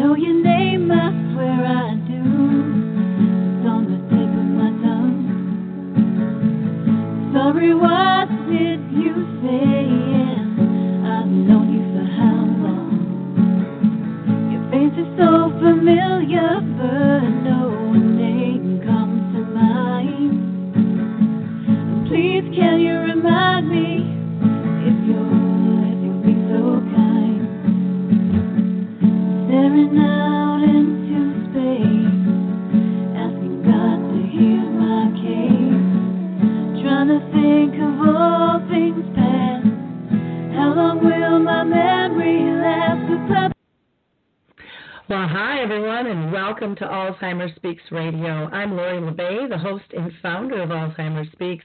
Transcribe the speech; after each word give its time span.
know 0.00 0.14
your 0.16 0.42
name, 0.42 0.90
I 0.90 1.10
swear 1.34 1.60
I 1.66 1.94
do. 2.08 2.22
It's 3.52 3.66
on 3.68 3.84
the 3.84 3.98
tip 4.08 4.32
of 4.32 4.48
my 4.56 4.72
tongue. 4.80 5.20
Sorry, 7.34 7.74
what 7.74 8.28
did 8.48 8.80
you 8.96 9.14
say? 9.44 9.84
I've 11.04 11.28
known 11.28 11.68
you 11.76 11.84
for 11.92 12.06
how 12.16 12.40
long? 12.64 12.96
Your 14.50 14.64
face 14.72 14.96
is 14.96 15.10
so 15.20 15.52
familiar, 15.60 16.48
but 16.80 17.39
everyone, 45.70 46.08
and 46.08 46.32
welcome 46.32 46.74
to 46.74 46.84
Alzheimer's 46.84 47.54
Speaks 47.54 47.82
Radio. 47.92 48.48
I'm 48.50 48.76
Lori 48.76 49.00
La 49.00 49.12
Bey, 49.12 49.46
the 49.48 49.56
host 49.56 49.84
and 49.96 50.10
founder 50.20 50.62
of 50.62 50.70
Alzheimer's 50.70 51.30
Speaks, 51.30 51.64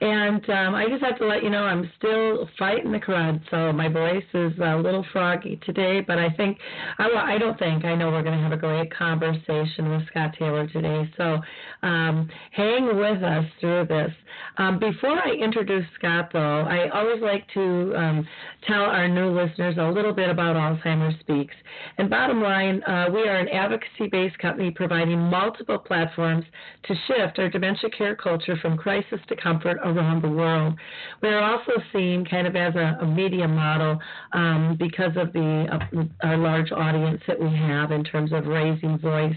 and 0.00 0.42
um, 0.48 0.74
I 0.74 0.86
just 0.88 1.04
have 1.04 1.18
to 1.18 1.26
let 1.26 1.42
you 1.42 1.50
know 1.50 1.62
I'm 1.62 1.90
still 1.98 2.48
fighting 2.58 2.92
the 2.92 2.98
crud, 2.98 3.42
so 3.50 3.70
my 3.70 3.88
voice 3.88 4.24
is 4.32 4.52
a 4.58 4.76
little 4.76 5.04
froggy 5.12 5.60
today. 5.66 6.00
But 6.00 6.18
I 6.18 6.30
think 6.30 6.56
I, 6.98 7.08
I 7.14 7.36
don't 7.36 7.58
think 7.58 7.84
I 7.84 7.94
know 7.94 8.10
we're 8.10 8.22
going 8.22 8.38
to 8.38 8.42
have 8.42 8.52
a 8.52 8.56
great 8.56 8.90
conversation 8.94 9.90
with 9.90 10.06
Scott 10.06 10.34
Taylor 10.38 10.66
today. 10.68 11.12
So 11.18 11.38
um, 11.82 12.30
hang 12.52 12.86
with 12.96 13.22
us 13.22 13.44
through 13.60 13.86
this. 13.86 14.12
Um, 14.56 14.78
before 14.78 15.18
I 15.22 15.32
introduce 15.32 15.84
Scott, 15.98 16.30
though, 16.32 16.62
I 16.62 16.88
always 16.88 17.22
like 17.22 17.46
to 17.52 17.94
um, 17.96 18.26
tell 18.66 18.82
our 18.82 19.08
new 19.08 19.30
listeners 19.30 19.76
a 19.78 19.90
little 19.90 20.14
bit 20.14 20.30
about 20.30 20.56
Alzheimer's 20.56 21.20
Speaks. 21.20 21.54
And 21.98 22.08
bottom 22.08 22.42
line, 22.42 22.82
uh, 22.84 23.06
we 23.12 23.28
are 23.28 23.41
an 23.42 23.48
advocacy 23.48 24.06
based 24.10 24.38
company 24.38 24.70
providing 24.70 25.18
multiple 25.18 25.78
platforms 25.78 26.44
to 26.84 26.94
shift 27.06 27.38
our 27.38 27.48
dementia 27.48 27.90
care 27.90 28.14
culture 28.14 28.56
from 28.62 28.76
crisis 28.76 29.18
to 29.28 29.36
comfort 29.36 29.78
around 29.84 30.22
the 30.22 30.28
world. 30.28 30.74
We 31.22 31.28
are 31.28 31.42
also 31.42 31.72
seen 31.92 32.24
kind 32.24 32.46
of 32.46 32.54
as 32.54 32.74
a, 32.76 32.98
a 33.00 33.06
media 33.06 33.48
model 33.48 33.98
um, 34.32 34.76
because 34.78 35.16
of 35.16 35.32
the 35.32 35.66
uh, 35.72 36.26
our 36.26 36.36
large 36.36 36.70
audience 36.70 37.20
that 37.26 37.38
we 37.38 37.50
have 37.50 37.90
in 37.90 38.04
terms 38.04 38.32
of 38.32 38.46
raising 38.46 38.98
voice 38.98 39.36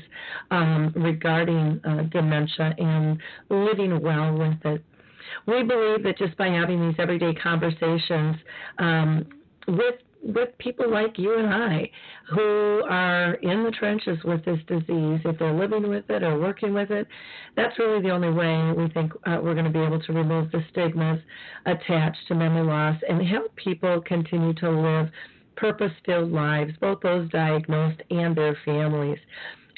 um, 0.51 0.93
regarding 0.95 1.81
uh, 1.83 2.03
dementia 2.03 2.75
and 2.77 3.19
living 3.49 3.99
well 4.01 4.37
with 4.37 4.65
it. 4.65 4.83
We 5.47 5.63
believe 5.63 6.03
that 6.03 6.17
just 6.17 6.37
by 6.37 6.47
having 6.47 6.87
these 6.87 6.95
everyday 6.99 7.33
conversations 7.33 8.35
um, 8.77 9.25
with 9.67 9.95
with 10.25 10.57
people 10.57 10.89
like 10.89 11.17
you 11.19 11.37
and 11.37 11.47
I 11.47 11.89
who 12.29 12.83
are 12.89 13.35
in 13.35 13.63
the 13.63 13.71
trenches 13.71 14.17
with 14.23 14.43
this 14.43 14.59
disease, 14.67 15.21
if 15.23 15.37
they're 15.37 15.53
living 15.53 15.87
with 15.87 16.09
it 16.09 16.23
or 16.23 16.39
working 16.39 16.73
with 16.73 16.89
it, 16.89 17.07
that's 17.55 17.77
really 17.77 18.01
the 18.01 18.09
only 18.09 18.31
way 18.31 18.71
we 18.75 18.89
think 18.89 19.13
uh, 19.27 19.39
we're 19.41 19.53
going 19.53 19.65
to 19.65 19.71
be 19.71 19.79
able 19.79 20.01
to 20.01 20.13
remove 20.13 20.51
the 20.51 20.63
stigmas 20.71 21.19
attached 21.67 22.27
to 22.27 22.35
memory 22.35 22.65
loss 22.65 22.99
and 23.07 23.25
help 23.27 23.55
people 23.55 24.01
continue 24.01 24.53
to 24.55 24.69
live 24.69 25.09
purpose 25.55 25.91
filled 26.05 26.31
lives, 26.31 26.73
both 26.81 26.99
those 27.01 27.29
diagnosed 27.29 28.01
and 28.09 28.35
their 28.35 28.57
families 28.65 29.19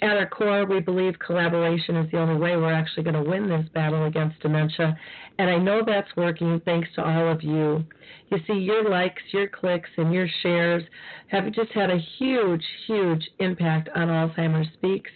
at 0.02 0.17
our 0.17 0.28
core, 0.28 0.66
we 0.66 0.80
believe 0.80 1.17
collaboration 1.17 1.95
is 1.95 2.12
the 2.12 2.20
only 2.20 2.40
way 2.40 2.56
we're 2.56 2.73
actually 2.73 3.03
going 3.03 3.23
to 3.23 3.30
win 3.30 3.50
this 3.50 3.66
battle 3.73 4.06
against 4.06 4.40
dementia. 4.42 4.95
And 5.40 5.50
I 5.50 5.58
know 5.58 5.81
that's 5.86 6.16
working 6.16 6.62
thanks 6.66 6.88
to 6.96 7.03
all 7.03 7.31
of 7.31 7.41
you. 7.41 7.84
You 8.30 8.38
see, 8.46 8.53
your 8.53 8.90
likes, 8.90 9.22
your 9.31 9.47
clicks, 9.47 9.90
and 9.97 10.13
your 10.13 10.28
shares 10.44 10.84
have 11.28 11.52
just 11.52 11.72
had 11.72 11.90
a 11.90 11.97
huge, 12.19 12.63
huge 12.86 13.28
impact 13.40 13.90
on 13.96 14.07
Alzheimer's 14.07 14.72
Speaks 14.74 15.12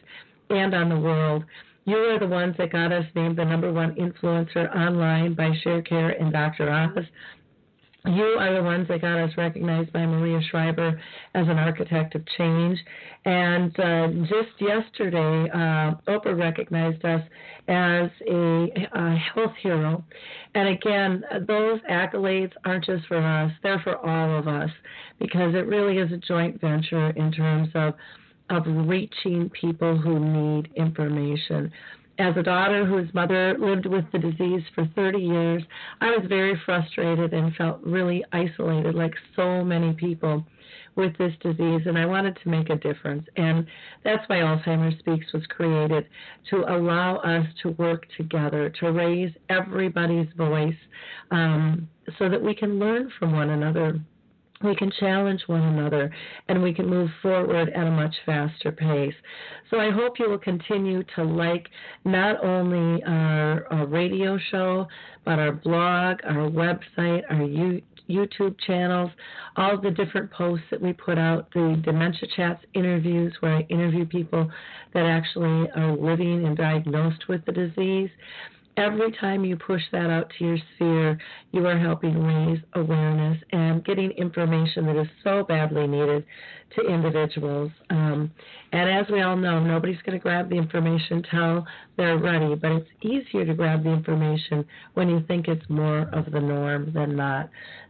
and 0.49 0.73
on 0.73 0.89
the 0.89 0.99
world. 0.99 1.43
You 1.85 1.97
are 1.97 2.19
the 2.19 2.27
ones 2.27 2.55
that 2.57 2.71
got 2.71 2.91
us 2.91 3.05
named 3.15 3.37
the 3.37 3.45
number 3.45 3.71
one 3.71 3.95
influencer 3.95 4.75
online 4.75 5.33
by 5.33 5.51
ShareCare 5.63 6.19
and 6.21 6.31
Dr. 6.31 6.71
Oz. 6.71 7.05
You 8.03 8.35
are 8.39 8.51
the 8.55 8.63
ones 8.63 8.87
that 8.87 9.01
got 9.01 9.19
us 9.19 9.29
recognized 9.37 9.93
by 9.93 10.07
Maria 10.07 10.41
Shriver 10.49 10.99
as 11.35 11.47
an 11.47 11.59
architect 11.59 12.15
of 12.15 12.25
change. 12.35 12.79
And 13.25 13.79
uh, 13.79 14.07
just 14.21 14.59
yesterday, 14.59 15.51
uh, 15.51 15.93
Oprah 16.07 16.35
recognized 16.35 17.05
us 17.05 17.21
as 17.67 18.09
a, 18.27 18.87
a, 18.93 19.15
health 19.15 19.53
hero. 19.61 20.03
And 20.55 20.69
again, 20.69 21.23
those 21.47 21.79
accolades 21.91 22.53
aren't 22.65 22.85
just 22.85 23.05
for 23.05 23.17
us, 23.17 23.51
they're 23.61 23.81
for 23.83 23.97
all 23.97 24.39
of 24.39 24.47
us 24.47 24.71
because 25.19 25.53
it 25.53 25.67
really 25.67 25.99
is 25.99 26.11
a 26.11 26.17
joint 26.17 26.59
venture 26.59 27.11
in 27.11 27.31
terms 27.31 27.69
of, 27.75 27.93
of 28.49 28.63
reaching 28.65 29.51
people 29.51 29.95
who 29.95 30.19
need 30.19 30.71
information 30.75 31.71
as 32.19 32.35
a 32.37 32.43
daughter 32.43 32.85
whose 32.85 33.11
mother 33.13 33.57
lived 33.57 33.85
with 33.85 34.05
the 34.11 34.19
disease 34.19 34.61
for 34.75 34.85
30 34.95 35.17
years, 35.19 35.63
I 36.01 36.11
was 36.11 36.25
very 36.27 36.59
frustrated 36.65 37.33
and 37.33 37.55
felt 37.55 37.81
really 37.81 38.23
isolated, 38.31 38.95
like 38.95 39.13
so 39.35 39.63
many 39.63 39.93
people 39.93 40.45
with 40.95 41.17
this 41.17 41.33
disease, 41.41 41.81
and 41.85 41.97
I 41.97 42.05
wanted 42.05 42.37
to 42.43 42.49
make 42.49 42.69
a 42.69 42.75
difference. 42.75 43.25
And 43.37 43.65
that's 44.03 44.27
why 44.27 44.37
Alzheimer's 44.37 44.99
Speaks 44.99 45.31
was 45.33 45.45
created 45.47 46.07
to 46.49 46.57
allow 46.67 47.17
us 47.17 47.45
to 47.63 47.69
work 47.71 48.05
together, 48.17 48.69
to 48.81 48.91
raise 48.91 49.31
everybody's 49.49 50.27
voice 50.35 50.75
um, 51.31 51.87
so 52.19 52.27
that 52.29 52.41
we 52.41 52.53
can 52.53 52.77
learn 52.77 53.11
from 53.17 53.31
one 53.31 53.51
another 53.51 53.99
we 54.63 54.75
can 54.75 54.91
challenge 54.99 55.41
one 55.47 55.61
another 55.61 56.11
and 56.47 56.61
we 56.61 56.73
can 56.73 56.87
move 56.87 57.09
forward 57.21 57.69
at 57.69 57.87
a 57.87 57.91
much 57.91 58.15
faster 58.25 58.71
pace. 58.71 59.13
So 59.69 59.79
I 59.79 59.91
hope 59.91 60.19
you 60.19 60.29
will 60.29 60.37
continue 60.37 61.03
to 61.15 61.23
like 61.23 61.67
not 62.05 62.43
only 62.43 63.03
our, 63.03 63.65
our 63.71 63.85
radio 63.85 64.37
show, 64.51 64.87
but 65.25 65.39
our 65.39 65.51
blog, 65.51 66.19
our 66.23 66.49
website, 66.49 67.23
our 67.29 67.79
YouTube 68.09 68.55
channels, 68.65 69.11
all 69.55 69.79
the 69.79 69.91
different 69.91 70.31
posts 70.31 70.65
that 70.71 70.81
we 70.81 70.93
put 70.93 71.17
out, 71.17 71.47
the 71.53 71.79
Dementia 71.83 72.27
Chats 72.35 72.63
interviews 72.73 73.33
where 73.39 73.57
I 73.57 73.61
interview 73.69 74.05
people 74.05 74.49
that 74.93 75.05
actually 75.05 75.69
are 75.75 75.95
living 75.95 76.45
and 76.45 76.57
diagnosed 76.57 77.27
with 77.29 77.45
the 77.45 77.51
disease 77.51 78.09
every 78.77 79.11
time 79.13 79.43
you 79.43 79.55
push 79.55 79.81
that 79.91 80.09
out 80.09 80.31
to 80.37 80.45
your 80.45 80.57
sphere, 80.75 81.17
you 81.51 81.65
are 81.67 81.77
helping 81.77 82.21
raise 82.21 82.59
awareness 82.73 83.41
and 83.51 83.83
getting 83.85 84.11
information 84.11 84.85
that 84.85 84.99
is 84.99 85.07
so 85.23 85.43
badly 85.43 85.87
needed 85.87 86.25
to 86.75 86.87
individuals. 86.87 87.71
Um, 87.89 88.31
and 88.71 88.89
as 88.89 89.11
we 89.11 89.21
all 89.21 89.35
know, 89.35 89.59
nobody's 89.59 90.01
going 90.05 90.17
to 90.17 90.21
grab 90.21 90.49
the 90.49 90.55
information 90.55 91.23
till 91.29 91.65
they're 91.97 92.17
ready, 92.17 92.55
but 92.55 92.71
it's 92.71 92.89
easier 93.01 93.45
to 93.45 93.53
grab 93.53 93.83
the 93.83 93.89
information 93.89 94.65
when 94.93 95.09
you 95.09 95.23
think 95.27 95.47
it's 95.47 95.69
more 95.69 96.09
of 96.13 96.31
the 96.31 96.39
norm 96.39 96.91
than 96.93 97.15
not. 97.15 97.49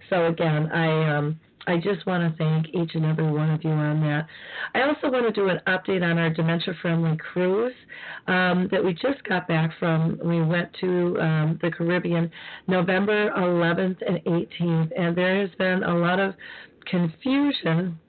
So 0.09 0.25
again, 0.27 0.71
I 0.71 1.17
um, 1.17 1.39
I 1.67 1.77
just 1.77 2.05
want 2.05 2.29
to 2.29 2.37
thank 2.37 2.67
each 2.69 2.95
and 2.95 3.05
every 3.05 3.29
one 3.29 3.51
of 3.51 3.63
you 3.63 3.71
on 3.71 4.01
that. 4.01 4.27
I 4.73 4.81
also 4.81 5.09
want 5.09 5.25
to 5.27 5.31
do 5.31 5.49
an 5.49 5.59
update 5.67 6.03
on 6.03 6.17
our 6.17 6.29
dementia 6.29 6.73
friendly 6.81 7.17
cruise 7.17 7.73
um, 8.27 8.67
that 8.71 8.83
we 8.83 8.93
just 8.93 9.23
got 9.27 9.47
back 9.47 9.71
from. 9.79 10.19
We 10.23 10.41
went 10.41 10.69
to 10.81 11.17
um, 11.19 11.59
the 11.61 11.71
Caribbean 11.71 12.31
November 12.67 13.31
11th 13.31 13.97
and 14.07 14.17
18th, 14.25 14.91
and 14.97 15.15
there 15.15 15.41
has 15.41 15.49
been 15.57 15.83
a 15.83 15.95
lot 15.95 16.19
of 16.19 16.33
confusion 16.85 17.99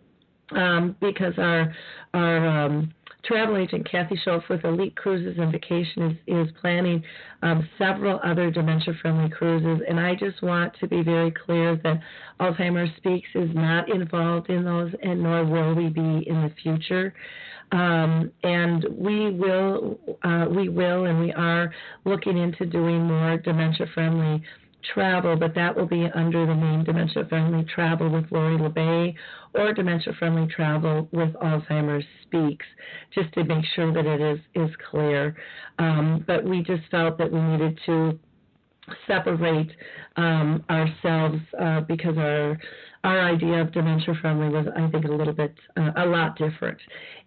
um, 0.53 0.97
because 1.01 1.35
our 1.39 1.75
our 2.15 2.65
um, 2.65 2.93
travel 3.25 3.57
agent 3.57 3.89
Kathy 3.89 4.19
Schultz 4.25 4.49
with 4.49 4.65
Elite 4.65 4.97
Cruises 4.97 5.39
and 5.39 5.53
Vacation 5.53 6.19
is, 6.27 6.49
is 6.49 6.55
planning 6.61 7.03
um, 7.43 7.69
several 7.79 8.21
other 8.25 8.51
dementia 8.51 8.95
friendly 9.01 9.31
cruises. 9.31 9.85
And 9.89 10.01
I 10.01 10.15
just 10.15 10.43
want 10.43 10.75
to 10.81 10.89
be 10.89 11.03
very 11.03 11.31
clear 11.31 11.77
that 11.85 12.01
Alzheimer's 12.41 12.95
Speaks 12.97 13.29
is 13.35 13.51
not 13.55 13.89
involved 13.89 14.51
in 14.51 14.65
those, 14.65 14.93
and 15.03 15.23
nor 15.23 15.45
will 15.45 15.75
we 15.75 15.89
be 15.89 16.29
in 16.29 16.43
the 16.43 16.53
future. 16.63 17.15
Um, 17.71 18.31
and 18.43 18.85
we 18.91 19.31
will, 19.31 19.99
uh, 20.23 20.47
we 20.51 20.69
will, 20.69 21.07
and 21.07 21.21
we 21.21 21.33
are 21.33 21.73
looking 22.05 22.37
into 22.37 22.67
doing 22.67 23.03
more 23.05 23.39
dementia 23.39 23.87
friendly 23.95 24.43
travel, 24.95 25.37
but 25.37 25.55
that 25.55 25.77
will 25.77 25.87
be 25.87 26.07
under 26.15 26.47
the 26.47 26.55
name 26.55 26.85
Dementia 26.85 27.25
Friendly 27.29 27.65
Travel 27.65 28.11
with 28.11 28.31
Lori 28.31 28.59
La 28.59 28.69
Bey 28.69 29.15
or 29.55 29.73
Dementia 29.73 30.13
Friendly 30.19 30.47
Travel 30.47 31.09
with 31.13 31.33
Alzheimer's 31.35 32.05
Speaks, 32.23 32.67
just 33.15 33.33
to 33.35 33.45
make 33.45 33.65
sure 33.75 33.93
that 33.93 34.07
it 34.07 34.21
is, 34.21 34.39
is 34.55 34.75
clear. 34.91 35.37
Um, 35.79 36.25
but 36.27 36.45
we 36.45 36.63
just 36.63 36.83
felt 36.91 37.19
that 37.19 37.31
we 37.31 37.41
needed 37.41 37.79
to 37.87 38.19
separate 39.07 39.71
um, 40.17 40.65
ourselves 40.69 41.39
uh, 41.61 41.81
because 41.83 42.17
our 42.19 42.59
our 43.05 43.21
idea 43.21 43.61
of 43.61 43.73
dementia 43.73 44.15
friendly 44.21 44.49
was, 44.49 44.67
I 44.77 44.89
think, 44.91 45.05
a 45.05 45.09
little 45.09 45.33
bit, 45.33 45.55
uh, 45.77 45.91
a 45.97 46.07
lot 46.07 46.37
different. 46.39 46.79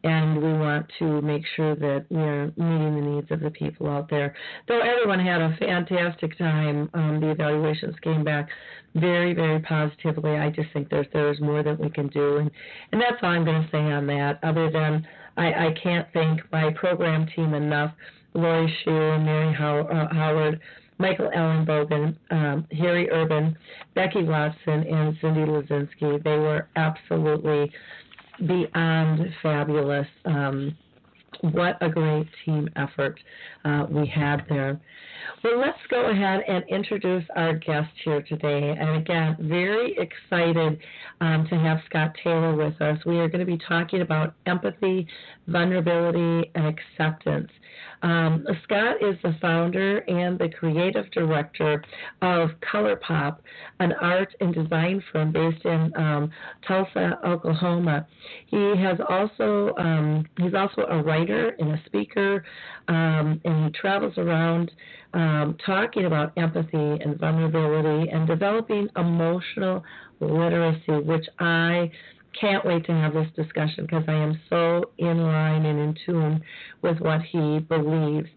And 0.03 0.41
we 0.41 0.53
want 0.53 0.85
to 0.99 1.21
make 1.21 1.43
sure 1.55 1.75
that 1.75 2.05
we're 2.09 2.45
meeting 2.55 2.95
the 2.95 3.01
needs 3.01 3.31
of 3.31 3.41
the 3.41 3.49
people 3.51 3.89
out 3.89 4.09
there. 4.09 4.35
Though 4.67 4.79
everyone 4.79 5.19
had 5.19 5.41
a 5.41 5.55
fantastic 5.59 6.37
time, 6.37 6.89
um, 6.93 7.19
the 7.19 7.31
evaluations 7.31 7.95
came 8.01 8.23
back 8.23 8.47
very, 8.95 9.33
very 9.33 9.59
positively. 9.59 10.37
I 10.37 10.49
just 10.49 10.71
think 10.71 10.89
there's 10.89 11.07
there's 11.11 11.41
more 11.41 11.61
that 11.63 11.77
we 11.77 11.89
can 11.89 12.07
do, 12.07 12.37
and 12.37 12.49
and 12.91 13.01
that's 13.01 13.17
all 13.21 13.29
I'm 13.29 13.43
going 13.43 13.63
to 13.63 13.69
say 13.69 13.79
on 13.79 14.07
that. 14.07 14.39
Other 14.43 14.71
than 14.71 15.05
I, 15.35 15.67
I 15.67 15.75
can't 15.81 16.07
thank 16.13 16.39
my 16.51 16.71
program 16.71 17.27
team 17.35 17.53
enough. 17.53 17.91
Lori 18.33 18.73
Shear, 18.83 19.17
Mary 19.19 19.53
How- 19.53 19.87
uh, 19.87 20.13
Howard, 20.13 20.59
Michael 20.97 21.29
Ellenbogen, 21.35 22.15
um, 22.31 22.65
Harry 22.71 23.09
Urban, 23.09 23.57
Becky 23.95 24.23
Watson, 24.23 24.85
and 24.87 25.17
Cindy 25.21 25.41
Lazinski. 25.41 26.23
They 26.23 26.37
were 26.37 26.67
absolutely 26.75 27.71
beyond 28.45 29.33
fabulous. 29.41 30.07
Um, 30.25 30.75
what 31.41 31.77
a 31.81 31.89
great 31.89 32.27
team 32.45 32.69
effort 32.75 33.19
uh, 33.65 33.85
we 33.89 34.07
had 34.07 34.45
there. 34.49 34.79
Well, 35.43 35.59
let's 35.59 35.77
go 35.89 36.09
ahead 36.09 36.41
and 36.47 36.63
introduce 36.69 37.23
our 37.35 37.53
guest 37.53 37.89
here 38.03 38.21
today. 38.21 38.75
And 38.79 38.97
again, 38.97 39.35
very 39.41 39.97
excited 39.97 40.79
um, 41.21 41.45
to 41.49 41.55
have 41.57 41.79
Scott 41.87 42.15
Taylor 42.23 42.55
with 42.55 42.81
us. 42.81 42.97
We 43.05 43.19
are 43.19 43.27
going 43.27 43.45
to 43.45 43.45
be 43.45 43.59
talking 43.67 44.01
about 44.01 44.33
empathy, 44.45 45.07
vulnerability, 45.47 46.51
and 46.55 46.65
acceptance. 46.65 47.51
Um, 48.05 48.45
Scott 48.63 48.97
is 49.01 49.15
the 49.23 49.35
founder 49.41 49.97
and 50.07 50.37
the 50.37 50.47
creative 50.47 51.09
director 51.09 51.83
of 52.21 52.51
ColorPop, 52.71 53.37
an 53.79 53.93
art 53.93 54.31
and 54.39 54.53
design 54.53 55.03
firm 55.11 55.31
based 55.31 55.65
in 55.65 55.91
um, 55.95 56.29
Tulsa, 56.67 57.17
Oklahoma. 57.25 58.05
He 58.45 58.73
has 58.77 58.99
also 59.09 59.73
um, 59.79 60.23
he's 60.37 60.53
also 60.53 60.83
a 60.83 61.01
writer 61.01 61.55
and 61.57 61.71
a 61.71 61.81
speaker, 61.87 62.45
um, 62.89 63.41
and 63.43 63.65
he 63.65 63.71
travels 63.71 64.13
around 64.19 64.71
um, 65.15 65.57
talking 65.65 66.05
about 66.05 66.31
empathy 66.37 67.01
and 67.01 67.19
vulnerability 67.19 68.11
and 68.11 68.27
developing 68.27 68.87
emotional 68.97 69.83
literacy, 70.19 70.99
which 71.03 71.25
I 71.39 71.89
can't 72.39 72.65
wait 72.65 72.85
to 72.85 72.91
have 72.91 73.13
this 73.13 73.27
discussion 73.35 73.85
because 73.85 74.03
I 74.07 74.13
am 74.13 74.39
so 74.49 74.91
in 74.97 75.19
line 75.19 75.65
and 75.65 75.79
in 75.79 75.95
tune 76.05 76.41
with 76.81 76.99
what 76.99 77.21
he 77.21 77.59
believes. 77.59 78.27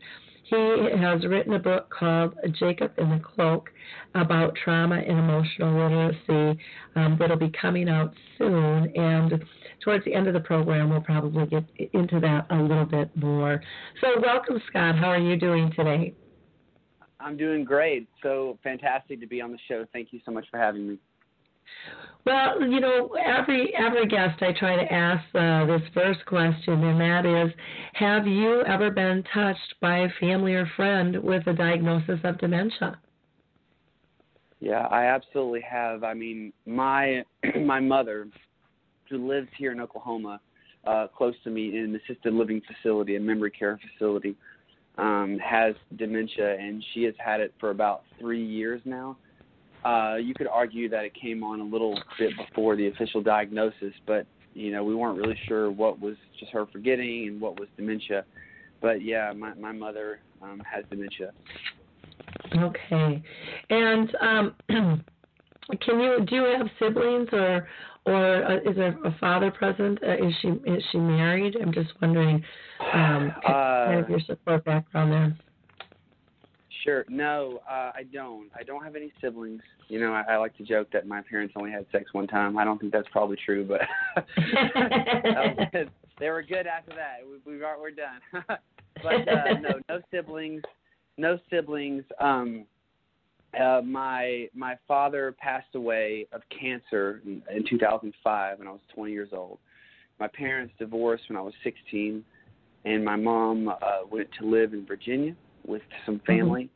He 0.44 0.56
has 0.98 1.26
written 1.26 1.52
a 1.52 1.58
book 1.58 1.90
called 1.90 2.34
Jacob 2.58 2.92
and 2.96 3.12
the 3.12 3.22
Cloak 3.22 3.68
about 4.14 4.56
trauma 4.64 4.96
and 4.96 5.18
emotional 5.18 5.74
literacy 5.74 6.58
um, 6.96 7.16
that'll 7.18 7.36
be 7.36 7.50
coming 7.60 7.88
out 7.88 8.14
soon. 8.38 8.90
And 8.96 9.44
towards 9.84 10.06
the 10.06 10.14
end 10.14 10.26
of 10.26 10.32
the 10.32 10.40
program, 10.40 10.88
we'll 10.88 11.02
probably 11.02 11.46
get 11.46 11.64
into 11.92 12.18
that 12.20 12.46
a 12.50 12.56
little 12.56 12.86
bit 12.86 13.14
more. 13.14 13.62
So, 14.00 14.20
welcome, 14.22 14.62
Scott. 14.68 14.96
How 14.96 15.08
are 15.08 15.18
you 15.18 15.36
doing 15.36 15.70
today? 15.76 16.14
I'm 17.20 17.36
doing 17.36 17.64
great. 17.64 18.08
So 18.22 18.58
fantastic 18.62 19.20
to 19.20 19.26
be 19.26 19.40
on 19.40 19.52
the 19.52 19.58
show. 19.68 19.84
Thank 19.92 20.12
you 20.12 20.20
so 20.24 20.30
much 20.30 20.46
for 20.50 20.58
having 20.58 20.88
me. 20.88 20.98
Well, 22.24 22.60
you 22.60 22.80
know, 22.80 23.14
every 23.24 23.72
every 23.74 24.06
guest 24.06 24.42
I 24.42 24.52
try 24.52 24.76
to 24.76 24.92
ask 24.92 25.24
uh, 25.34 25.64
this 25.64 25.82
first 25.94 26.26
question, 26.26 26.84
and 26.84 27.00
that 27.00 27.24
is, 27.24 27.50
have 27.94 28.26
you 28.26 28.62
ever 28.66 28.90
been 28.90 29.24
touched 29.32 29.74
by 29.80 30.00
a 30.00 30.08
family 30.20 30.54
or 30.54 30.70
friend 30.76 31.16
with 31.22 31.46
a 31.46 31.54
diagnosis 31.54 32.20
of 32.24 32.38
dementia? 32.38 32.98
Yeah, 34.60 34.86
I 34.90 35.04
absolutely 35.04 35.62
have. 35.62 36.04
I 36.04 36.14
mean, 36.14 36.52
my 36.66 37.22
my 37.64 37.80
mother, 37.80 38.28
who 39.08 39.26
lives 39.26 39.48
here 39.56 39.72
in 39.72 39.80
Oklahoma, 39.80 40.40
uh, 40.86 41.06
close 41.06 41.34
to 41.44 41.50
me 41.50 41.78
in 41.78 41.84
an 41.84 42.00
assisted 42.04 42.34
living 42.34 42.60
facility, 42.66 43.16
a 43.16 43.20
memory 43.20 43.50
care 43.50 43.78
facility, 43.92 44.36
um, 44.98 45.38
has 45.38 45.74
dementia, 45.96 46.56
and 46.58 46.84
she 46.92 47.04
has 47.04 47.14
had 47.24 47.40
it 47.40 47.54
for 47.58 47.70
about 47.70 48.02
three 48.20 48.44
years 48.44 48.80
now. 48.84 49.16
Uh, 49.84 50.16
you 50.16 50.34
could 50.34 50.48
argue 50.48 50.88
that 50.88 51.04
it 51.04 51.14
came 51.14 51.42
on 51.42 51.60
a 51.60 51.64
little 51.64 51.98
bit 52.19 52.32
before 52.36 52.76
the 52.76 52.88
official 52.88 53.22
diagnosis, 53.22 53.94
but 54.06 54.26
you 54.54 54.72
know 54.72 54.82
we 54.82 54.94
weren't 54.94 55.19
really 55.19 55.38
sure 55.46 55.70
what 55.70 56.00
was 56.00 56.16
just 56.38 56.50
her 56.52 56.66
forgetting 56.72 57.28
and 57.28 57.40
what 57.40 57.58
was 57.58 57.69
dementia. 57.76 58.25
But 58.80 59.02
yeah, 59.02 59.32
my 59.36 59.54
my 59.54 59.72
mother 59.72 60.20
um, 60.42 60.60
has 60.70 60.84
dementia. 60.90 61.32
Okay, 62.56 63.22
and 63.70 64.16
um, 64.20 64.54
can 65.80 66.00
you 66.00 66.25
do 66.26 66.36
you 66.36 66.44
have 66.56 66.69
siblings 66.78 67.28
or 67.32 67.69
or 68.06 68.44
uh, 68.44 68.56
is 68.69 68.76
there 68.76 68.96
a 69.04 69.16
father 69.19 69.50
present? 69.50 69.98
Uh, 70.02 70.14
is 70.26 70.32
she 70.40 70.48
is 70.48 70.82
she 70.90 70.98
married? 70.98 71.56
I'm 71.60 71.72
just 71.72 71.90
wondering 72.00 72.42
um, 72.94 73.32
kind 73.46 73.98
of 74.00 74.04
Uh, 74.04 74.08
your 74.08 74.20
support 74.20 74.64
background 74.64 75.12
there. 75.12 75.36
Sure. 76.88 77.05
No, 77.11 77.61
uh, 77.70 77.93
I 77.94 78.05
don't. 78.11 78.49
I 78.58 78.62
don't 78.62 78.82
have 78.82 78.96
any 78.96 79.12
siblings. 79.20 79.61
You 79.88 80.00
know, 80.00 80.14
I, 80.14 80.23
I 80.26 80.37
like 80.38 80.56
to 80.56 80.62
joke 80.62 80.88
that 80.94 81.06
my 81.06 81.20
parents 81.20 81.52
only 81.55 81.70
had 81.70 81.85
sex 81.93 82.14
one 82.14 82.26
time. 82.26 82.56
I 82.56 82.64
don't 82.64 82.81
think 82.81 82.94
that's 82.94 83.08
probably 83.12 83.37
true, 83.44 83.62
but 83.62 83.82
that 84.17 85.88
they 86.19 86.31
were 86.31 86.43
good 86.43 86.67
after 86.67 86.94
that. 86.94 87.19
We, 87.44 87.56
we 87.56 87.62
are 87.62 87.79
we're 87.79 87.90
done. 87.90 88.20
but 89.02 89.29
uh, 89.29 89.61
no, 89.61 89.81
no 89.90 90.00
siblings. 90.11 90.62
No 91.19 91.38
siblings. 91.50 92.05
Um, 92.20 92.64
uh, 93.61 93.82
my 93.85 94.49
my 94.55 94.79
father 94.87 95.37
passed 95.38 95.75
away 95.75 96.26
of 96.32 96.40
cancer 96.49 97.20
in, 97.26 97.43
in 97.55 97.69
2005 97.69 98.58
when 98.61 98.67
I 98.67 98.70
was 98.70 98.81
20 98.94 99.12
years 99.12 99.31
old. 99.35 99.58
My 100.19 100.29
parents 100.29 100.73
divorced 100.79 101.25
when 101.29 101.37
I 101.37 101.43
was 101.43 101.52
16, 101.64 102.25
and 102.87 103.05
my 103.05 103.17
mom 103.17 103.69
uh, 103.69 103.75
went 104.11 104.29
to 104.40 104.46
live 104.46 104.73
in 104.73 104.87
Virginia 104.87 105.35
with 105.68 105.82
some 106.04 106.16
mm-hmm. 106.16 106.26
family 106.26 106.70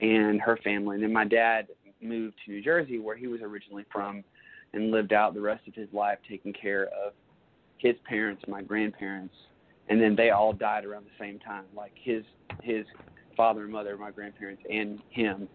and 0.00 0.40
her 0.40 0.56
family. 0.64 0.96
And 0.96 1.04
then 1.04 1.12
my 1.12 1.24
dad 1.24 1.68
moved 2.00 2.34
to 2.44 2.52
New 2.52 2.62
Jersey, 2.62 2.98
where 2.98 3.16
he 3.16 3.26
was 3.26 3.40
originally 3.42 3.84
from, 3.92 4.24
and 4.72 4.90
lived 4.90 5.12
out 5.12 5.34
the 5.34 5.40
rest 5.40 5.66
of 5.68 5.74
his 5.74 5.88
life 5.92 6.18
taking 6.28 6.52
care 6.52 6.84
of 6.86 7.12
his 7.78 7.94
parents, 8.08 8.42
my 8.48 8.62
grandparents, 8.62 9.34
and 9.88 10.00
then 10.00 10.14
they 10.16 10.30
all 10.30 10.52
died 10.52 10.84
around 10.84 11.04
the 11.04 11.24
same 11.24 11.38
time. 11.38 11.64
Like 11.76 11.92
his 11.94 12.24
his 12.62 12.84
father 13.36 13.62
and 13.62 13.72
mother, 13.72 13.96
my 13.96 14.10
grandparents, 14.10 14.62
and 14.70 14.98
him, 15.10 15.48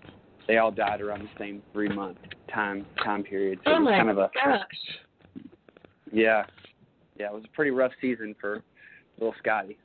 they 0.48 0.58
all 0.58 0.72
died 0.72 1.02
around 1.02 1.22
the 1.22 1.40
same 1.40 1.62
three 1.74 1.90
month 1.90 2.18
time 2.54 2.86
time 3.04 3.24
period. 3.24 3.60
So 3.64 3.72
oh 3.72 3.76
it 3.76 3.80
was 3.80 3.86
my 3.86 3.98
kind 3.98 4.10
of 4.10 4.18
a 4.18 4.32
gosh! 4.34 4.62
yeah, 6.12 6.44
yeah. 7.20 7.28
It 7.28 7.34
was 7.34 7.44
a 7.46 7.56
pretty 7.56 7.72
rough 7.72 7.92
season 8.02 8.36
for 8.40 8.62
little 9.20 9.36
Scotty. 9.40 9.78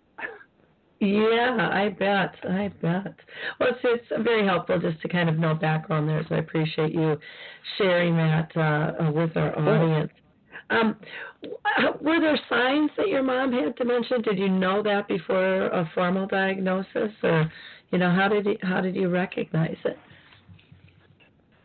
Yeah, 1.01 1.71
I 1.73 1.91
bet. 1.91 2.35
I 2.45 2.73
bet. 2.83 3.15
Well, 3.61 3.71
it's, 3.71 3.81
it's 3.85 4.25
very 4.25 4.45
helpful 4.45 4.81
just 4.81 5.01
to 5.03 5.09
kind 5.09 5.29
of 5.29 5.39
know 5.39 5.55
background 5.55 6.09
there, 6.09 6.25
so 6.29 6.35
I 6.35 6.39
appreciate 6.39 6.93
you 6.93 7.17
sharing 7.77 8.17
that 8.17 8.51
uh, 8.57 9.05
uh, 9.05 9.13
with 9.13 9.37
our 9.37 9.57
audience. 9.57 10.11
Um, 10.71 10.97
were 12.03 12.21
there 12.21 12.39
signs 12.49 12.91
that 12.97 13.09
your 13.09 13.23
mom 13.23 13.53
had 13.53 13.77
dementia? 13.77 14.19
Did 14.19 14.39
you 14.39 14.49
know 14.49 14.83
that 14.83 15.07
before 15.07 15.67
a 15.67 15.89
formal 15.95 16.27
diagnosis, 16.27 17.13
or 17.23 17.51
you 17.91 17.99
know 17.99 18.11
how 18.11 18.29
did 18.29 18.47
you, 18.47 18.57
how 18.63 18.81
did 18.81 18.97
you 18.97 19.09
recognize 19.09 19.77
it? 19.85 19.97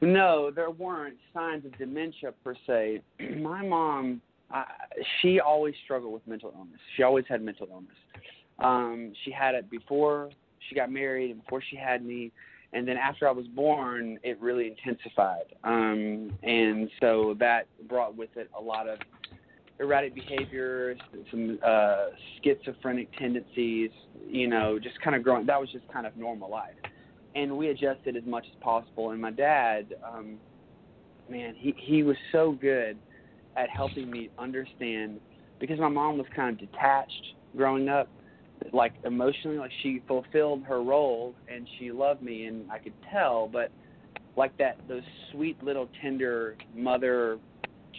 No, 0.01 0.51
there 0.51 0.69
weren't 0.69 1.17
signs 1.33 1.65
of 1.65 1.77
dementia 1.77 2.33
per 2.43 2.55
se. 2.67 3.01
My 3.37 3.65
mom, 3.65 4.21
I, 4.51 4.65
she 5.21 5.39
always 5.39 5.73
struggled 5.85 6.13
with 6.13 6.27
mental 6.27 6.53
illness. 6.55 6.79
She 6.95 7.03
always 7.03 7.25
had 7.27 7.41
mental 7.41 7.67
illness. 7.71 7.95
Um, 8.59 9.13
she 9.23 9.31
had 9.31 9.55
it 9.55 9.69
before 9.69 10.29
she 10.69 10.75
got 10.75 10.91
married 10.91 11.31
and 11.31 11.41
before 11.43 11.61
she 11.69 11.75
had 11.75 12.05
me, 12.05 12.31
and 12.71 12.87
then 12.87 12.97
after 12.97 13.27
I 13.27 13.31
was 13.31 13.45
born, 13.47 14.19
it 14.23 14.39
really 14.41 14.67
intensified. 14.67 15.53
Um, 15.63 16.31
and 16.41 16.89
so 16.99 17.35
that 17.39 17.67
brought 17.87 18.15
with 18.15 18.29
it 18.35 18.49
a 18.57 18.61
lot 18.61 18.87
of 18.87 18.99
erratic 19.79 20.15
behavior, 20.15 20.95
some 21.29 21.59
uh, 21.65 22.07
schizophrenic 22.41 23.09
tendencies. 23.17 23.91
You 24.27 24.47
know, 24.47 24.79
just 24.79 24.99
kind 25.01 25.15
of 25.15 25.23
growing. 25.23 25.45
That 25.45 25.59
was 25.59 25.69
just 25.71 25.87
kind 25.91 26.07
of 26.07 26.15
normal 26.17 26.49
life 26.49 26.75
and 27.35 27.57
we 27.57 27.69
adjusted 27.69 28.15
as 28.15 28.23
much 28.25 28.45
as 28.49 28.61
possible. 28.61 29.11
And 29.11 29.21
my 29.21 29.31
dad, 29.31 29.95
um, 30.05 30.37
man, 31.29 31.55
he 31.57 31.73
he 31.77 32.03
was 32.03 32.17
so 32.31 32.51
good 32.59 32.97
at 33.55 33.69
helping 33.69 34.09
me 34.09 34.29
understand 34.37 35.19
because 35.59 35.79
my 35.79 35.87
mom 35.87 36.17
was 36.17 36.27
kind 36.35 36.49
of 36.49 36.71
detached 36.71 37.35
growing 37.55 37.89
up, 37.89 38.09
like 38.71 38.93
emotionally, 39.03 39.57
like 39.57 39.71
she 39.81 40.01
fulfilled 40.07 40.63
her 40.63 40.81
role 40.81 41.35
and 41.53 41.67
she 41.77 41.91
loved 41.91 42.21
me, 42.21 42.45
and 42.45 42.69
I 42.71 42.77
could 42.77 42.93
tell, 43.11 43.49
but 43.51 43.71
like 44.35 44.57
that 44.57 44.77
those 44.87 45.03
sweet 45.31 45.61
little 45.63 45.89
tender 46.01 46.55
mother 46.75 47.39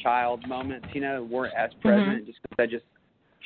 child 0.02 0.47
moments, 0.49 0.88
you 0.92 1.00
know, 1.00 1.23
weren't 1.25 1.54
as 1.54 1.71
present 1.80 2.26
just 2.26 2.38
because 2.42 2.62
I 2.62 2.66
just 2.66 2.85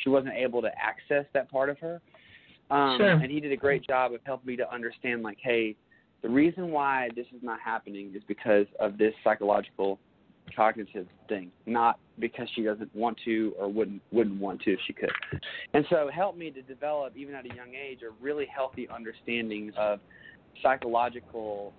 she 0.02 0.10
wasn't 0.10 0.34
able 0.34 0.62
to 0.62 0.70
access 0.80 1.26
that 1.34 1.50
part 1.50 1.68
of 1.68 1.78
her. 1.78 2.00
Um, 2.70 2.98
Sure. 2.98 3.10
And 3.12 3.30
he 3.30 3.40
did 3.40 3.52
a 3.52 3.56
great 3.56 3.86
job 3.86 4.12
of 4.12 4.20
helping 4.24 4.46
me 4.46 4.56
to 4.56 4.72
understand, 4.72 5.22
like, 5.22 5.38
hey, 5.42 5.74
the 6.22 6.28
reason 6.28 6.70
why 6.70 7.08
this 7.16 7.26
is 7.34 7.42
not 7.42 7.60
happening 7.60 8.12
is 8.14 8.22
because 8.28 8.66
of 8.80 8.98
this 8.98 9.14
psychological 9.24 9.98
cognitive 10.54 11.06
thing, 11.28 11.50
not 11.66 11.98
because 12.18 12.48
she 12.54 12.62
doesn't 12.62 12.94
want 12.94 13.18
to 13.24 13.54
or 13.58 13.68
wouldn't 13.68 14.02
wouldn't 14.12 14.40
want 14.40 14.60
to 14.62 14.72
if 14.72 14.80
she 14.86 14.92
could. 14.92 15.10
And 15.74 15.84
so 15.90 16.10
helped 16.12 16.38
me 16.38 16.50
to 16.50 16.62
develop, 16.62 17.16
even 17.16 17.34
at 17.34 17.44
a 17.44 17.54
young 17.54 17.74
age, 17.74 18.00
a 18.02 18.10
really 18.22 18.46
healthy 18.46 18.88
understanding 18.88 19.72
of 19.76 20.00
psychological 20.62 21.72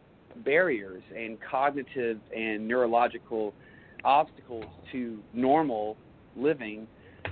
barriers 0.46 1.04
and 1.16 1.38
cognitive 1.42 2.20
and 2.36 2.68
neurological 2.68 3.54
obstacles 4.06 4.66
to 4.92 5.20
normal 5.34 5.98
living 6.36 6.88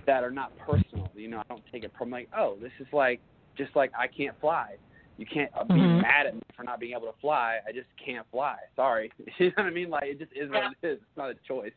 that 0.06 0.24
are 0.24 0.32
not 0.32 0.58
personal. 0.58 1.10
You 1.15 1.29
know, 1.29 1.39
I 1.39 1.44
don't 1.48 1.63
take 1.72 1.84
it 1.84 1.91
from 1.98 2.10
like, 2.10 2.29
oh, 2.38 2.58
this 2.62 2.72
is 2.79 2.88
like 2.91 3.22
just 3.58 3.75
like 3.75 3.91
I 3.98 4.08
can't 4.08 4.39
fly. 4.39 4.75
You 5.18 5.26
can't 5.26 5.52
uh, 5.56 5.64
be 5.64 5.82
Mhm. 5.82 6.02
mad 6.02 6.28
at 6.28 6.36
me 6.36 6.42
for 6.56 6.64
not 6.64 6.80
being 6.80 6.94
able 6.94 7.12
to 7.12 7.20
fly. 7.20 7.60
I 7.68 7.72
just 7.72 7.90
can't 7.98 8.28
fly. 8.30 8.58
Sorry. 8.76 9.12
you 9.40 9.48
know 9.48 9.54
what 9.56 9.66
I 9.66 9.70
mean? 9.72 9.90
Like 9.90 10.06
it 10.06 10.20
just 10.20 10.32
is 10.34 10.50
what 10.50 10.64
it 10.82 10.88
is. 10.88 11.00
It's 11.02 11.18
not 11.18 11.30
a 11.32 11.36
choice. 11.48 11.74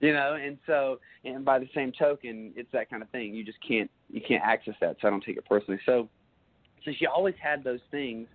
You 0.00 0.14
know, 0.14 0.34
and 0.34 0.58
so 0.66 0.98
and 1.24 1.44
by 1.44 1.58
the 1.58 1.68
same 1.74 1.92
token, 1.92 2.52
it's 2.56 2.72
that 2.72 2.88
kind 2.88 3.02
of 3.02 3.10
thing. 3.10 3.34
You 3.34 3.44
just 3.44 3.58
can't 3.66 3.90
you 4.08 4.20
can't 4.20 4.42
access 4.42 4.74
that. 4.80 4.96
So 5.00 5.08
I 5.08 5.10
don't 5.10 5.22
take 5.22 5.36
it 5.36 5.44
personally. 5.44 5.80
So 5.84 6.08
so 6.84 6.92
she 6.98 7.06
always 7.06 7.34
had 7.40 7.62
those 7.62 7.80
things, 7.90 8.26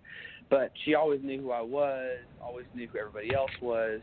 but 0.52 0.72
she 0.84 0.94
always 0.94 1.22
knew 1.24 1.42
who 1.42 1.52
I 1.52 1.62
was, 1.62 2.20
always 2.40 2.68
knew 2.76 2.88
who 2.92 3.00
everybody 3.00 3.34
else 3.34 3.52
was. 3.62 4.02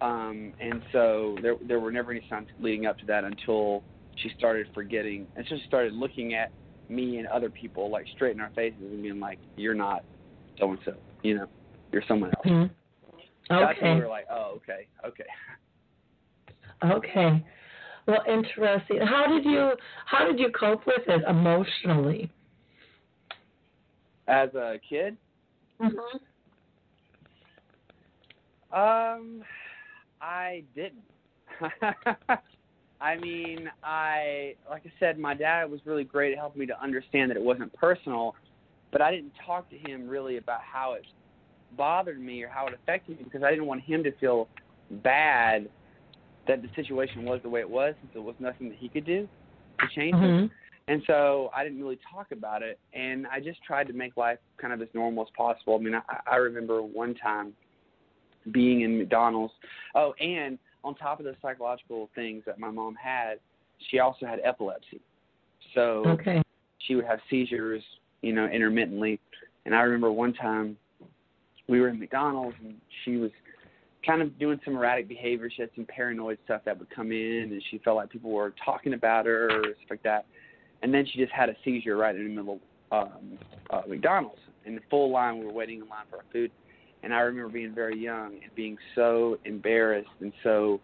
Um, 0.00 0.54
and 0.58 0.82
so 0.92 1.36
there 1.42 1.56
there 1.66 1.80
were 1.80 1.92
never 1.92 2.12
any 2.12 2.24
signs 2.30 2.48
leading 2.58 2.86
up 2.86 2.98
to 3.00 3.06
that 3.06 3.24
until 3.24 3.84
she 4.16 4.30
started 4.38 4.66
forgetting 4.72 5.26
and 5.36 5.44
so 5.46 5.56
she 5.56 5.62
started 5.66 5.92
looking 5.92 6.32
at 6.32 6.50
me 6.88 7.18
and 7.18 7.26
other 7.28 7.50
people 7.50 7.90
like 7.90 8.06
straight 8.14 8.34
in 8.34 8.40
our 8.40 8.50
faces 8.54 8.80
and 8.80 9.02
being 9.02 9.20
like, 9.20 9.38
You're 9.56 9.74
not 9.74 10.04
so 10.58 10.70
and 10.70 10.78
so, 10.84 10.94
you 11.22 11.34
know, 11.34 11.46
you're 11.92 12.04
someone 12.08 12.30
else. 12.36 12.46
Mhm. 12.46 12.70
That's 13.48 13.80
when 13.80 13.96
we 13.96 14.00
were 14.02 14.08
like, 14.08 14.26
Oh, 14.30 14.52
okay, 14.56 14.86
okay. 15.04 15.24
Okay. 16.84 17.44
Well, 18.06 18.22
interesting. 18.28 19.00
How 19.00 19.26
did 19.26 19.44
you 19.44 19.72
how 20.06 20.24
did 20.24 20.38
you 20.38 20.50
cope 20.50 20.86
with 20.86 21.02
it 21.08 21.22
emotionally? 21.28 22.30
As 24.28 24.54
a 24.54 24.78
kid, 24.88 25.16
Mm-hmm. 25.80 26.16
Um, 28.72 29.42
I 30.20 30.64
didn't. 30.74 31.04
I 33.00 33.16
mean, 33.16 33.70
I 33.84 34.54
like 34.70 34.82
I 34.86 34.92
said, 34.98 35.18
my 35.18 35.34
dad 35.34 35.70
was 35.70 35.80
really 35.84 36.04
great 36.04 36.32
at 36.32 36.38
helping 36.38 36.60
me 36.60 36.66
to 36.66 36.82
understand 36.82 37.30
that 37.30 37.36
it 37.36 37.42
wasn't 37.42 37.72
personal, 37.74 38.34
but 38.92 39.02
I 39.02 39.10
didn't 39.10 39.32
talk 39.44 39.68
to 39.70 39.76
him 39.76 40.08
really 40.08 40.38
about 40.38 40.60
how 40.62 40.94
it 40.94 41.04
bothered 41.76 42.20
me 42.20 42.42
or 42.42 42.48
how 42.48 42.66
it 42.66 42.74
affected 42.74 43.18
me 43.18 43.24
because 43.24 43.42
I 43.42 43.50
didn't 43.50 43.66
want 43.66 43.82
him 43.82 44.02
to 44.04 44.12
feel 44.12 44.48
bad 45.02 45.68
that 46.46 46.62
the 46.62 46.68
situation 46.76 47.24
was 47.24 47.40
the 47.42 47.48
way 47.48 47.60
it 47.60 47.68
was 47.68 47.94
since 48.00 48.12
there 48.14 48.22
was 48.22 48.36
nothing 48.38 48.68
that 48.68 48.78
he 48.78 48.88
could 48.88 49.04
do 49.04 49.28
to 49.80 49.86
change 49.94 50.14
it. 50.14 50.18
Mm-hmm. 50.18 50.46
And 50.88 51.02
so 51.08 51.50
I 51.54 51.64
didn't 51.64 51.80
really 51.80 51.98
talk 52.12 52.30
about 52.30 52.62
it, 52.62 52.78
and 52.94 53.26
I 53.26 53.40
just 53.40 53.62
tried 53.64 53.88
to 53.88 53.92
make 53.92 54.16
life 54.16 54.38
kind 54.56 54.72
of 54.72 54.80
as 54.80 54.88
normal 54.94 55.24
as 55.24 55.28
possible. 55.36 55.74
I 55.74 55.82
mean, 55.82 55.96
I, 55.96 56.02
I 56.30 56.36
remember 56.36 56.80
one 56.80 57.14
time 57.16 57.54
being 58.52 58.82
in 58.82 58.96
McDonald's. 58.98 59.52
Oh, 59.96 60.14
and 60.20 60.58
on 60.84 60.94
top 60.94 61.18
of 61.18 61.24
the 61.24 61.34
psychological 61.42 62.08
things 62.14 62.42
that 62.46 62.58
my 62.58 62.70
mom 62.70 62.94
had, 62.94 63.38
she 63.90 63.98
also 63.98 64.26
had 64.26 64.40
epilepsy. 64.44 65.00
So 65.74 66.04
Okay. 66.08 66.42
she 66.78 66.94
would 66.94 67.04
have 67.04 67.20
seizures, 67.28 67.82
you 68.22 68.32
know, 68.32 68.46
intermittently. 68.46 69.20
And 69.64 69.74
I 69.74 69.80
remember 69.80 70.12
one 70.12 70.32
time 70.32 70.76
we 71.68 71.80
were 71.80 71.88
in 71.88 71.98
McDonald's 71.98 72.56
and 72.62 72.76
she 73.04 73.16
was 73.16 73.30
kind 74.06 74.22
of 74.22 74.38
doing 74.38 74.60
some 74.64 74.76
erratic 74.76 75.08
behavior. 75.08 75.50
She 75.50 75.62
had 75.62 75.70
some 75.74 75.84
paranoid 75.86 76.38
stuff 76.44 76.62
that 76.64 76.78
would 76.78 76.88
come 76.90 77.10
in 77.10 77.50
and 77.52 77.62
she 77.70 77.78
felt 77.78 77.96
like 77.96 78.10
people 78.10 78.30
were 78.30 78.54
talking 78.64 78.94
about 78.94 79.26
her 79.26 79.50
or 79.50 79.62
stuff 79.62 79.90
like 79.90 80.02
that. 80.04 80.26
And 80.82 80.94
then 80.94 81.06
she 81.10 81.18
just 81.18 81.32
had 81.32 81.48
a 81.48 81.56
seizure 81.64 81.96
right 81.96 82.14
in 82.14 82.22
the 82.22 82.30
middle 82.30 82.60
of 82.92 83.08
um, 83.08 83.38
uh, 83.70 83.82
McDonald's. 83.88 84.40
In 84.64 84.76
the 84.76 84.80
full 84.90 85.10
line, 85.10 85.38
we 85.38 85.46
were 85.46 85.52
waiting 85.52 85.80
in 85.80 85.88
line 85.88 86.04
for 86.10 86.18
our 86.18 86.24
food. 86.32 86.50
And 87.06 87.14
I 87.14 87.20
remember 87.20 87.48
being 87.52 87.72
very 87.72 87.96
young 87.96 88.32
and 88.42 88.52
being 88.56 88.76
so 88.96 89.38
embarrassed 89.44 90.10
and 90.20 90.32
so 90.42 90.80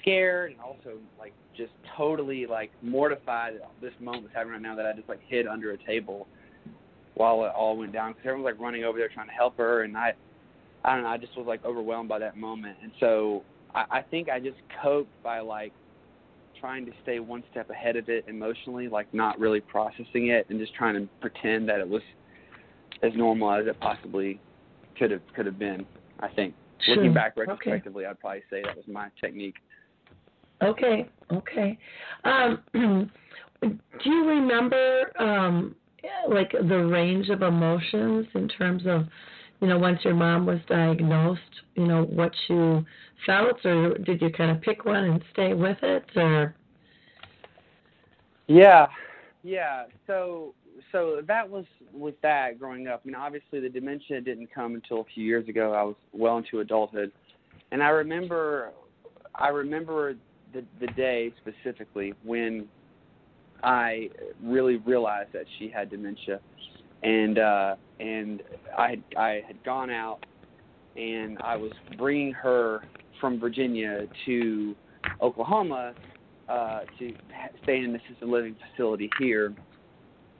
scared 0.00 0.52
and 0.52 0.60
also 0.62 0.96
like 1.18 1.34
just 1.54 1.72
totally 1.94 2.46
like 2.46 2.70
mortified 2.80 3.56
that 3.56 3.70
this 3.82 3.92
moment 4.00 4.22
was 4.22 4.32
having 4.34 4.50
right 4.50 4.62
now 4.62 4.74
that 4.74 4.86
I 4.86 4.94
just 4.94 5.10
like 5.10 5.20
hid 5.28 5.46
under 5.46 5.72
a 5.72 5.76
table 5.84 6.26
while 7.16 7.44
it 7.44 7.52
all 7.54 7.76
went 7.76 7.92
down. 7.92 8.12
Because 8.12 8.22
everyone 8.24 8.44
was 8.44 8.54
like 8.54 8.62
running 8.62 8.84
over 8.84 8.96
there 8.96 9.10
trying 9.10 9.26
to 9.26 9.34
help 9.34 9.58
her 9.58 9.82
and 9.82 9.94
I 9.94 10.14
I 10.86 10.94
don't 10.94 11.04
know 11.04 11.10
I 11.10 11.18
just 11.18 11.36
was 11.36 11.46
like 11.46 11.62
overwhelmed 11.66 12.08
by 12.08 12.18
that 12.18 12.38
moment. 12.38 12.78
And 12.82 12.90
so 12.98 13.42
I, 13.74 13.84
I 13.90 14.00
think 14.00 14.30
I 14.30 14.40
just 14.40 14.56
coped 14.82 15.22
by 15.22 15.40
like 15.40 15.74
trying 16.58 16.86
to 16.86 16.92
stay 17.02 17.20
one 17.20 17.44
step 17.50 17.68
ahead 17.68 17.96
of 17.96 18.08
it 18.08 18.24
emotionally 18.26 18.88
like 18.88 19.12
not 19.12 19.38
really 19.38 19.60
processing 19.60 20.28
it 20.28 20.46
and 20.48 20.58
just 20.58 20.74
trying 20.74 20.94
to 20.94 21.06
pretend 21.20 21.68
that 21.68 21.78
it 21.78 21.86
was 21.86 22.00
as 23.02 23.12
normal 23.14 23.52
as 23.52 23.66
it 23.66 23.78
possibly 23.80 24.40
could 24.98 25.10
have 25.10 25.22
could 25.34 25.46
have 25.46 25.58
been 25.58 25.86
I 26.20 26.28
think 26.28 26.54
Sure. 26.80 26.96
looking 26.96 27.14
back 27.14 27.34
Okay. 27.36 27.46
retrospectively 27.46 28.06
I'd 28.06 28.20
probably 28.20 28.42
say 28.50 28.62
that 28.62 28.76
was 28.76 28.86
my 28.88 29.08
technique 29.20 29.56
Okay, 30.62 31.08
okay. 31.32 31.78
Um, 32.24 32.62
do 33.62 33.78
you 34.04 34.26
remember, 34.26 35.12
um, 35.20 35.74
like 36.28 36.52
the 36.52 36.78
range 36.86 37.28
of 37.28 37.42
emotions 37.42 38.26
in 38.34 38.48
terms 38.48 38.82
of, 38.86 39.06
you 39.60 39.68
know, 39.68 39.78
once 39.78 40.00
your 40.04 40.14
mom 40.14 40.46
was 40.46 40.58
diagnosed, 40.68 41.40
you 41.74 41.86
know, 41.86 42.04
what 42.04 42.32
you 42.48 42.84
felt, 43.26 43.64
or 43.64 43.98
did 43.98 44.20
you 44.20 44.30
kind 44.30 44.50
of 44.50 44.60
pick 44.62 44.84
one 44.84 45.04
and 45.04 45.24
stay 45.32 45.54
with 45.54 45.78
it, 45.82 46.04
or? 46.16 46.54
Yeah, 48.46 48.86
yeah. 49.42 49.84
So 50.06 50.54
so 50.92 51.20
that 51.26 51.48
was 51.48 51.64
with 51.92 52.20
that 52.22 52.58
growing 52.58 52.88
up. 52.88 53.02
I 53.04 53.06
mean, 53.06 53.14
obviously 53.14 53.60
the 53.60 53.68
dementia 53.68 54.20
didn't 54.20 54.52
come 54.54 54.74
until 54.74 55.00
a 55.00 55.04
few 55.14 55.24
years 55.24 55.48
ago. 55.48 55.72
I 55.72 55.82
was 55.82 55.96
well 56.12 56.38
into 56.38 56.60
adulthood, 56.60 57.12
and 57.72 57.82
I 57.82 57.88
remember 57.88 58.70
I 59.34 59.48
remember 59.48 60.14
the 60.52 60.64
the 60.80 60.88
day 60.88 61.32
specifically 61.40 62.14
when 62.24 62.66
I 63.62 64.10
really 64.42 64.76
realized 64.76 65.32
that 65.32 65.44
she 65.58 65.68
had 65.68 65.90
dementia, 65.90 66.40
and 67.02 67.38
uh, 67.38 67.76
and 68.00 68.42
I 68.76 68.90
had, 68.90 69.02
I 69.16 69.42
had 69.46 69.62
gone 69.64 69.90
out 69.90 70.20
and 70.98 71.38
I 71.42 71.56
was 71.56 71.72
bringing 71.96 72.32
her 72.32 72.82
from 73.20 73.38
Virginia 73.38 74.06
to 74.26 74.74
Oklahoma 75.22 75.94
uh, 76.48 76.80
to 76.98 77.12
stay 77.62 77.78
in 77.78 77.84
an 77.84 77.96
assisted 77.96 78.28
living 78.28 78.56
facility 78.70 79.08
here. 79.18 79.54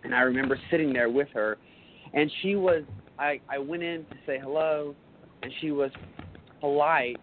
And 0.08 0.14
I 0.14 0.20
remember 0.20 0.58
sitting 0.70 0.90
there 0.90 1.10
with 1.10 1.28
her, 1.34 1.58
and 2.14 2.32
she 2.40 2.56
was. 2.56 2.82
I 3.18 3.42
I 3.46 3.58
went 3.58 3.82
in 3.82 4.06
to 4.06 4.16
say 4.24 4.38
hello, 4.42 4.94
and 5.42 5.52
she 5.60 5.70
was 5.70 5.90
polite, 6.60 7.22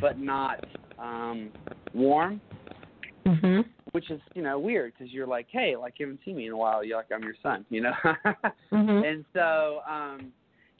but 0.00 0.18
not 0.18 0.64
um, 0.98 1.52
warm, 1.92 2.40
Mhm. 3.26 3.66
which 3.90 4.10
is 4.10 4.22
you 4.34 4.40
know 4.40 4.58
weird 4.58 4.94
because 4.94 5.12
you're 5.12 5.26
like, 5.26 5.48
hey, 5.50 5.76
like 5.76 5.98
you 5.98 6.06
haven't 6.06 6.20
seen 6.24 6.36
me 6.36 6.46
in 6.46 6.52
a 6.52 6.56
while. 6.56 6.82
You're 6.82 6.96
like 6.96 7.12
I'm 7.12 7.22
your 7.22 7.36
son, 7.42 7.66
you 7.68 7.82
know. 7.82 7.92
Mhm. 8.72 9.04
And 9.04 9.24
so, 9.34 9.82
um, 9.86 10.32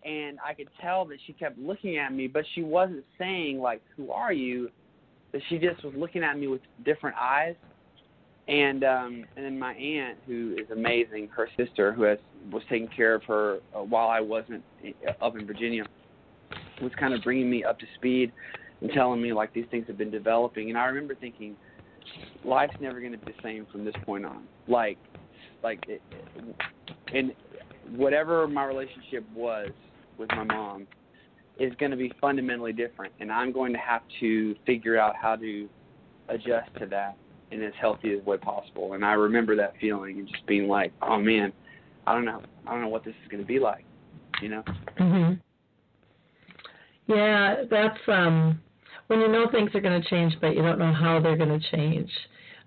and 0.07 0.38
I 0.42 0.54
could 0.54 0.69
tell 0.81 1.04
that 1.04 1.19
she 1.26 1.35
kept 1.35 1.59
looking 1.59 1.99
at 1.99 2.11
me, 2.14 2.26
but 2.26 2.47
she 2.54 2.62
wasn't 2.62 3.04
saying 3.19 3.61
like, 3.61 3.83
"Who 3.97 4.11
are 4.12 4.33
you?" 4.33 4.71
That 5.33 5.42
she 5.50 5.59
just 5.59 5.85
was 5.85 5.92
looking 5.95 6.23
at 6.23 6.38
me 6.38 6.47
with 6.47 6.62
different 6.87 7.16
eyes. 7.21 7.54
And 8.49 8.83
um, 8.83 9.25
and 9.37 9.45
then 9.45 9.59
my 9.59 9.73
aunt, 9.75 10.19
who 10.27 10.57
is 10.59 10.69
amazing, 10.71 11.29
her 11.29 11.49
sister, 11.57 11.93
who 11.93 12.03
has 12.03 12.19
was 12.51 12.63
taking 12.69 12.89
care 12.89 13.15
of 13.15 13.23
her 13.25 13.59
uh, 13.75 13.81
while 13.81 14.09
I 14.09 14.21
wasn't 14.21 14.65
uh, 14.85 15.25
up 15.25 15.37
in 15.37 15.47
Virginia, 15.47 15.85
was 16.83 16.93
kind 16.99 17.15
of 17.15 17.23
bringing 17.23 17.49
me 17.49 17.63
up 17.63 17.79
to 17.79 17.87
speed 17.95 18.33
and 18.81 18.91
telling 18.93 19.23
me 19.23 19.33
like 19.33 19.55
these 19.55 19.67
things 19.71 19.87
have 19.87 19.97
been 19.97 20.11
developing. 20.11 20.71
And 20.71 20.79
I 20.79 20.87
remember 20.87 21.15
thinking, 21.15 21.57
life's 22.45 22.75
never 22.81 22.99
going 23.01 23.13
to 23.13 23.19
be 23.19 23.33
the 23.33 23.43
same 23.43 23.67
from 23.71 23.85
this 23.85 23.95
point 24.05 24.25
on. 24.25 24.45
Like, 24.67 24.99
like, 25.63 25.85
it, 25.87 26.03
and 27.15 27.33
whatever 27.95 28.47
my 28.49 28.65
relationship 28.65 29.25
was 29.35 29.69
with 30.19 30.29
my 30.31 30.45
mom 30.45 30.87
is 31.59 31.73
going 31.79 31.91
to 31.91 31.97
be 31.97 32.13
fundamentally 32.21 32.73
different, 32.73 33.13
and 33.21 33.31
I'm 33.31 33.53
going 33.53 33.73
to 33.73 33.79
have 33.79 34.03
to 34.21 34.57
figure 34.67 34.99
out 34.99 35.15
how 35.21 35.37
to 35.37 35.69
adjust 36.29 36.75
to 36.81 36.87
that 36.87 37.17
in 37.53 37.63
as 37.63 37.73
healthy 37.81 38.15
a 38.15 38.19
way 38.23 38.37
possible. 38.37 38.95
And 38.95 39.05
I 39.05 39.13
remember 39.13 39.55
that 39.57 39.75
feeling 39.81 40.19
and 40.19 40.29
just 40.29 40.47
being 40.47 40.69
like, 40.69 40.93
oh 41.03 41.19
man, 41.19 41.53
I 42.07 42.15
don't 42.15 42.25
know, 42.25 42.43
I 42.67 42.73
don't 42.73 42.81
know 42.81 42.89
what 42.89 43.05
this 43.05 43.15
is 43.23 43.29
going 43.31 43.43
to 43.43 43.47
be 43.47 43.59
like, 43.59 43.85
you 44.41 44.49
know? 44.49 44.63
Mhm. 44.99 45.41
Yeah, 47.07 47.65
that's 47.71 47.99
um 48.09 48.61
when 49.09 49.21
you 49.21 49.29
know 49.29 49.47
things 49.51 49.71
are 49.75 49.81
going 49.81 50.01
to 50.01 50.09
change, 50.09 50.35
but 50.41 50.57
you 50.57 50.63
don't 50.63 50.79
know 50.79 50.93
how 50.93 51.21
they're 51.21 51.37
going 51.37 51.61
to 51.61 51.71
change. 51.71 52.11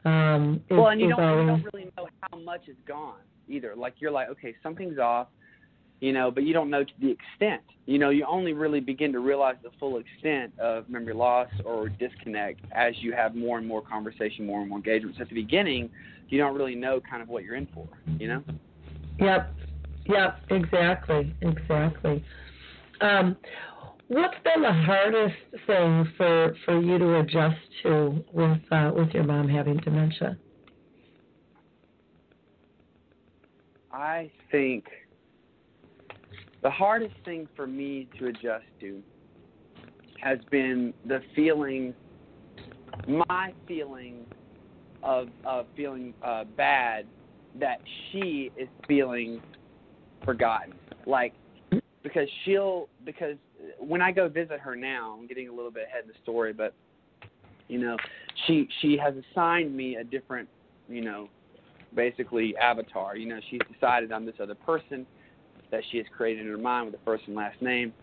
Um, 0.04 0.62
well, 0.70 0.90
and 0.90 1.02
you 1.02 1.10
don't, 1.10 1.40
you 1.40 1.48
don't 1.48 1.68
really 1.74 1.92
know 1.98 2.08
how 2.30 2.38
much 2.38 2.68
is 2.68 2.76
gone 2.88 3.22
either. 3.50 3.74
Like 3.76 3.96
you're 3.98 4.12
like, 4.12 4.30
okay, 4.30 4.54
something's 4.62 5.00
off. 5.00 5.28
You 6.06 6.14
know, 6.14 6.30
but 6.30 6.44
you 6.44 6.54
don't 6.54 6.70
know 6.70 6.84
to 6.84 6.92
the 7.02 7.10
extent. 7.10 7.64
You 7.88 7.98
know, 7.98 8.12
you 8.12 8.28
only 8.30 8.54
really 8.54 8.80
begin 8.80 9.12
to 9.14 9.20
realize 9.20 9.56
the 9.64 9.72
full 9.80 9.98
extent 9.98 10.54
of 10.60 10.88
memory 10.88 11.16
loss 11.16 11.48
or 11.66 11.90
disconnect 11.90 12.60
as 12.74 12.94
you 13.00 13.12
have 13.14 13.34
more 13.34 13.58
and 13.58 13.68
more 13.68 13.82
conversation, 13.82 14.46
more 14.46 14.62
and 14.62 14.70
more 14.70 14.78
engagements. 14.78 15.18
At 15.20 15.30
the 15.30 15.34
beginning, 15.34 15.90
you 16.30 16.38
don't 16.38 16.56
really 16.56 16.76
know 16.76 17.02
kind 17.10 17.24
of 17.24 17.28
what 17.28 17.44
you're 17.44 17.56
in 17.56 17.68
for, 17.74 17.88
you 18.20 18.28
know? 18.28 18.44
Yep. 19.20 19.52
Yep, 20.06 20.42
exactly. 20.52 21.36
Exactly. 21.42 22.24
Um, 23.02 23.36
what's 24.08 24.38
been 24.44 24.62
the 24.62 24.72
hardest 24.72 25.36
thing 25.66 26.08
for 26.18 26.56
for 26.66 26.80
you 26.80 27.00
to 27.00 27.20
adjust 27.22 27.58
to 27.82 28.24
with 28.32 28.62
uh, 28.72 28.92
with 28.96 29.10
your 29.10 29.24
mom 29.24 29.50
having 29.50 29.78
dementia? 29.78 30.38
I 33.92 34.30
think 34.52 34.86
the 36.66 36.72
hardest 36.72 37.14
thing 37.26 37.48
for 37.56 37.68
me 37.68 38.08
to 38.18 38.26
adjust 38.26 38.66
to 38.80 39.00
has 40.20 40.40
been 40.50 40.96
the 41.08 41.22
feeling, 41.36 41.94
my 43.08 43.54
feeling 43.68 44.26
of 45.04 45.28
of 45.46 45.68
feeling 45.78 46.12
uh, 46.24 46.44
bad 46.58 47.06
that 47.60 47.78
she 48.10 48.52
is 48.58 48.68
feeling 48.88 49.40
forgotten. 50.24 50.74
Like 51.06 51.34
because 52.02 52.28
she'll 52.44 52.90
because 53.06 53.36
when 53.78 54.02
I 54.02 54.12
go 54.12 54.28
visit 54.28 54.60
her 54.60 54.76
now, 54.76 55.16
I'm 55.20 55.28
getting 55.28 55.50
a 55.50 55.54
little 55.54 55.70
bit 55.70 55.84
ahead 55.88 56.06
of 56.06 56.08
the 56.08 56.20
story, 56.24 56.52
but 56.52 56.74
you 57.68 57.78
know, 57.78 57.96
she 58.48 58.68
she 58.82 58.98
has 58.98 59.14
assigned 59.32 59.78
me 59.78 59.98
a 59.98 60.04
different, 60.04 60.50
you 60.90 61.02
know, 61.02 61.30
basically 61.94 62.58
avatar. 62.58 63.16
You 63.18 63.28
know, 63.28 63.40
she's 63.52 63.62
decided 63.72 64.12
I'm 64.12 64.26
this 64.26 64.40
other 64.42 64.56
person 64.56 65.06
that 65.72 65.82
she 65.92 65.98
has 65.98 66.06
created 66.16 66.46
in 66.46 66.52
her 66.52 66.58
mind 66.58 66.88
with 66.88 66.96
a 67.00 67.04
first 67.04 67.24
and 67.28 67.36
last 67.36 67.62
name 67.62 67.94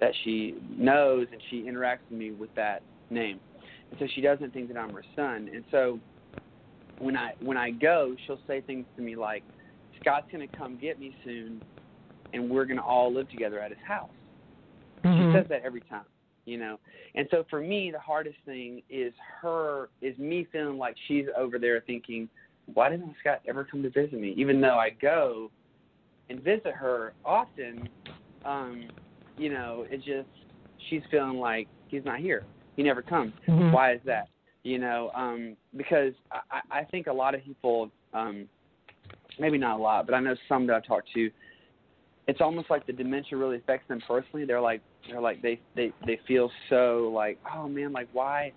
that 0.00 0.12
she 0.24 0.54
knows 0.76 1.26
and 1.30 1.40
she 1.50 1.62
interacts 1.62 1.98
with 2.08 2.18
me 2.18 2.30
with 2.32 2.52
that 2.56 2.82
name. 3.10 3.38
And 3.90 3.98
so 3.98 4.06
she 4.14 4.20
doesn't 4.20 4.52
think 4.52 4.68
that 4.68 4.76
I'm 4.76 4.90
her 4.90 5.04
son. 5.14 5.50
And 5.52 5.64
so 5.70 6.00
when 6.98 7.16
I 7.16 7.34
when 7.40 7.56
I 7.56 7.70
go, 7.70 8.14
she'll 8.26 8.40
say 8.46 8.60
things 8.60 8.86
to 8.96 9.02
me 9.02 9.16
like, 9.16 9.42
Scott's 10.00 10.26
gonna 10.32 10.46
come 10.48 10.78
get 10.78 10.98
me 10.98 11.14
soon 11.24 11.62
and 12.32 12.48
we're 12.48 12.64
gonna 12.64 12.84
all 12.84 13.12
live 13.12 13.28
together 13.30 13.60
at 13.60 13.70
his 13.70 13.80
house. 13.86 14.10
Mm-hmm. 15.04 15.32
She 15.32 15.38
says 15.38 15.46
that 15.50 15.62
every 15.64 15.80
time, 15.82 16.04
you 16.44 16.58
know. 16.58 16.78
And 17.14 17.26
so 17.30 17.44
for 17.50 17.60
me, 17.60 17.90
the 17.90 17.98
hardest 17.98 18.36
thing 18.46 18.82
is 18.88 19.12
her 19.42 19.88
is 20.00 20.16
me 20.18 20.46
feeling 20.52 20.78
like 20.78 20.94
she's 21.08 21.26
over 21.36 21.58
there 21.58 21.82
thinking, 21.86 22.28
why 22.72 22.88
didn't 22.88 23.14
Scott 23.20 23.40
ever 23.48 23.64
come 23.64 23.82
to 23.82 23.90
visit 23.90 24.18
me? 24.18 24.34
Even 24.36 24.60
though 24.60 24.78
I 24.78 24.90
go 24.90 25.50
and 26.30 26.42
visit 26.42 26.72
her 26.72 27.12
often, 27.24 27.88
um, 28.44 28.88
you 29.36 29.52
know, 29.52 29.84
it 29.90 29.98
just 29.98 30.28
she's 30.88 31.02
feeling 31.10 31.38
like 31.38 31.68
he's 31.88 32.04
not 32.04 32.20
here. 32.20 32.44
He 32.76 32.82
never 32.82 33.02
comes. 33.02 33.34
Mhm. 33.46 33.72
Why 33.72 33.92
is 33.92 34.00
that? 34.04 34.28
You 34.62 34.78
know, 34.78 35.10
um, 35.14 35.56
because 35.76 36.14
I, 36.30 36.60
I 36.70 36.84
think 36.84 37.08
a 37.08 37.12
lot 37.12 37.34
of 37.34 37.42
people, 37.44 37.90
um, 38.14 38.48
maybe 39.38 39.58
not 39.58 39.78
a 39.78 39.82
lot, 39.82 40.06
but 40.06 40.14
I 40.14 40.20
know 40.20 40.36
some 40.48 40.66
that 40.68 40.76
I've 40.76 40.86
talked 40.86 41.12
to, 41.14 41.30
it's 42.26 42.40
almost 42.40 42.70
like 42.70 42.86
the 42.86 42.92
dementia 42.92 43.36
really 43.36 43.56
affects 43.56 43.88
them 43.88 44.00
personally. 44.06 44.46
They're 44.46 44.60
like 44.60 44.82
they're 45.08 45.20
like 45.20 45.42
they 45.42 45.58
they 45.74 45.92
they 46.06 46.20
feel 46.28 46.50
so 46.68 47.10
like 47.12 47.38
oh 47.52 47.66
man 47.66 47.92
like 47.92 48.08
why 48.12 48.52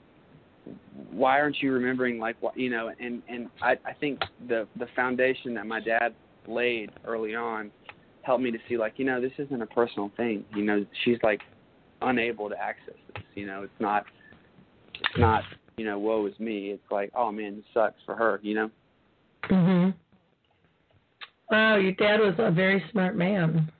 why 1.11 1.39
aren't 1.39 1.61
you 1.61 1.71
remembering 1.71 2.19
like 2.19 2.35
what 2.41 2.57
you 2.57 2.69
know 2.69 2.91
and 2.99 3.23
and 3.27 3.49
I 3.61 3.71
I 3.85 3.93
think 3.93 4.19
the 4.47 4.67
the 4.77 4.87
foundation 4.95 5.53
that 5.55 5.65
my 5.65 5.79
dad 5.79 6.13
laid 6.47 6.91
early 7.05 7.35
on 7.35 7.71
helped 8.23 8.43
me 8.43 8.51
to 8.51 8.59
see 8.69 8.77
like 8.77 8.93
you 8.97 9.05
know 9.05 9.19
this 9.19 9.31
isn't 9.37 9.61
a 9.61 9.67
personal 9.67 10.11
thing 10.17 10.43
you 10.55 10.63
know 10.63 10.85
she's 11.03 11.17
like 11.23 11.41
unable 12.01 12.49
to 12.49 12.57
access 12.57 12.95
this 13.15 13.23
you 13.35 13.45
know 13.45 13.63
it's 13.63 13.73
not 13.79 14.05
it's 14.95 15.17
not 15.17 15.43
you 15.77 15.85
know 15.85 15.97
woe 15.99 16.25
is 16.25 16.37
me 16.39 16.69
it's 16.69 16.91
like 16.91 17.11
oh 17.15 17.31
man 17.31 17.55
this 17.55 17.65
sucks 17.73 17.99
for 18.05 18.15
her 18.15 18.39
you 18.43 18.55
know 18.55 18.69
Mhm. 19.49 19.93
Wow, 21.51 21.75
your 21.75 21.91
dad 21.93 22.19
was 22.19 22.35
a 22.37 22.51
very 22.51 22.83
smart 22.91 23.15
man. 23.15 23.71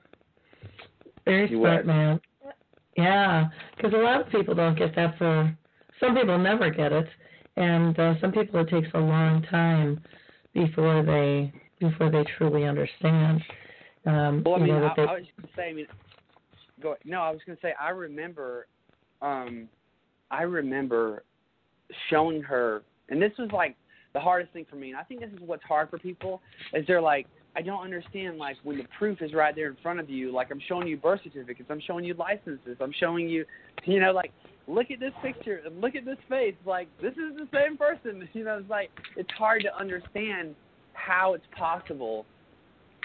Very 1.24 1.48
He 1.48 1.56
smart 1.56 1.86
was. 1.86 1.86
man. 1.86 2.20
Yeah, 2.96 3.46
because 3.76 3.92
a 3.92 3.96
lot 3.96 4.20
of 4.20 4.28
people 4.28 4.54
don't 4.54 4.78
get 4.78 4.94
that. 4.94 5.18
For 5.18 5.56
some 5.98 6.14
people, 6.14 6.38
never 6.38 6.70
get 6.70 6.92
it, 6.92 7.08
and 7.56 7.98
uh, 7.98 8.14
some 8.20 8.30
people 8.30 8.60
it 8.60 8.68
takes 8.68 8.88
a 8.94 9.00
long 9.00 9.42
time 9.50 10.00
before 10.52 11.02
they 11.02 11.52
before 11.80 12.10
they 12.10 12.24
truly 12.36 12.64
understand. 12.64 13.42
Um, 14.06 14.42
Well, 14.44 14.56
I 14.56 14.58
you 14.58 14.66
know, 14.66 14.86
I, 14.86 14.92
they, 14.96 15.02
I 15.02 15.14
was 15.14 15.24
gonna 15.36 15.52
say. 15.56 15.68
I 15.70 15.72
mean, 15.72 15.86
go. 16.82 16.96
No, 17.04 17.20
I 17.20 17.30
was 17.30 17.40
gonna 17.46 17.58
say. 17.62 17.72
I 17.80 17.90
remember. 17.90 18.66
Um, 19.22 19.68
I 20.30 20.42
remember 20.42 21.24
showing 22.10 22.42
her, 22.42 22.82
and 23.08 23.20
this 23.20 23.32
was 23.38 23.50
like 23.52 23.76
the 24.12 24.20
hardest 24.20 24.52
thing 24.52 24.66
for 24.68 24.76
me. 24.76 24.90
And 24.90 24.98
I 24.98 25.02
think 25.02 25.20
this 25.20 25.30
is 25.30 25.40
what's 25.40 25.64
hard 25.64 25.90
for 25.90 25.98
people 25.98 26.40
is 26.72 26.86
they're 26.86 27.00
like, 27.00 27.26
I 27.56 27.62
don't 27.62 27.82
understand. 27.82 28.38
Like 28.38 28.56
when 28.62 28.78
the 28.78 28.86
proof 28.98 29.22
is 29.22 29.32
right 29.32 29.54
there 29.54 29.68
in 29.68 29.76
front 29.82 30.00
of 30.00 30.10
you. 30.10 30.32
Like 30.32 30.50
I'm 30.50 30.60
showing 30.68 30.88
you 30.88 30.96
birth 30.96 31.20
certificates. 31.24 31.68
I'm 31.70 31.80
showing 31.80 32.04
you 32.04 32.14
licenses. 32.14 32.76
I'm 32.80 32.92
showing 32.98 33.28
you, 33.28 33.44
you 33.84 34.00
know, 34.00 34.12
like 34.12 34.32
look 34.66 34.90
at 34.90 35.00
this 35.00 35.12
picture 35.22 35.60
and 35.64 35.80
look 35.80 35.94
at 35.94 36.04
this 36.04 36.18
face. 36.28 36.54
Like 36.64 36.88
this 37.00 37.12
is 37.12 37.36
the 37.36 37.48
same 37.52 37.76
person. 37.76 38.28
You 38.34 38.44
know, 38.44 38.58
it's 38.58 38.70
like 38.70 38.90
it's 39.16 39.30
hard 39.38 39.62
to 39.62 39.76
understand 39.76 40.54
how 40.94 41.34
it's 41.34 41.46
possible 41.56 42.26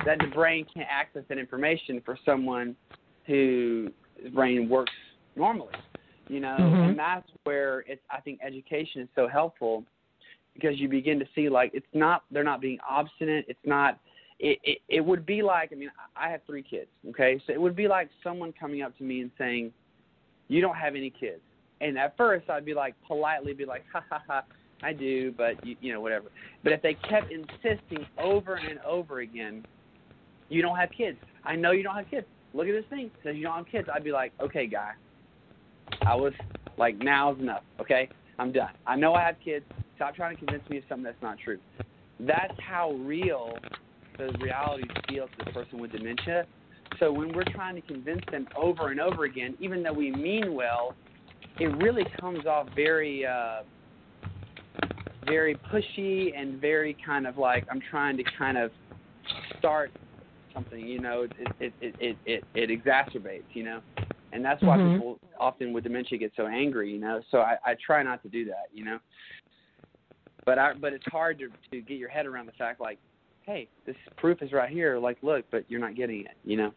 that 0.06 0.20
the 0.20 0.28
brain 0.28 0.66
can't 0.74 0.88
access 0.90 1.24
that 1.30 1.38
information 1.38 2.02
for 2.06 2.18
someone 2.26 2.76
whose 3.26 3.92
brain 4.34 4.70
works 4.70 4.94
normally. 5.36 5.74
You 6.28 6.40
know, 6.40 6.76
Mhm. 6.76 6.90
and 6.90 7.00
that's 7.00 7.30
where 7.44 7.80
it's. 7.88 8.02
I 8.10 8.22
think 8.22 8.40
education 8.44 9.02
is 9.02 9.10
so 9.16 9.28
helpful 9.28 9.84
because 10.54 10.80
you 10.80 10.88
begin 10.88 11.20
to 11.20 11.28
see 11.34 11.50
like 11.50 11.72
it's 11.74 11.88
not 11.94 12.24
they're 12.32 12.44
not 12.44 12.62
being 12.62 12.80
obstinate. 12.88 13.46
It's 13.48 13.66
not. 13.66 14.00
It, 14.40 14.60
it 14.64 14.82
it 14.88 15.02
would 15.02 15.26
be 15.26 15.42
like 15.42 15.74
I 15.74 15.76
mean 15.76 15.92
I 16.16 16.30
have 16.30 16.42
three 16.46 16.62
kids. 16.62 16.90
Okay, 17.10 17.42
so 17.46 17.54
it 17.54 17.60
would 17.60 17.76
be 17.76 17.88
like 17.88 18.10
someone 18.24 18.54
coming 18.54 18.84
up 18.84 18.96
to 19.00 19.04
me 19.04 19.22
and 19.22 19.32
saying, 19.38 19.74
"You 20.50 20.62
don't 20.62 20.78
have 20.78 20.96
any 20.96 21.10
kids." 21.10 21.42
And 21.82 21.98
at 21.98 22.16
first 22.16 22.50
I'd 22.50 22.66
be 22.66 22.76
like 22.76 22.94
politely 23.08 23.54
be 23.54 23.66
like, 23.66 23.86
"Ha 23.92 24.04
ha 24.08 24.22
ha." 24.28 24.44
I 24.82 24.94
do, 24.94 25.34
but 25.38 25.66
you, 25.66 25.76
you 25.82 25.94
know 25.94 26.02
whatever. 26.02 26.28
But 26.64 26.74
if 26.74 26.82
they 26.82 26.94
kept 26.94 27.32
insisting 27.32 28.06
over 28.18 28.56
and 28.56 28.80
over 28.80 29.20
again, 29.20 29.66
you 30.50 30.62
don't 30.62 30.78
have 30.78 30.90
kids. 30.96 31.18
I 31.44 31.56
know 31.56 31.72
you 31.72 31.84
don't 31.84 31.96
have 31.96 32.10
kids. 32.10 32.26
Look 32.54 32.68
at 32.68 32.74
this 32.74 32.86
thing. 32.90 33.06
It 33.06 33.12
says 33.24 33.36
you 33.36 33.44
don't 33.44 33.58
have 33.58 33.68
kids. 33.68 33.88
I'd 33.94 34.04
be 34.04 34.12
like, 34.12 34.32
okay, 34.42 34.68
guy. 34.68 34.92
I 36.06 36.16
was 36.16 36.34
like, 36.78 36.98
now's 36.98 37.40
enough. 37.40 37.64
Okay, 37.80 38.10
I'm 38.38 38.52
done. 38.52 38.72
I 38.88 38.96
know 38.96 39.14
I 39.14 39.26
have 39.26 39.36
kids. 39.44 39.66
Stop 39.96 40.16
trying 40.16 40.36
to 40.38 40.46
convince 40.46 40.68
me 40.70 40.78
of 40.78 40.84
something 40.88 41.04
that's 41.04 41.22
not 41.22 41.38
true. 41.44 41.60
That's 42.20 42.54
how 42.60 42.92
real 42.94 43.58
those 44.18 44.34
realities 44.42 44.92
feel 45.08 45.28
to 45.28 45.46
the 45.46 45.52
person 45.52 45.80
with 45.80 45.92
dementia. 45.92 46.46
So 47.00 47.12
when 47.12 47.34
we're 47.34 47.44
trying 47.44 47.76
to 47.76 47.82
convince 47.82 48.22
them 48.32 48.48
over 48.58 48.90
and 48.90 49.00
over 49.00 49.26
again, 49.26 49.56
even 49.60 49.84
though 49.84 49.94
we 49.94 50.12
mean 50.12 50.54
well, 50.54 50.96
it 51.60 51.68
really 51.78 52.06
comes 52.20 52.46
off 52.46 52.68
very, 52.76 53.26
uh, 53.26 53.62
very 55.30 55.56
pushy 55.72 56.32
and 56.36 56.60
very 56.60 56.98
kind 57.06 57.28
of 57.28 57.38
like 57.38 57.66
I'm 57.72 57.82
trying 57.90 58.18
to 58.18 58.24
kind 58.38 58.58
of 58.58 58.72
start 59.58 59.92
something. 60.54 60.80
You 60.80 61.00
know, 61.00 61.24
it 61.24 61.32
it 61.60 61.74
it 61.82 61.96
it 62.00 62.18
it, 62.26 62.44
it 62.56 62.70
exacerbates. 62.70 63.44
You 63.54 63.64
know, 63.64 63.82
and 64.32 64.44
that's 64.44 64.62
why 64.64 64.78
Mhm. 64.78 64.94
people 64.94 65.20
often 65.40 65.74
with 65.74 65.84
dementia 65.84 66.18
get 66.18 66.34
so 66.36 66.48
angry. 66.48 66.92
You 66.92 67.00
know, 67.00 67.22
so 67.32 67.40
I 67.40 67.58
I 67.66 67.76
try 67.76 68.04
not 68.04 68.22
to 68.24 68.30
do 68.30 68.46
that. 68.46 68.68
You 68.74 68.86
know, 68.86 69.00
but 70.46 70.58
I 70.58 70.74
but 70.74 70.94
it's 70.94 71.06
hard 71.08 71.40
to 71.40 71.50
to 71.72 71.82
get 71.82 71.98
your 71.98 72.10
head 72.10 72.26
around 72.26 72.48
the 72.48 72.54
fact 72.54 72.82
like, 72.82 73.00
hey, 73.44 73.68
this 73.86 73.96
proof 74.18 74.42
is 74.42 74.52
right 74.52 74.70
here. 74.70 74.98
Like, 74.98 75.18
look, 75.22 75.46
but 75.52 75.64
you're 75.70 75.80
not 75.80 75.96
getting 75.96 76.22
it. 76.22 76.38
You 76.44 76.58
know. 76.58 76.74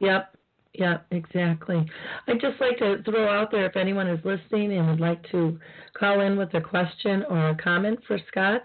Yep. 0.00 0.34
Yep, 0.74 1.06
exactly. 1.10 1.84
I'd 2.26 2.40
just 2.40 2.60
like 2.60 2.78
to 2.78 3.02
throw 3.02 3.28
out 3.28 3.50
there 3.50 3.66
if 3.66 3.76
anyone 3.76 4.06
is 4.06 4.24
listening 4.24 4.72
and 4.72 4.88
would 4.88 5.00
like 5.00 5.28
to 5.30 5.58
call 5.98 6.20
in 6.20 6.36
with 6.36 6.54
a 6.54 6.60
question 6.60 7.24
or 7.28 7.50
a 7.50 7.56
comment 7.56 7.98
for 8.06 8.18
Scott, 8.28 8.62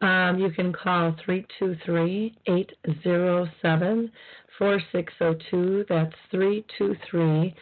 um, 0.00 0.38
you 0.38 0.50
can 0.50 0.72
call 0.72 1.14
323 1.24 2.36
807 2.46 4.10
4602. 4.58 5.86
That's 5.88 6.14
323 6.30 7.54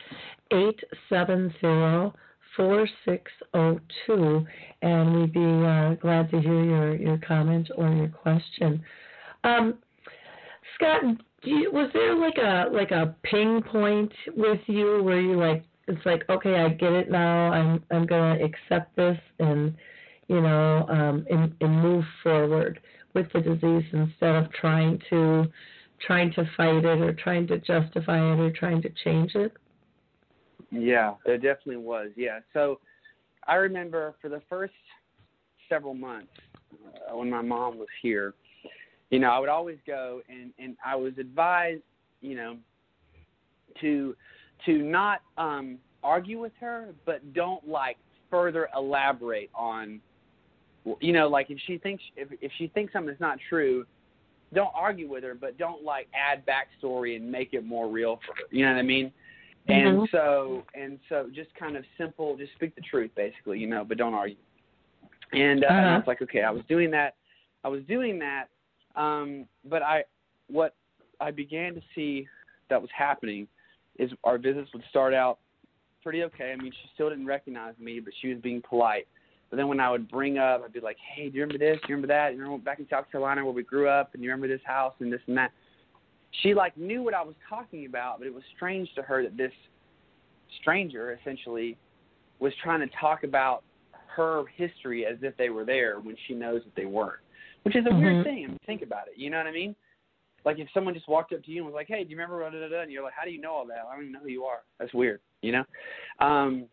870 0.50 2.12
4602. 2.56 4.46
And 4.82 5.14
we'd 5.14 5.32
be 5.32 5.40
uh, 5.40 5.94
glad 5.94 6.30
to 6.30 6.40
hear 6.40 6.64
your, 6.64 6.96
your 6.96 7.18
comment 7.18 7.70
or 7.76 7.92
your 7.92 8.08
question. 8.08 8.82
Um, 9.44 9.78
Scott, 10.74 11.02
do 11.42 11.50
you, 11.50 11.72
was 11.72 11.90
there 11.92 12.14
like 12.14 12.36
a 12.38 12.70
like 12.72 12.90
a 12.90 13.14
ping 13.22 13.62
point 13.62 14.12
with 14.36 14.60
you 14.66 15.02
where 15.02 15.20
you 15.20 15.36
like 15.36 15.64
it's 15.88 16.04
like 16.06 16.28
okay 16.30 16.56
I 16.56 16.68
get 16.68 16.92
it 16.92 17.10
now 17.10 17.52
I'm 17.52 17.82
I'm 17.90 18.06
gonna 18.06 18.38
accept 18.44 18.94
this 18.96 19.18
and 19.38 19.74
you 20.28 20.40
know 20.40 20.86
um 20.88 21.26
and, 21.30 21.54
and 21.60 21.82
move 21.82 22.04
forward 22.22 22.80
with 23.14 23.26
the 23.32 23.40
disease 23.40 23.84
instead 23.92 24.36
of 24.36 24.52
trying 24.52 25.00
to 25.10 25.46
trying 26.06 26.32
to 26.32 26.44
fight 26.56 26.84
it 26.84 27.00
or 27.00 27.12
trying 27.12 27.46
to 27.46 27.58
justify 27.58 28.18
it 28.18 28.38
or 28.38 28.50
trying 28.50 28.82
to 28.82 28.90
change 29.04 29.34
it? 29.34 29.52
Yeah, 30.70 31.14
there 31.24 31.36
definitely 31.36 31.76
was. 31.76 32.08
Yeah. 32.16 32.40
So 32.52 32.80
I 33.46 33.54
remember 33.54 34.14
for 34.20 34.28
the 34.28 34.42
first 34.48 34.72
several 35.68 35.94
months 35.94 36.32
uh, 37.10 37.16
when 37.16 37.30
my 37.30 37.42
mom 37.42 37.78
was 37.78 37.88
here, 38.00 38.34
you 39.12 39.18
know, 39.18 39.28
I 39.30 39.38
would 39.38 39.50
always 39.50 39.76
go 39.86 40.22
and 40.28 40.52
and 40.58 40.76
I 40.84 40.96
was 40.96 41.12
advised, 41.18 41.82
you 42.22 42.34
know, 42.34 42.56
to 43.80 44.16
to 44.66 44.78
not 44.78 45.20
um 45.36 45.78
argue 46.02 46.40
with 46.40 46.52
her, 46.60 46.88
but 47.04 47.32
don't 47.34 47.68
like 47.68 47.98
further 48.30 48.68
elaborate 48.74 49.50
on 49.54 50.00
you 50.98 51.12
know, 51.12 51.28
like 51.28 51.50
if 51.50 51.58
she 51.66 51.78
thinks 51.78 52.02
if 52.16 52.28
if 52.40 52.50
she 52.56 52.68
thinks 52.68 52.92
something's 52.92 53.20
not 53.20 53.38
true, 53.48 53.84
don't 54.54 54.72
argue 54.74 55.08
with 55.08 55.22
her, 55.24 55.34
but 55.34 55.58
don't 55.58 55.84
like 55.84 56.08
add 56.14 56.42
backstory 56.46 57.14
and 57.14 57.30
make 57.30 57.52
it 57.52 57.64
more 57.64 57.88
real 57.88 58.18
for 58.26 58.34
her. 58.34 58.48
You 58.50 58.64
know 58.64 58.72
what 58.72 58.78
I 58.78 58.82
mean? 58.82 59.12
Mm-hmm. 59.68 60.00
And 60.00 60.08
so 60.10 60.62
and 60.74 60.98
so 61.10 61.28
just 61.34 61.54
kind 61.54 61.76
of 61.76 61.84
simple, 61.98 62.34
just 62.38 62.52
speak 62.54 62.74
the 62.74 62.80
truth 62.80 63.10
basically, 63.14 63.58
you 63.58 63.66
know, 63.66 63.84
but 63.84 63.98
don't 63.98 64.14
argue. 64.14 64.36
And, 65.32 65.64
uh, 65.64 65.68
and 65.68 65.76
I 65.76 65.88
Uh-huh. 65.90 65.98
was 65.98 66.06
like, 66.06 66.22
okay, 66.22 66.42
I 66.42 66.50
was 66.50 66.62
doing 66.66 66.90
that. 66.92 67.14
I 67.64 67.68
was 67.68 67.82
doing 67.84 68.18
that, 68.18 68.48
um, 68.96 69.46
but 69.64 69.82
I 69.82 70.04
what 70.48 70.74
I 71.20 71.30
began 71.30 71.74
to 71.74 71.80
see 71.94 72.26
that 72.68 72.80
was 72.80 72.90
happening 72.96 73.46
is 73.98 74.10
our 74.24 74.38
visits 74.38 74.70
would 74.72 74.82
start 74.90 75.14
out 75.14 75.38
pretty 76.02 76.22
okay. 76.24 76.52
I 76.52 76.60
mean, 76.60 76.72
she 76.72 76.88
still 76.94 77.10
didn't 77.10 77.26
recognize 77.26 77.74
me, 77.78 78.00
but 78.00 78.12
she 78.20 78.28
was 78.28 78.38
being 78.42 78.62
polite. 78.68 79.06
But 79.50 79.56
then 79.56 79.68
when 79.68 79.80
I 79.80 79.90
would 79.90 80.10
bring 80.10 80.38
up, 80.38 80.62
I'd 80.64 80.72
be 80.72 80.80
like, 80.80 80.96
"Hey, 81.14 81.28
do 81.28 81.36
you 81.36 81.42
remember 81.42 81.58
this? 81.58 81.76
Do 81.82 81.88
you 81.88 81.96
remember 81.96 82.08
that? 82.08 82.32
You 82.32 82.40
remember 82.40 82.64
back 82.64 82.78
in 82.78 82.88
South 82.88 83.10
Carolina 83.10 83.44
where 83.44 83.52
we 83.52 83.62
grew 83.62 83.88
up, 83.88 84.14
and 84.14 84.22
you 84.22 84.30
remember 84.30 84.48
this 84.48 84.64
house 84.64 84.94
and 85.00 85.12
this 85.12 85.20
and 85.26 85.36
that?" 85.36 85.52
She 86.42 86.54
like 86.54 86.76
knew 86.76 87.02
what 87.02 87.12
I 87.12 87.22
was 87.22 87.34
talking 87.48 87.84
about, 87.84 88.18
but 88.18 88.26
it 88.26 88.34
was 88.34 88.42
strange 88.56 88.88
to 88.94 89.02
her 89.02 89.22
that 89.22 89.36
this 89.36 89.52
stranger 90.60 91.18
essentially 91.20 91.76
was 92.38 92.52
trying 92.62 92.80
to 92.80 92.88
talk 92.98 93.24
about 93.24 93.62
her 94.16 94.44
history 94.56 95.06
as 95.06 95.16
if 95.22 95.36
they 95.36 95.50
were 95.50 95.64
there 95.64 96.00
when 96.00 96.16
she 96.26 96.34
knows 96.34 96.62
that 96.64 96.74
they 96.74 96.84
weren't, 96.86 97.20
which 97.62 97.76
is 97.76 97.86
a 97.86 97.90
Mhm. 97.90 98.02
weird 98.02 98.24
thing. 98.24 98.44
I 98.44 98.48
mean, 98.48 98.58
think 98.66 98.82
about 98.82 99.08
it. 99.08 99.16
You 99.16 99.30
know 99.30 99.38
what 99.38 99.46
I 99.46 99.52
mean? 99.52 99.74
Like 100.44 100.58
if 100.58 100.68
someone 100.72 100.94
just 100.94 101.08
walked 101.08 101.32
up 101.32 101.42
to 101.44 101.50
you 101.50 101.58
and 101.58 101.66
was 101.66 101.74
like, 101.74 101.86
"Hey, 101.86 102.02
do 102.04 102.10
you 102.10 102.16
remember?" 102.16 102.42
Da, 102.42 102.50
da, 102.50 102.68
da, 102.68 102.80
and 102.80 102.90
you're 102.90 103.02
like, 103.02 103.14
"How 103.14 103.24
do 103.24 103.30
you 103.30 103.40
know 103.40 103.52
all 103.52 103.66
that? 103.66 103.84
I 103.88 103.94
don't 103.94 104.02
even 104.02 104.12
know 104.12 104.18
who 104.20 104.28
you 104.28 104.44
are." 104.44 104.62
That's 104.78 104.92
weird. 104.92 105.20
You 105.42 105.52
know. 105.52 105.64
Um, 106.18 106.68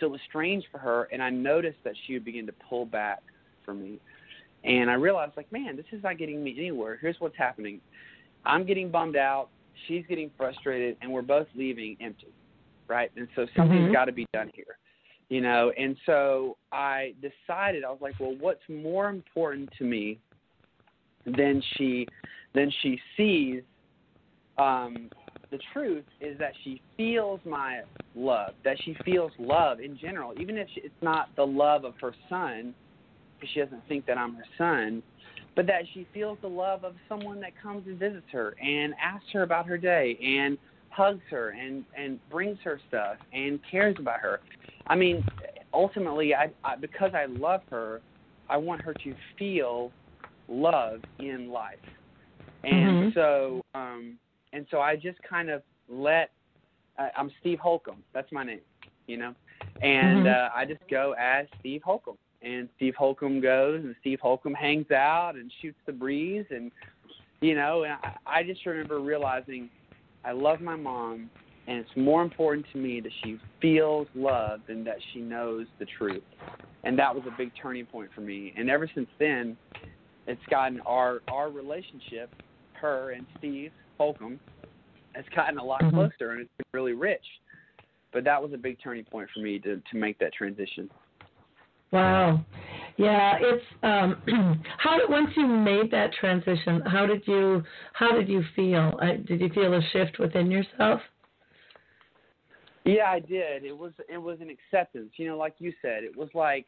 so 0.00 0.06
it 0.06 0.10
was 0.10 0.20
strange 0.28 0.64
for 0.70 0.78
her, 0.78 1.04
and 1.12 1.22
I 1.22 1.30
noticed 1.30 1.78
that 1.84 1.94
she 2.04 2.14
would 2.14 2.24
begin 2.24 2.46
to 2.46 2.52
pull 2.68 2.84
back 2.84 3.22
from 3.64 3.82
me, 3.82 4.00
and 4.64 4.90
I 4.90 4.94
realized, 4.94 5.36
like, 5.36 5.50
man, 5.52 5.76
this 5.76 5.86
is 5.92 6.02
not 6.02 6.18
getting 6.18 6.42
me 6.42 6.54
anywhere. 6.58 6.98
Here's 7.00 7.20
what's 7.20 7.36
happening: 7.36 7.80
I'm 8.44 8.66
getting 8.66 8.90
bummed 8.90 9.16
out, 9.16 9.48
she's 9.86 10.04
getting 10.06 10.30
frustrated, 10.36 10.96
and 11.00 11.10
we're 11.10 11.22
both 11.22 11.46
leaving 11.54 11.96
empty, 12.00 12.32
right? 12.88 13.10
And 13.16 13.28
so 13.34 13.46
something's 13.56 13.88
Mhm. 13.88 13.92
got 13.92 14.04
to 14.06 14.12
be 14.12 14.26
done 14.34 14.50
here, 14.54 14.78
you 15.34 15.40
know. 15.40 15.72
And 15.76 15.96
so 16.06 16.56
I 16.70 17.12
decided, 17.20 17.82
I 17.82 17.90
was 17.90 17.98
like, 18.00 18.14
well, 18.20 18.36
what's 18.38 18.62
more 18.68 19.08
important 19.08 19.68
to 19.78 19.84
me 19.84 20.20
than 21.26 21.60
she 21.76 22.06
than 22.54 22.72
she 22.82 23.00
sees 23.16 23.62
um, 24.58 25.10
the 25.50 25.58
truth 25.72 26.04
is 26.20 26.38
that 26.38 26.52
she 26.62 26.80
feels 26.96 27.40
my 27.44 27.80
love, 28.14 28.54
that 28.64 28.76
she 28.84 28.96
feels 29.04 29.32
love 29.40 29.80
in 29.80 29.98
general, 29.98 30.32
even 30.38 30.56
if 30.56 30.68
she, 30.72 30.82
it's 30.82 30.94
not 31.02 31.34
the 31.34 31.44
love 31.44 31.84
of 31.84 31.94
her 32.00 32.14
son, 32.28 32.72
because 33.34 33.52
she 33.52 33.58
doesn't 33.58 33.82
think 33.88 34.06
that 34.06 34.16
I'm 34.16 34.36
her 34.36 34.44
son, 34.56 35.02
but 35.56 35.66
that 35.66 35.82
she 35.94 36.06
feels 36.14 36.38
the 36.42 36.48
love 36.48 36.84
of 36.84 36.94
someone 37.08 37.40
that 37.40 37.60
comes 37.60 37.88
and 37.88 37.98
visits 37.98 38.26
her 38.30 38.54
and 38.62 38.94
asks 39.02 39.26
her 39.32 39.42
about 39.42 39.66
her 39.66 39.78
day 39.78 40.16
and 40.22 40.56
hugs 40.90 41.22
her 41.28 41.48
and 41.50 41.84
and 41.98 42.20
brings 42.30 42.58
her 42.62 42.80
stuff 42.86 43.16
and 43.32 43.58
cares 43.68 43.96
about 43.98 44.20
her. 44.20 44.38
I 44.86 44.94
mean, 44.94 45.24
ultimately, 45.72 46.34
I, 46.34 46.50
I 46.64 46.76
because 46.76 47.12
I 47.14 47.26
love 47.26 47.62
her, 47.70 48.02
I 48.48 48.56
want 48.56 48.82
her 48.82 48.94
to 48.94 49.14
feel 49.38 49.92
love 50.48 51.00
in 51.18 51.50
life. 51.50 51.78
And 52.64 52.96
Mhm. 52.96 53.14
so, 53.14 53.62
um, 53.74 54.18
and 54.52 54.66
so 54.70 54.80
I 54.80 54.96
just 54.96 55.18
kind 55.22 55.50
of 55.50 55.62
let. 55.88 56.30
I 56.98 57.10
I'm 57.16 57.30
Steve 57.40 57.58
Holcomb. 57.58 58.02
That's 58.12 58.30
my 58.32 58.44
name, 58.44 58.60
you 59.06 59.16
know, 59.16 59.34
and 59.82 60.26
Mhm. 60.26 60.26
uh, 60.26 60.50
I 60.54 60.64
just 60.64 60.82
go 60.90 61.14
as 61.18 61.46
Steve 61.60 61.82
Holcomb. 61.82 62.18
And 62.42 62.68
Steve 62.76 62.94
Holcomb 62.94 63.40
goes, 63.40 63.82
and 63.82 63.96
Steve 64.00 64.20
Holcomb 64.20 64.52
hangs 64.52 64.90
out 64.90 65.34
and 65.36 65.50
shoots 65.62 65.78
the 65.86 65.92
breeze, 65.92 66.44
and 66.50 66.70
you 67.40 67.54
know, 67.54 67.84
and 67.84 67.94
I, 67.94 68.40
I 68.40 68.42
just 68.42 68.64
remember 68.66 69.00
realizing 69.00 69.70
I 70.24 70.32
love 70.32 70.60
my 70.60 70.76
mom, 70.76 71.30
and 71.66 71.78
it's 71.78 71.90
more 71.96 72.22
important 72.22 72.66
to 72.72 72.78
me 72.78 73.00
that 73.00 73.12
she 73.22 73.38
feels 73.60 74.06
love 74.14 74.60
than 74.68 74.84
that 74.84 74.96
she 75.12 75.20
knows 75.20 75.66
the 75.78 75.86
truth. 75.98 76.22
And 76.84 76.98
that 76.98 77.14
was 77.14 77.24
a 77.26 77.34
big 77.36 77.50
turning 77.60 77.86
point 77.86 78.10
for 78.14 78.20
me. 78.20 78.52
And 78.56 78.68
ever 78.68 78.88
since 78.94 79.08
then, 79.18 79.56
it's 80.26 80.40
gotten 80.50 80.80
our 80.80 81.20
our 81.28 81.50
relationship, 81.50 82.34
her 82.74 83.12
and 83.12 83.26
Steve 83.38 83.72
Holcomb, 83.98 84.38
has 85.14 85.24
gotten 85.34 85.58
a 85.58 85.64
lot 85.64 85.80
Mhm. 85.80 85.94
closer, 85.94 86.32
and 86.32 86.42
it's 86.42 86.50
been 86.58 86.66
really 86.72 86.92
rich. 86.92 87.24
But 88.12 88.24
that 88.24 88.42
was 88.42 88.52
a 88.52 88.58
big 88.58 88.78
turning 88.82 89.04
point 89.04 89.30
for 89.30 89.40
me 89.40 89.58
to 89.60 89.80
to 89.80 89.96
make 89.96 90.18
that 90.18 90.32
transition. 90.34 90.90
Wow. 91.90 92.44
Yeah, 92.96 93.38
it's 93.40 93.64
um 93.82 94.62
how 94.78 94.98
did 94.98 95.08
once 95.08 95.30
you 95.36 95.46
made 95.46 95.90
that 95.90 96.12
transition, 96.14 96.80
how 96.82 97.06
did 97.06 97.26
you 97.26 97.62
how 97.92 98.12
did 98.12 98.28
you 98.28 98.42
feel? 98.54 98.98
Uh, 99.00 99.16
did 99.26 99.40
you 99.40 99.48
feel 99.50 99.72
a 99.74 99.82
shift 99.92 100.18
within 100.18 100.50
yourself? 100.50 101.00
Yeah, 102.84 103.10
I 103.10 103.18
did. 103.18 103.64
It 103.64 103.76
was 103.76 103.92
it 104.08 104.18
was 104.18 104.38
an 104.40 104.50
acceptance. 104.50 105.12
You 105.16 105.28
know, 105.28 105.38
like 105.38 105.54
you 105.58 105.72
said, 105.80 106.04
it 106.04 106.14
was 106.14 106.28
like, 106.34 106.66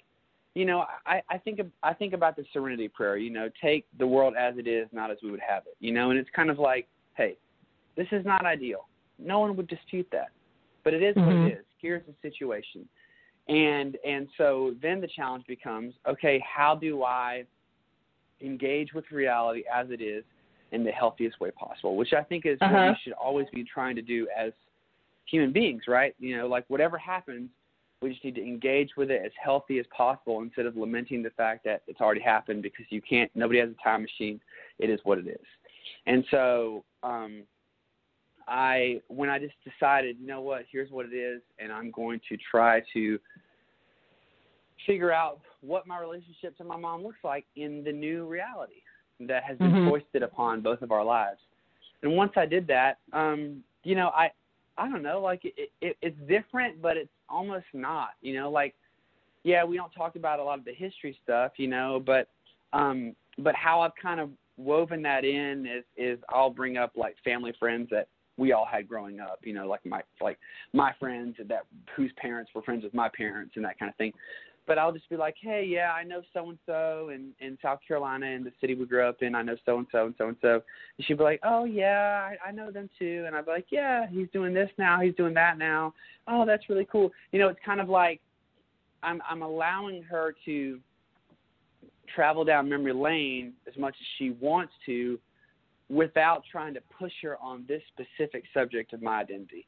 you 0.55 0.65
know, 0.65 0.85
I 1.07 1.21
I 1.29 1.39
think 1.39 1.61
I 1.83 1.93
think 1.93 2.15
about 2.15 2.37
the 2.37 2.45
Serenity 2.53 2.89
Prayer. 2.89 3.17
You 3.17 3.31
know, 3.31 3.51
take 3.63 3.87
the 3.99 4.07
world 4.07 4.35
as 4.39 4.57
it 4.57 4.67
is, 4.67 4.89
not 4.93 5.11
as 5.11 5.19
we 5.23 5.31
would 5.31 5.41
have 5.47 5.65
it. 5.67 5.77
You 5.79 5.93
know, 5.93 6.11
and 6.11 6.19
it's 6.19 6.31
kind 6.35 6.49
of 6.51 6.59
like, 6.59 6.89
hey, 7.17 7.37
this 7.97 8.07
is 8.13 8.25
not 8.25 8.47
ideal. 8.47 8.89
No 9.19 9.41
one 9.41 9.57
would 9.57 9.69
dispute 9.69 10.09
that, 10.13 10.29
but 10.85 10.95
it 10.95 11.03
is 11.03 11.17
what 11.17 11.35
Mhm. 11.35 11.47
it 11.47 11.59
is. 11.59 11.65
Here's 11.81 12.03
the 12.07 12.15
situation, 12.23 12.89
and 13.49 13.97
and 14.05 14.29
so 14.39 14.75
then 14.81 15.01
the 15.03 15.09
challenge 15.09 15.47
becomes, 15.47 15.95
okay, 16.07 16.39
how 16.41 16.75
do 16.75 17.05
I 17.05 17.45
engage 18.41 18.95
with 18.95 19.11
reality 19.11 19.65
as 19.73 19.91
it 19.91 20.01
is 20.01 20.25
in 20.73 20.83
the 20.83 20.93
healthiest 20.93 21.41
way 21.41 21.51
possible? 21.51 21.97
Which 21.97 22.15
I 22.15 22.23
think 22.23 22.47
is 22.47 22.59
what 22.61 22.71
Uh-huh. 22.73 22.91
we 22.91 22.97
should 23.03 23.13
always 23.15 23.49
be 23.51 23.65
trying 23.65 23.97
to 23.97 24.03
do 24.03 24.27
as 24.35 24.53
human 25.31 25.53
beings, 25.53 25.83
right? 25.89 26.15
You 26.19 26.39
know, 26.39 26.47
like 26.47 26.65
whatever 26.69 26.99
happens, 26.99 27.51
we 28.03 28.11
just 28.11 28.25
need 28.25 28.35
to 28.37 28.43
engage 28.43 28.91
with 28.97 29.11
it 29.11 29.23
as 29.25 29.33
healthy 29.43 29.79
as 29.79 29.87
possible 29.97 30.41
instead 30.43 30.67
of 30.67 30.77
lamenting 30.77 31.23
the 31.23 31.31
fact 31.31 31.65
that 31.65 31.83
it's 31.87 32.01
already 32.01 32.21
happened 32.21 32.63
because 32.63 32.85
you 32.91 33.01
can't. 33.01 33.31
Nobody 33.35 33.59
has 33.61 33.71
a 33.71 33.83
time 33.83 34.03
machine. 34.03 34.41
It 34.79 34.91
is 34.91 35.01
what 35.05 35.19
it 35.19 35.27
is. 35.27 35.47
And 36.07 36.25
so, 36.31 36.85
um, 37.03 37.43
I 38.49 39.01
when 39.09 39.29
I 39.29 39.39
just 39.39 39.55
decided, 39.65 40.19
you 40.21 40.27
know 40.27 40.41
what, 40.41 40.65
here's 40.71 40.91
what 40.91 41.07
it 41.07 41.15
is, 41.15 41.43
and 41.59 41.73
I'm 41.73 41.91
going 41.91 42.21
to 42.29 42.37
try 42.51 42.83
to 42.93 43.19
figure 44.87 45.11
out 45.11 45.41
what 45.63 45.87
my 45.87 45.99
relationship 45.99 46.57
to 46.59 46.65
my 46.65 46.77
mom 46.77 47.03
looks 47.03 47.19
like 47.25 47.45
in 47.57 47.83
the 47.83 47.93
new 47.93 48.27
reality 48.27 48.83
that 49.21 49.43
has 49.43 49.59
been 49.59 49.73
Mhm. 49.73 49.89
foisted 49.89 50.23
upon 50.23 50.61
both 50.61 50.83
of 50.83 50.93
our 50.93 51.05
lives. 51.05 51.41
And 52.03 52.15
once 52.15 52.37
I 52.37 52.47
did 52.47 52.67
that, 52.69 52.99
um, 53.13 53.65
you 53.83 53.95
know, 53.95 54.11
I 54.11 54.31
I 54.79 54.89
don't 54.89 55.03
know, 55.03 55.21
like 55.21 55.45
it, 55.45 55.71
it 55.81 55.97
it's 56.03 56.19
different, 56.29 56.83
but 56.83 56.97
it's 56.97 57.11
almost 57.29 57.67
not. 57.73 58.11
You 58.21 58.35
know, 58.35 58.51
like 58.51 58.75
yeah, 59.45 59.65
we 59.65 59.77
don't 59.77 59.93
talk 59.93 60.17
about 60.17 60.41
a 60.41 60.45
lot 60.45 60.59
of 60.59 60.65
the 60.65 60.75
history 60.75 61.17
stuff, 61.23 61.53
you 61.57 61.69
know, 61.69 62.03
but 62.05 62.29
um, 62.73 63.15
but 63.39 63.55
how 63.55 63.81
I've 63.81 63.95
kind 64.01 64.21
of 64.21 64.31
woven 64.57 65.03
that 65.03 65.25
in 65.25 65.67
is 65.67 65.85
is 65.97 66.19
I'll 66.29 66.51
bring 66.51 66.77
up 66.77 66.93
like 66.97 67.17
family 67.25 67.55
friends 67.59 67.89
that 67.91 68.09
we 68.39 68.53
all 68.53 68.67
had 68.67 68.89
growing 68.89 69.21
up, 69.21 69.39
you 69.45 69.55
know, 69.55 69.67
like 69.67 69.85
my 69.87 70.03
like 70.21 70.39
my 70.73 70.93
friends 70.99 71.37
that 71.49 71.63
whose 71.95 72.11
parents 72.17 72.51
were 72.55 72.63
friends 72.63 72.85
with 72.85 72.93
my 72.93 73.09
parents 73.17 73.53
and 73.57 73.65
that 73.65 73.79
kind 73.79 73.89
of 73.89 73.97
thing. 73.97 74.13
But 74.67 74.79
I'll 74.79 74.93
just 74.93 75.09
be 75.09 75.17
like, 75.17 75.37
hey, 75.41 75.65
yeah, 75.65 75.93
I 75.93 76.03
know 76.03 76.23
so 76.33 76.49
and 76.49 76.59
so 76.67 77.11
in 77.15 77.33
in 77.39 77.57
South 77.63 77.79
Carolina 77.87 78.27
in 78.27 78.43
the 78.43 78.53
city 78.61 78.75
we 78.75 78.85
grew 78.85 79.07
up 79.09 79.23
in. 79.23 79.35
I 79.35 79.43
know 79.43 79.57
so 79.65 79.79
and 79.79 79.87
so 79.93 80.07
and 80.07 80.15
so 80.19 80.29
and 80.29 80.37
so. 80.43 80.55
And 80.55 81.07
she'd 81.07 81.19
be 81.19 81.25
like, 81.25 81.41
oh 81.45 81.65
yeah, 81.65 82.31
I, 82.45 82.49
I 82.49 82.53
know 82.53 82.71
them 82.71 82.91
too. 82.99 83.25
And 83.27 83.37
I'd 83.37 83.47
be 83.47 83.53
like, 83.53 83.67
yeah, 83.71 84.07
he's 84.09 84.29
doing 84.33 84.53
this 84.53 84.71
now, 84.77 85.01
he's 85.01 85.15
doing 85.15 85.35
that 85.35 85.59
now. 85.59 85.95
Oh, 86.27 86.45
that's 86.45 86.69
really 86.69 86.87
cool. 86.91 87.13
You 87.31 87.39
know, 87.39 87.49
it's 87.49 87.61
kind 87.65 87.81
of 87.81 87.89
like 87.89 88.21
I'm 89.03 89.23
I'm 89.29 89.43
allowing 89.43 90.03
her 90.03 90.35
to 90.47 90.81
travel 92.15 92.45
down 92.45 92.69
memory 92.69 92.93
lane 92.93 93.53
as 93.69 93.77
much 93.77 93.95
as 94.01 94.07
she 94.19 94.31
wants 94.31 94.73
to 94.87 95.19
without 95.89 96.43
trying 96.51 96.75
to 96.75 96.81
push 96.99 97.13
her 97.23 97.37
on 97.41 97.65
this 97.69 97.83
specific 97.89 98.45
subject 98.53 98.93
of 98.93 99.03
my 99.03 99.21
identity. 99.21 99.67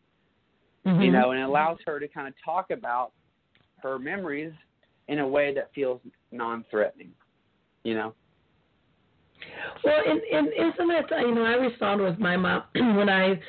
Mhm. 0.85 1.05
You 1.05 1.13
know, 1.13 1.31
and 1.31 1.41
it 1.41 1.45
allows 1.45 1.79
her 1.87 2.01
to 2.01 2.09
kind 2.09 2.27
of 2.27 2.35
talk 2.45 2.71
about 2.71 3.13
her 3.83 3.99
memories 3.99 4.53
in 5.09 5.19
a 5.19 5.27
way 5.27 5.55
that 5.55 5.71
feels 5.75 6.01
non 6.31 6.65
threatening. 6.71 7.11
You 7.85 7.95
know? 7.95 8.15
Well, 9.85 10.01
and, 10.07 10.21
and 10.33 10.49
isn't 10.49 10.91
it, 10.91 11.07
you 11.11 11.35
know, 11.35 11.45
I 11.45 11.79
found 11.79 12.01
with 12.01 12.19
my 12.19 12.37
mom 12.37 12.63
when 12.75 13.09
I 13.09 13.41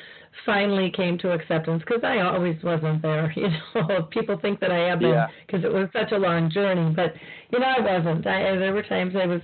finally 0.46 0.90
came 0.94 1.18
to 1.18 1.32
acceptance, 1.32 1.82
because 1.84 2.02
I 2.04 2.20
always 2.20 2.56
wasn't 2.62 3.02
there, 3.02 3.32
you 3.36 3.48
know, 3.74 4.02
people 4.10 4.38
think 4.40 4.60
that 4.60 4.70
I 4.70 4.88
have 4.88 5.00
been 5.00 5.24
because 5.46 5.64
it 5.64 5.72
was 5.72 5.88
such 5.92 6.12
a 6.12 6.16
long 6.16 6.50
journey, 6.50 6.94
but, 6.94 7.14
you 7.50 7.58
know, 7.58 7.66
I 7.66 7.80
wasn't. 7.80 8.26
I, 8.26 8.56
there 8.56 8.72
were 8.72 8.84
times 8.84 9.14
I 9.20 9.26
was, 9.26 9.42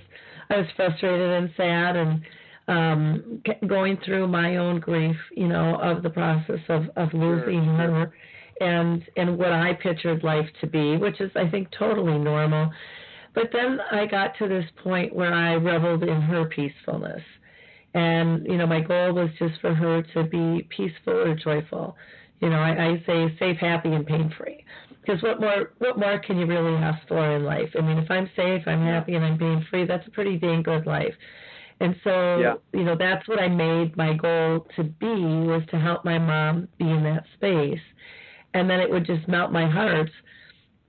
I 0.49 0.57
was 0.57 0.67
frustrated 0.75 1.29
and 1.31 1.49
sad 1.57 1.95
and, 1.95 2.21
um 2.69 3.41
going 3.67 3.97
through 4.03 4.27
my 4.27 4.57
own 4.57 4.77
grief 4.79 5.15
you 5.31 5.47
know 5.47 5.79
of 5.81 6.03
the 6.03 6.09
process 6.09 6.59
of 6.67 6.83
of 6.97 7.13
losing 7.13 7.63
sure. 7.63 7.77
her 7.77 8.13
and 8.59 9.03
and 9.15 9.37
what 9.37 9.51
i 9.51 9.73
pictured 9.73 10.23
life 10.23 10.47
to 10.61 10.67
be 10.67 10.97
which 10.97 11.19
is 11.21 11.31
i 11.35 11.47
think 11.49 11.67
totally 11.77 12.17
normal 12.17 12.71
but 13.37 13.51
then 13.53 13.79
I 13.91 14.07
got 14.07 14.35
to 14.39 14.47
this 14.47 14.65
point 14.83 15.13
where 15.13 15.31
I 15.31 15.53
reveled 15.53 16.01
in 16.01 16.21
her 16.21 16.45
peacefulness. 16.45 17.21
And, 17.93 18.43
you 18.47 18.57
know, 18.57 18.65
my 18.65 18.81
goal 18.81 19.13
was 19.13 19.29
just 19.37 19.61
for 19.61 19.75
her 19.75 20.01
to 20.15 20.23
be 20.23 20.67
peaceful 20.75 21.13
or 21.13 21.35
joyful. 21.35 21.95
You 22.41 22.49
know, 22.49 22.57
I, 22.57 22.69
I 22.69 23.03
say 23.05 23.37
safe, 23.37 23.57
happy, 23.57 23.89
and 23.93 24.07
pain 24.07 24.33
free. 24.35 24.65
Because 25.01 25.21
what 25.21 25.39
more 25.39 25.71
what 25.77 25.99
more 25.99 26.17
can 26.17 26.39
you 26.39 26.47
really 26.47 26.73
ask 26.77 27.07
for 27.07 27.35
in 27.35 27.43
life? 27.43 27.69
I 27.77 27.81
mean, 27.81 27.99
if 27.99 28.09
I'm 28.09 28.27
safe, 28.35 28.63
I'm 28.65 28.83
happy, 28.83 29.13
and 29.13 29.23
I'm 29.23 29.37
pain 29.37 29.63
free, 29.69 29.85
that's 29.85 30.07
a 30.07 30.11
pretty 30.11 30.37
dang 30.37 30.63
good 30.63 30.87
life. 30.87 31.13
And 31.79 31.95
so, 32.03 32.39
yeah. 32.39 32.53
you 32.73 32.83
know, 32.83 32.95
that's 32.97 33.27
what 33.27 33.39
I 33.39 33.49
made 33.49 33.95
my 33.95 34.13
goal 34.15 34.65
to 34.77 34.83
be 34.83 35.05
was 35.05 35.61
to 35.69 35.79
help 35.79 36.03
my 36.03 36.17
mom 36.17 36.67
be 36.79 36.89
in 36.89 37.03
that 37.03 37.23
space. 37.35 37.79
And 38.57 38.69
then 38.69 38.79
it 38.79 38.89
would 38.89 39.05
just 39.05 39.27
melt 39.27 39.51
my 39.51 39.69
heart 39.69 40.09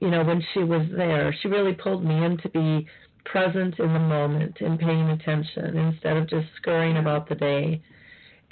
you 0.00 0.10
know, 0.10 0.22
when 0.24 0.42
she 0.54 0.60
was 0.60 0.86
there. 0.96 1.34
She 1.40 1.48
really 1.48 1.74
pulled 1.74 2.04
me 2.04 2.24
in 2.24 2.38
to 2.38 2.48
be 2.50 2.86
present 3.24 3.78
in 3.78 3.92
the 3.92 3.98
moment 3.98 4.56
and 4.60 4.78
paying 4.78 5.10
attention 5.10 5.76
instead 5.76 6.16
of 6.16 6.28
just 6.28 6.46
scurrying 6.56 6.96
about 6.96 7.28
the 7.28 7.34
day. 7.34 7.82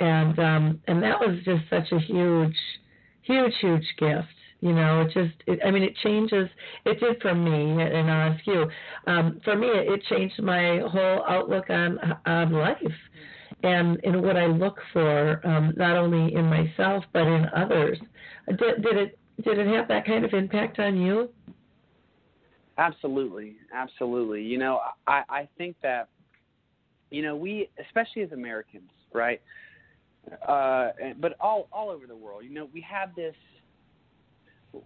And 0.00 0.38
um 0.38 0.80
and 0.86 1.02
that 1.02 1.18
was 1.18 1.38
just 1.44 1.62
such 1.70 1.90
a 1.92 1.98
huge 1.98 2.56
huge 3.22 3.54
huge 3.60 3.86
gift. 3.98 4.28
You 4.60 4.72
know, 4.72 5.02
it 5.02 5.12
just 5.14 5.34
it, 5.46 5.60
I 5.64 5.70
mean 5.70 5.82
it 5.82 5.96
changes 6.02 6.48
it 6.84 7.00
did 7.00 7.22
for 7.22 7.34
me 7.34 7.82
and 7.82 8.10
I'll 8.10 8.32
ask 8.32 8.46
you. 8.46 8.68
Um 9.06 9.40
for 9.44 9.56
me 9.56 9.68
it, 9.68 9.88
it 9.92 10.02
changed 10.10 10.42
my 10.42 10.80
whole 10.90 11.24
outlook 11.26 11.70
on 11.70 11.98
on 12.26 12.52
life 12.52 12.76
and 13.62 13.98
in 14.02 14.20
what 14.20 14.36
I 14.36 14.46
look 14.46 14.78
for, 14.92 15.40
um, 15.46 15.72
not 15.76 15.96
only 15.96 16.34
in 16.34 16.44
myself 16.46 17.04
but 17.12 17.22
in 17.22 17.46
others. 17.56 17.98
Did, 18.48 18.82
did 18.82 18.96
it 18.96 19.18
did 19.44 19.58
it 19.58 19.66
have 19.66 19.88
that 19.88 20.06
kind 20.06 20.24
of 20.24 20.32
impact 20.32 20.78
on 20.78 20.96
you? 20.96 21.28
Absolutely, 22.78 23.56
absolutely. 23.74 24.42
You 24.42 24.58
know, 24.58 24.80
I 25.06 25.22
I 25.28 25.48
think 25.58 25.76
that 25.82 26.08
you 27.10 27.22
know 27.22 27.36
we, 27.36 27.68
especially 27.84 28.22
as 28.22 28.32
Americans, 28.32 28.90
right? 29.12 29.40
Uh, 30.46 30.90
but 31.20 31.36
all 31.40 31.68
all 31.72 31.90
over 31.90 32.06
the 32.06 32.16
world, 32.16 32.44
you 32.44 32.50
know, 32.50 32.68
we 32.72 32.80
have 32.82 33.14
this. 33.14 33.34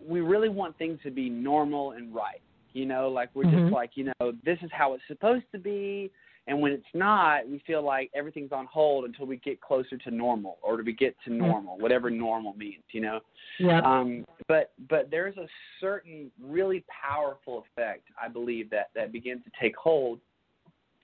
We 0.07 0.21
really 0.21 0.49
want 0.49 0.79
things 0.79 1.01
to 1.03 1.11
be 1.11 1.29
normal 1.29 1.93
and 1.93 2.15
right. 2.15 2.41
You 2.73 2.87
know, 2.87 3.09
like 3.09 3.31
we're 3.35 3.45
mm-hmm. 3.45 3.65
just 3.65 3.73
like, 3.73 3.91
you 3.95 4.13
know, 4.21 4.33
this 4.45 4.59
is 4.63 4.71
how 4.73 4.95
it's 4.95 5.03
supposed 5.09 5.47
to 5.53 5.59
be. 5.59 6.11
And 6.51 6.61
when 6.61 6.73
it's 6.73 6.83
not, 6.95 7.49
we 7.49 7.63
feel 7.65 7.81
like 7.81 8.11
everything's 8.13 8.51
on 8.51 8.67
hold 8.67 9.05
until 9.05 9.25
we 9.25 9.37
get 9.37 9.61
closer 9.61 9.97
to 9.97 10.11
normal 10.11 10.59
or 10.63 10.77
to 10.79 10.83
we 10.83 10.93
get 10.93 11.15
to 11.25 11.33
normal, 11.33 11.79
whatever 11.79 12.11
normal 12.11 12.55
means, 12.55 12.83
you 12.91 13.01
know. 13.01 13.21
Yeah. 13.61 13.79
Um, 13.85 14.25
but 14.49 14.73
but 14.89 15.13
there's 15.13 15.37
a 15.37 15.47
certain 15.81 16.29
really 16.43 16.85
powerful 16.89 17.65
effect 17.65 18.03
I 18.21 18.27
believe 18.27 18.69
that 18.71 18.91
that 18.97 19.13
begins 19.13 19.45
to 19.45 19.51
take 19.63 19.77
hold 19.77 20.19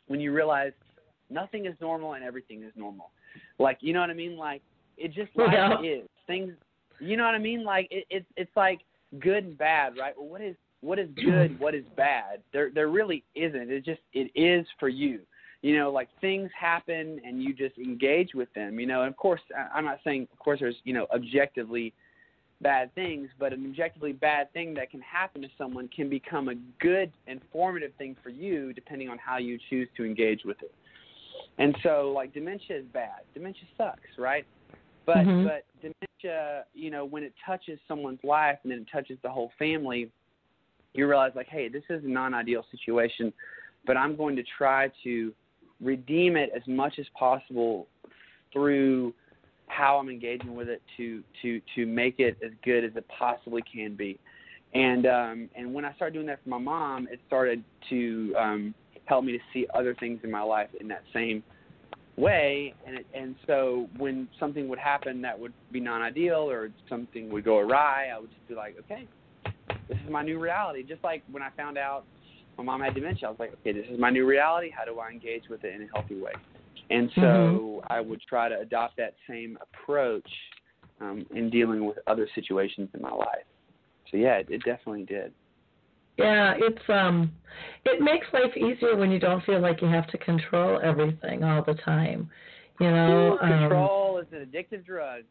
when 0.08 0.18
you 0.18 0.32
realize 0.32 0.72
nothing 1.30 1.66
is 1.66 1.74
normal 1.80 2.14
and 2.14 2.24
everything 2.24 2.64
is 2.64 2.72
normal. 2.74 3.12
Like 3.60 3.78
you 3.82 3.92
know 3.92 4.00
what 4.00 4.10
I 4.10 4.14
mean? 4.14 4.36
Like 4.36 4.62
it 4.98 5.14
just 5.14 5.30
life 5.36 5.52
Yeah. 5.52 5.80
is 5.80 6.08
things. 6.26 6.54
You 6.98 7.16
know 7.16 7.24
what 7.24 7.36
I 7.36 7.38
mean? 7.38 7.62
Like 7.62 7.86
it, 7.92 8.04
it's 8.10 8.26
it's 8.36 8.56
like 8.56 8.80
good 9.20 9.44
and 9.44 9.56
bad, 9.56 9.96
right? 9.96 10.12
Well, 10.18 10.26
what 10.26 10.40
is 10.40 10.56
what 10.80 10.98
is 10.98 11.08
good? 11.14 11.56
What 11.60 11.76
is 11.76 11.84
bad? 11.96 12.42
There 12.52 12.70
there 12.74 12.88
really 12.88 13.22
isn't. 13.36 13.70
It 13.70 13.84
just 13.84 14.00
it 14.12 14.32
is 14.34 14.66
for 14.80 14.88
you 14.88 15.20
you 15.66 15.76
know, 15.76 15.90
like 15.90 16.08
things 16.20 16.48
happen 16.56 17.20
and 17.26 17.42
you 17.42 17.52
just 17.52 17.76
engage 17.76 18.34
with 18.36 18.48
them, 18.54 18.78
you 18.78 18.86
know. 18.86 19.02
And 19.02 19.10
of 19.10 19.16
course, 19.16 19.40
I'm 19.74 19.84
not 19.84 19.98
saying, 20.04 20.28
of 20.32 20.38
course, 20.38 20.60
there's, 20.60 20.76
you 20.84 20.92
know, 20.92 21.08
objectively 21.12 21.92
bad 22.60 22.94
things, 22.94 23.30
but 23.40 23.52
an 23.52 23.66
objectively 23.68 24.12
bad 24.12 24.52
thing 24.52 24.74
that 24.74 24.92
can 24.92 25.00
happen 25.00 25.42
to 25.42 25.48
someone 25.58 25.88
can 25.88 26.08
become 26.08 26.48
a 26.50 26.54
good, 26.78 27.10
informative 27.26 27.90
thing 27.98 28.14
for 28.22 28.28
you, 28.28 28.72
depending 28.74 29.08
on 29.08 29.18
how 29.18 29.38
you 29.38 29.58
choose 29.68 29.88
to 29.96 30.04
engage 30.04 30.42
with 30.44 30.56
it. 30.62 30.72
And 31.58 31.76
so, 31.82 32.12
like, 32.14 32.32
dementia 32.32 32.78
is 32.78 32.84
bad. 32.92 33.22
Dementia 33.34 33.66
sucks, 33.76 33.98
right? 34.18 34.46
But 35.04 35.26
Mhm. 35.26 35.42
but 35.42 35.64
dementia, 35.82 36.64
you 36.74 36.92
know, 36.92 37.04
when 37.04 37.24
it 37.24 37.34
touches 37.44 37.80
someone's 37.88 38.22
life 38.22 38.60
and 38.62 38.70
then 38.70 38.82
it 38.82 38.88
touches 38.92 39.18
the 39.24 39.30
whole 39.30 39.50
family, 39.58 40.12
you 40.94 41.08
realize 41.08 41.32
like, 41.34 41.48
hey, 41.48 41.68
this 41.68 41.82
is 41.90 42.04
a 42.04 42.08
non-ideal 42.08 42.64
situation, 42.70 43.32
but 43.84 43.96
I'm 43.96 44.14
going 44.14 44.36
to 44.36 44.44
try 44.56 44.92
to 45.02 45.34
redeem 45.80 46.36
it 46.36 46.50
as 46.54 46.62
much 46.66 46.98
as 46.98 47.06
possible 47.18 47.86
through 48.52 49.12
how 49.68 49.98
I'm 49.98 50.08
engaging 50.08 50.54
with 50.54 50.68
it 50.68 50.80
to 50.96 51.22
to 51.42 51.60
to 51.74 51.86
make 51.86 52.18
it 52.18 52.38
as 52.44 52.52
good 52.64 52.84
as 52.84 52.92
it 52.96 53.04
possibly 53.08 53.62
can 53.62 53.94
be. 53.94 54.18
And 54.74 55.06
um 55.06 55.50
and 55.56 55.74
when 55.74 55.84
I 55.84 55.92
started 55.94 56.14
doing 56.14 56.26
that 56.26 56.42
for 56.42 56.50
my 56.50 56.58
mom, 56.58 57.08
it 57.10 57.20
started 57.26 57.62
to 57.90 58.34
um 58.38 58.74
help 59.06 59.24
me 59.24 59.32
to 59.32 59.38
see 59.52 59.66
other 59.74 59.94
things 59.94 60.20
in 60.24 60.30
my 60.30 60.42
life 60.42 60.68
in 60.80 60.88
that 60.88 61.02
same 61.12 61.42
way 62.16 62.74
and 62.86 62.96
it, 62.96 63.06
and 63.14 63.34
so 63.46 63.88
when 63.98 64.26
something 64.40 64.68
would 64.68 64.78
happen 64.78 65.20
that 65.20 65.38
would 65.38 65.52
be 65.70 65.80
non-ideal 65.80 66.50
or 66.50 66.70
something 66.88 67.30
would 67.30 67.44
go 67.44 67.58
awry, 67.58 68.08
I 68.14 68.18
would 68.18 68.30
just 68.30 68.48
be 68.48 68.54
like, 68.54 68.74
okay, 68.80 69.06
this 69.88 69.98
is 70.04 70.10
my 70.10 70.22
new 70.22 70.38
reality. 70.38 70.82
Just 70.82 71.04
like 71.04 71.22
when 71.30 71.42
I 71.42 71.50
found 71.56 71.76
out 71.76 72.04
my 72.58 72.64
mom 72.64 72.80
had 72.80 72.94
dementia, 72.94 73.28
I 73.28 73.30
was 73.30 73.38
like, 73.38 73.52
okay, 73.54 73.72
this 73.72 73.86
is 73.90 73.98
my 73.98 74.10
new 74.10 74.26
reality. 74.26 74.70
How 74.70 74.84
do 74.84 74.98
I 74.98 75.10
engage 75.10 75.44
with 75.48 75.64
it 75.64 75.74
in 75.74 75.82
a 75.82 75.86
healthy 75.92 76.20
way? 76.20 76.32
And 76.90 77.10
so 77.16 77.22
Mhm. 77.22 77.84
I 77.90 78.00
would 78.00 78.20
try 78.22 78.48
to 78.48 78.58
adopt 78.60 78.96
that 78.96 79.14
same 79.28 79.58
approach 79.60 80.28
um, 81.00 81.26
in 81.34 81.50
dealing 81.50 81.84
with 81.84 81.98
other 82.06 82.28
situations 82.34 82.88
in 82.94 83.02
my 83.02 83.12
life. 83.12 83.44
So 84.10 84.16
yeah, 84.16 84.36
it, 84.36 84.46
it 84.50 84.62
definitely 84.64 85.04
did. 85.04 85.32
Yeah, 86.16 86.54
it's 86.56 86.88
um 86.88 87.30
it 87.84 88.00
makes 88.00 88.26
life 88.32 88.56
easier 88.56 88.96
when 88.96 89.10
you 89.10 89.18
don't 89.18 89.44
feel 89.44 89.60
like 89.60 89.82
you 89.82 89.88
have 89.88 90.06
to 90.08 90.18
control 90.18 90.80
everything 90.82 91.44
all 91.44 91.62
the 91.62 91.74
time. 91.74 92.30
You 92.80 92.90
know, 92.90 93.38
Ooh, 93.42 93.44
um, 93.44 93.58
control 93.58 94.18
is 94.18 94.26
an 94.32 94.46
addictive 94.46 94.84
drug. 94.84 95.24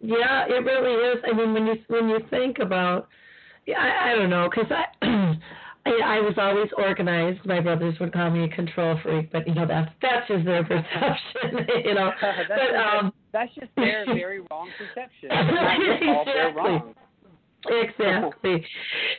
Yeah, 0.00 0.46
it 0.46 0.64
really 0.64 0.94
is. 0.94 1.24
I 1.26 1.34
mean, 1.34 1.52
when 1.52 1.66
you 1.66 1.74
when 1.88 2.08
you 2.08 2.18
think 2.30 2.58
about, 2.60 3.08
yeah, 3.66 3.78
I, 3.78 4.12
I 4.12 4.14
don't 4.14 4.30
know, 4.30 4.48
because 4.48 4.70
I, 4.70 4.84
I 5.86 6.20
was 6.20 6.34
always 6.36 6.68
organized. 6.76 7.44
My 7.46 7.60
brothers 7.60 7.94
would 8.00 8.12
call 8.12 8.30
me 8.30 8.44
a 8.44 8.48
control 8.48 8.98
freak, 9.02 9.30
but 9.32 9.46
you 9.46 9.54
know 9.54 9.66
that's 9.66 9.90
that's 10.02 10.28
just 10.28 10.44
their 10.44 10.64
perception, 10.70 11.66
you 11.84 11.94
know. 11.94 12.10
that's, 12.20 12.48
but 12.48 12.56
just, 12.56 12.74
um, 12.74 13.12
that's 13.32 13.54
just 13.54 13.70
their 13.76 14.04
very 14.06 14.40
wrong 14.50 14.70
perception. 14.78 15.30
It's 15.30 15.54
not 15.54 15.78
your 15.78 16.14
fault, 16.14 16.26
they're 16.26 16.94
Exactly. 17.68 18.54
exactly 18.54 18.66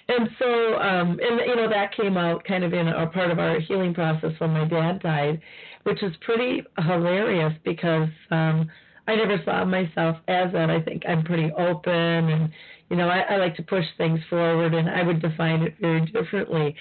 and 0.07 0.29
so 0.39 0.75
um 0.75 1.19
and 1.21 1.41
you 1.45 1.55
know 1.55 1.69
that 1.69 1.95
came 1.95 2.17
out 2.17 2.43
kind 2.45 2.63
of 2.63 2.73
in 2.73 2.87
a 2.87 3.07
part 3.07 3.31
of 3.31 3.39
our 3.39 3.59
healing 3.59 3.93
process 3.93 4.31
when 4.37 4.51
my 4.51 4.65
dad 4.65 5.01
died 5.01 5.41
which 5.83 5.99
was 6.01 6.13
pretty 6.21 6.63
hilarious 6.77 7.53
because 7.65 8.09
um 8.31 8.69
i 9.07 9.15
never 9.15 9.37
saw 9.43 9.65
myself 9.65 10.17
as 10.27 10.51
that 10.53 10.69
i 10.69 10.81
think 10.81 11.03
i'm 11.07 11.23
pretty 11.23 11.51
open 11.57 11.91
and 11.93 12.49
you 12.89 12.95
know 12.95 13.09
i, 13.09 13.19
I 13.33 13.37
like 13.37 13.55
to 13.57 13.63
push 13.63 13.85
things 13.97 14.19
forward 14.29 14.73
and 14.73 14.89
i 14.89 15.03
would 15.03 15.21
define 15.21 15.61
it 15.63 15.75
very 15.79 16.05
differently. 16.07 16.75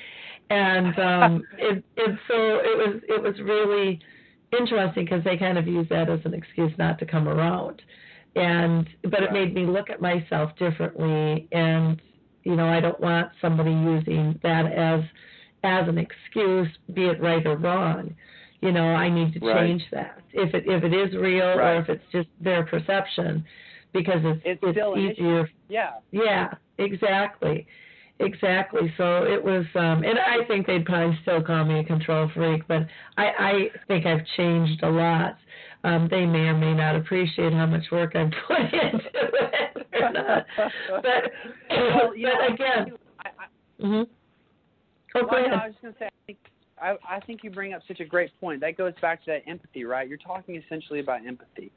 And 0.51 0.99
um 0.99 1.47
it 1.59 1.83
and 1.97 2.19
so 2.29 2.37
it 2.63 2.77
was 2.79 3.03
it 3.09 3.23
was 3.23 3.35
really 3.41 4.01
interesting 4.57 5.05
because 5.05 5.25
they 5.25 5.37
kind 5.37 5.59
of 5.59 5.67
use 5.67 5.89
that 5.91 6.09
as 6.09 6.21
an 6.25 6.35
excuse 6.35 6.73
not 6.79 6.99
to 7.01 7.07
come 7.07 7.29
around. 7.29 7.83
And 8.37 8.89
but 9.11 9.23
it 9.23 9.33
made 9.33 9.55
me 9.55 9.67
look 9.67 9.91
at 9.91 10.01
myself 10.01 10.51
differently. 10.59 11.49
And 11.53 12.01
you 12.45 12.55
know 12.55 12.69
i 12.69 12.81
don't 12.81 13.01
want 13.01 13.29
somebody 13.41 13.73
using 13.73 14.39
that 14.43 14.67
as 14.73 15.01
as 15.65 15.89
an 15.89 15.99
excuse 15.99 16.69
be 16.95 17.07
it 17.07 17.21
right 17.21 17.45
or 17.47 17.57
wrong. 17.57 18.15
You 18.61 18.73
know 18.73 18.87
i 18.95 19.09
need 19.09 19.33
to 19.35 19.41
Right. 19.41 19.67
change 19.69 19.85
that. 19.91 20.23
If 20.33 20.55
it 20.55 20.65
if 20.67 20.85
it 20.85 20.95
is 20.95 21.15
real 21.17 21.49
Right. 21.57 21.73
or 21.77 21.81
if 21.81 21.89
it's 21.89 22.05
just 22.13 22.29
their 22.41 22.65
perception 22.65 23.45
because 23.97 24.21
it's 24.25 24.61
It's 24.63 24.63
issue. 24.63 24.97
easier. 24.97 25.51
Yeah. 25.69 25.91
yeah 26.13 26.55
exactly. 26.79 27.67
Exactly. 28.21 28.93
So 28.97 29.25
it 29.25 29.43
was 29.43 29.65
um 29.75 30.03
and 30.05 30.19
i 30.19 30.45
think 30.49 30.67
they'd 30.67 30.85
probably 30.87 31.19
still 31.23 31.43
call 31.43 31.65
me 31.65 31.81
a 31.81 31.85
control 31.85 32.31
freak 32.35 32.67
but 32.67 32.87
i 33.17 33.27
i 33.39 33.53
think 33.89 34.07
i've 34.07 34.25
changed 34.37 34.83
a 34.83 34.89
lot. 34.89 35.37
Um 35.85 36.09
they 36.11 36.25
may 36.25 36.49
or 36.49 36.57
may 36.57 36.75
not 36.75 36.97
appreciate 36.97 37.53
how 37.53 37.67
much 37.67 37.85
work 37.91 38.17
i've 38.17 38.33
put 38.47 38.59
into 38.61 39.11
it 39.15 39.87
or 40.01 40.13
not. 40.13 40.47
But 41.03 41.33
well, 41.71 42.17
you 42.17 42.27
know, 42.27 42.35
but 42.41 42.55
again 42.55 42.97
I, 43.25 43.29
I, 43.29 43.87
hmm 43.87 44.03
oh 45.15 45.23
go 45.23 45.27
well, 45.31 45.49
no, 45.49 45.57
I 45.57 45.67
was 45.67 45.75
just 45.75 45.83
gonna 45.83 45.95
say, 45.99 46.07
I 46.07 46.11
think 46.27 46.39
I, 46.81 46.97
I 47.09 47.21
think 47.21 47.43
you 47.43 47.51
bring 47.51 47.73
up 47.73 47.83
such 47.89 48.01
a 48.01 48.05
great 48.05 48.31
point. 48.41 48.61
That 48.61 48.77
goes 48.77 48.93
back 49.01 49.25
to 49.25 49.31
that 49.33 49.49
empathy, 49.49 49.85
right? 49.85 50.09
You're 50.09 50.19
talking 50.19 50.57
essentially 50.57 51.01
about 51.01 51.27
empathy, 51.27 51.73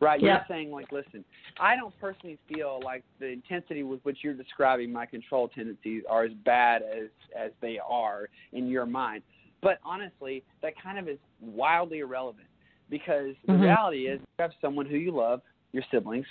right? 0.00 0.20
Yeah. 0.20 0.28
You're 0.34 0.44
saying 0.48 0.70
like, 0.70 0.92
listen, 0.92 1.24
I 1.58 1.76
don't 1.76 1.98
personally 1.98 2.38
feel 2.48 2.80
like 2.84 3.02
the 3.18 3.28
intensity 3.28 3.82
with 3.82 4.00
which 4.02 4.18
you're 4.22 4.34
describing 4.34 4.92
my 4.92 5.06
control 5.06 5.48
tendencies 5.48 6.02
are 6.08 6.24
as 6.24 6.32
bad 6.44 6.82
as 6.82 7.08
as 7.38 7.50
they 7.60 7.78
are 7.86 8.28
in 8.52 8.68
your 8.68 8.86
mind. 8.86 9.22
But 9.62 9.78
honestly, 9.84 10.42
that 10.60 10.74
kind 10.82 10.98
of 10.98 11.08
is 11.08 11.18
wildly 11.40 12.00
irrelevant 12.00 12.48
because 12.90 13.34
the 13.46 13.52
Mhm. 13.52 13.62
reality 13.62 14.06
is 14.08 14.20
you 14.20 14.26
have 14.42 14.52
someone 14.60 14.86
who 14.86 14.96
you 14.96 15.12
love, 15.12 15.40
your 15.72 15.84
siblings. 15.90 16.26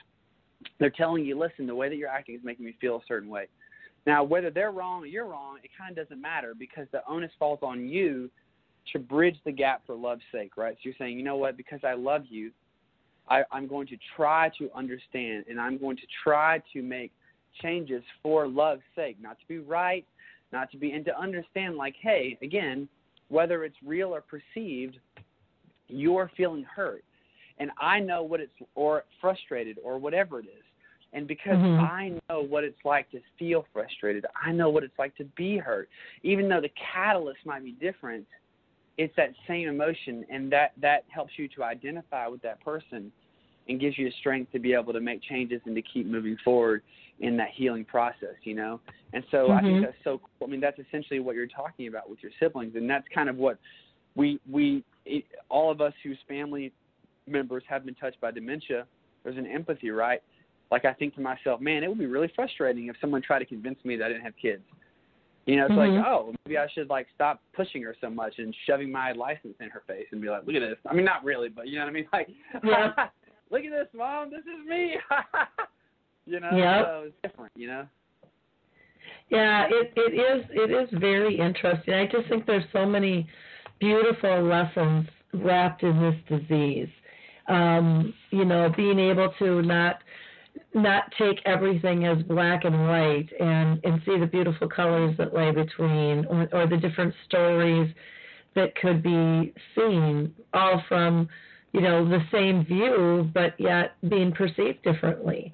They're 0.77 0.91
telling 0.91 1.25
you, 1.25 1.37
listen, 1.39 1.65
the 1.65 1.73
way 1.73 1.89
that 1.89 1.95
you're 1.95 2.09
acting 2.09 2.35
is 2.35 2.43
making 2.43 2.65
me 2.65 2.73
feel 2.73 2.97
a 2.97 3.05
certain 3.07 3.29
way. 3.29 3.47
Now, 4.05 4.23
whether 4.23 4.49
they're 4.49 4.71
wrong 4.71 5.03
or 5.03 5.05
you're 5.05 5.27
wrong, 5.27 5.57
it 5.63 5.69
kind 5.77 5.97
of 5.97 6.07
doesn't 6.07 6.21
matter 6.21 6.53
because 6.57 6.87
the 6.91 7.01
onus 7.07 7.31
falls 7.37 7.59
on 7.61 7.87
you 7.87 8.29
to 8.93 8.99
bridge 8.99 9.37
the 9.45 9.51
gap 9.51 9.83
for 9.85 9.95
love's 9.95 10.23
sake, 10.31 10.57
right? 10.57 10.73
So 10.75 10.79
you're 10.83 10.95
saying, 10.97 11.17
you 11.17 11.23
know 11.23 11.37
what, 11.37 11.55
because 11.55 11.81
I 11.83 11.93
love 11.93 12.23
you, 12.29 12.51
I, 13.29 13.43
I'm 13.51 13.67
going 13.67 13.87
to 13.87 13.97
try 14.15 14.49
to 14.57 14.69
understand 14.75 15.45
and 15.49 15.59
I'm 15.59 15.77
going 15.77 15.97
to 15.97 16.07
try 16.23 16.61
to 16.73 16.81
make 16.81 17.11
changes 17.61 18.03
for 18.23 18.47
love's 18.47 18.81
sake, 18.95 19.17
not 19.21 19.39
to 19.39 19.47
be 19.47 19.59
right, 19.59 20.05
not 20.51 20.71
to 20.71 20.77
be, 20.77 20.91
and 20.91 21.05
to 21.05 21.17
understand, 21.19 21.75
like, 21.75 21.95
hey, 22.01 22.37
again, 22.41 22.87
whether 23.29 23.63
it's 23.63 23.75
real 23.85 24.09
or 24.09 24.21
perceived, 24.21 24.97
you're 25.87 26.31
feeling 26.35 26.63
hurt. 26.63 27.03
And 27.57 27.71
I 27.79 27.99
know 27.99 28.23
what 28.23 28.39
it's, 28.39 28.51
or 28.75 29.03
frustrated, 29.19 29.77
or 29.83 29.97
whatever 29.97 30.39
it 30.39 30.45
is. 30.45 30.63
And 31.13 31.27
because 31.27 31.57
Mhm. 31.57 31.79
I 31.79 32.19
know 32.29 32.41
what 32.41 32.63
it's 32.63 32.83
like 32.85 33.09
to 33.11 33.21
feel 33.37 33.65
frustrated, 33.73 34.25
I 34.41 34.51
know 34.51 34.69
what 34.69 34.83
it's 34.83 34.97
like 34.97 35.15
to 35.17 35.25
be 35.35 35.57
hurt. 35.57 35.89
Even 36.23 36.47
though 36.47 36.61
the 36.61 36.69
catalyst 36.93 37.45
might 37.45 37.63
be 37.63 37.73
different, 37.73 38.25
it's 38.97 39.15
that 39.17 39.33
same 39.47 39.67
emotion, 39.67 40.25
and 40.29 40.51
that 40.51 40.73
that 40.77 41.03
helps 41.09 41.37
you 41.37 41.47
to 41.49 41.63
identify 41.63 42.27
with 42.27 42.41
that 42.43 42.61
person, 42.63 43.11
and 43.67 43.79
gives 43.79 43.97
you 43.97 44.05
the 44.05 44.15
strength 44.19 44.51
to 44.51 44.59
be 44.59 44.73
able 44.73 44.93
to 44.93 45.01
make 45.01 45.21
changes 45.21 45.61
and 45.65 45.75
to 45.75 45.81
keep 45.81 46.05
moving 46.05 46.37
forward 46.43 46.81
in 47.19 47.37
that 47.37 47.49
healing 47.53 47.85
process. 47.85 48.35
You 48.43 48.55
know, 48.55 48.79
and 49.13 49.23
so 49.31 49.51
I 49.51 49.61
think 49.61 49.79
Mhm. 49.79 49.81
that's 49.81 50.03
so. 50.03 50.19
cool. 50.19 50.47
I 50.47 50.51
mean, 50.51 50.59
that's 50.61 50.79
essentially 50.79 51.19
what 51.19 51.35
you're 51.35 51.47
talking 51.47 51.87
about 51.87 52.09
with 52.09 52.21
your 52.23 52.31
siblings, 52.39 52.75
and 52.75 52.89
that's 52.89 53.07
kind 53.09 53.29
of 53.29 53.37
what 53.37 53.59
we 54.15 54.39
we 54.49 54.83
it, 55.05 55.25
all 55.49 55.71
of 55.71 55.81
us 55.81 55.93
whose 56.03 56.19
family 56.27 56.71
members 57.27 57.63
have 57.67 57.85
been 57.85 57.95
touched 57.95 58.19
by 58.21 58.31
dementia. 58.31 58.87
There's 59.23 59.37
an 59.37 59.47
empathy, 59.47 59.91
right? 59.91 60.21
Like 60.71 60.85
I 60.85 60.93
think 60.93 61.15
to 61.15 61.21
myself, 61.21 61.59
man, 61.59 61.83
it 61.83 61.89
would 61.89 61.99
be 61.99 62.05
really 62.05 62.31
frustrating 62.35 62.87
if 62.87 62.95
someone 63.01 63.21
tried 63.21 63.39
to 63.39 63.45
convince 63.45 63.83
me 63.83 63.97
that 63.97 64.05
I 64.05 64.07
didn't 64.09 64.23
have 64.23 64.37
kids. 64.41 64.63
You 65.45 65.57
know, 65.57 65.65
it's 65.65 65.73
Mhm. 65.73 65.95
like, 65.97 66.05
oh, 66.05 66.33
maybe 66.45 66.57
I 66.57 66.67
should 66.69 66.89
like 66.89 67.07
stop 67.13 67.41
pushing 67.53 67.81
her 67.83 67.95
so 67.99 68.09
much 68.09 68.37
and 68.39 68.55
shoving 68.65 68.91
my 68.91 69.11
license 69.11 69.55
in 69.59 69.69
her 69.69 69.81
face 69.87 70.07
and 70.11 70.21
be 70.21 70.29
like, 70.29 70.45
look 70.45 70.55
at 70.55 70.59
this. 70.61 70.77
I 70.89 70.93
mean, 70.93 71.03
not 71.03 71.23
really, 71.23 71.49
but 71.49 71.67
you 71.67 71.77
know 71.79 71.85
what 71.85 71.89
I 71.89 71.93
mean? 71.93 72.07
Like, 72.13 72.29
Yeah. 72.63 72.93
look 73.49 73.63
at 73.65 73.71
this, 73.71 73.87
mom. 73.93 74.29
This 74.29 74.41
is 74.45 74.65
me. 74.67 74.95
you 76.25 76.39
know, 76.39 76.55
Yep. 76.55 76.85
so 76.85 77.03
it's 77.07 77.15
different. 77.23 77.51
You 77.55 77.67
know. 77.67 77.87
Yeah, 79.29 79.65
it, 79.69 79.93
it 79.95 80.13
is 80.13 80.45
it 80.51 80.71
is 80.71 80.89
very 80.99 81.37
interesting. 81.37 81.93
I 81.93 82.05
just 82.05 82.27
think 82.29 82.45
there's 82.45 82.63
so 82.71 82.85
many 82.85 83.27
beautiful 83.79 84.43
lessons 84.43 85.07
wrapped 85.33 85.83
in 85.83 85.99
this 86.01 86.39
disease. 86.39 86.89
Um, 87.47 88.13
you 88.29 88.45
know, 88.45 88.69
being 88.77 88.99
able 88.99 89.33
to 89.39 89.61
not 89.63 90.03
not 90.73 91.11
take 91.17 91.39
everything 91.45 92.05
as 92.05 92.21
black 92.23 92.63
and 92.63 92.87
white 92.87 93.29
and 93.39 93.79
and 93.83 94.01
see 94.05 94.17
the 94.17 94.25
beautiful 94.25 94.67
colors 94.69 95.15
that 95.17 95.33
lay 95.33 95.51
between 95.51 96.25
or, 96.25 96.47
or 96.53 96.67
the 96.67 96.77
different 96.77 97.13
stories 97.25 97.93
that 98.55 98.75
could 98.75 99.01
be 99.03 99.53
seen 99.75 100.33
all 100.53 100.81
from 100.87 101.27
you 101.73 101.81
know 101.81 102.07
the 102.07 102.19
same 102.31 102.65
view 102.65 103.29
but 103.33 103.59
yet 103.59 103.95
being 104.09 104.31
perceived 104.31 104.81
differently. 104.83 105.53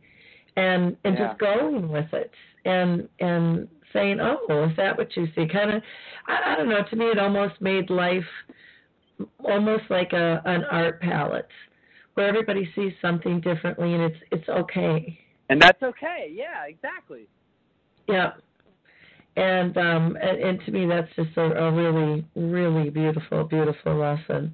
And 0.56 0.96
and 1.04 1.16
Yeah. 1.18 1.28
just 1.30 1.40
going 1.40 1.90
with 1.90 2.12
it 2.14 2.32
and 2.66 3.08
and 3.20 3.68
saying 3.94 4.20
oh 4.20 4.68
is 4.70 4.76
that 4.78 4.98
what 4.98 5.16
you 5.16 5.28
see? 5.36 5.48
Kind 5.48 5.72
of 5.74 5.82
I, 6.28 6.54
I 6.54 6.56
don't 6.56 6.70
know 6.70 6.84
to 6.90 6.96
me 6.96 7.06
it 7.06 7.20
almost 7.20 7.60
made 7.62 7.90
life 7.90 8.26
almost 9.44 9.84
like 9.90 10.14
a 10.14 10.42
an 10.46 10.64
art 10.66 11.02
palette 11.02 11.48
where 12.18 12.28
everybody 12.28 12.68
sees 12.74 12.94
something 13.00 13.40
differently 13.40 13.94
and 13.94 14.02
it's 14.02 14.18
it's 14.32 14.50
okay 14.50 15.20
And 15.50 15.62
that's 15.62 15.82
okay. 15.84 16.32
Yeah, 16.34 16.66
exactly. 16.68 17.28
yeah 18.08 18.32
and 19.36 19.78
um 19.78 20.18
and, 20.20 20.42
and 20.42 20.60
to 20.66 20.72
me 20.72 20.88
that's 20.88 21.14
just 21.16 21.38
a, 21.38 21.44
a 21.66 21.72
really 21.72 22.26
really 22.36 22.90
beautiful 22.90 23.44
beautiful 23.44 23.96
lesson 23.96 24.54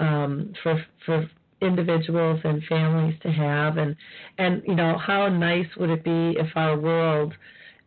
um 0.00 0.52
for 0.62 0.84
for 1.06 1.30
individuals 1.62 2.40
and 2.42 2.62
families 2.64 3.14
to 3.22 3.30
have 3.30 3.76
and 3.78 3.94
and 4.38 4.60
you 4.66 4.74
know 4.74 4.98
how 4.98 5.28
nice 5.28 5.68
would 5.78 5.90
it 5.90 6.02
be 6.02 6.34
if 6.38 6.48
our 6.56 6.76
world 6.78 7.32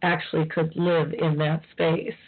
actually 0.03 0.45
could 0.45 0.71
live 0.75 1.11
in 1.13 1.37
that 1.37 1.61
space 1.73 2.21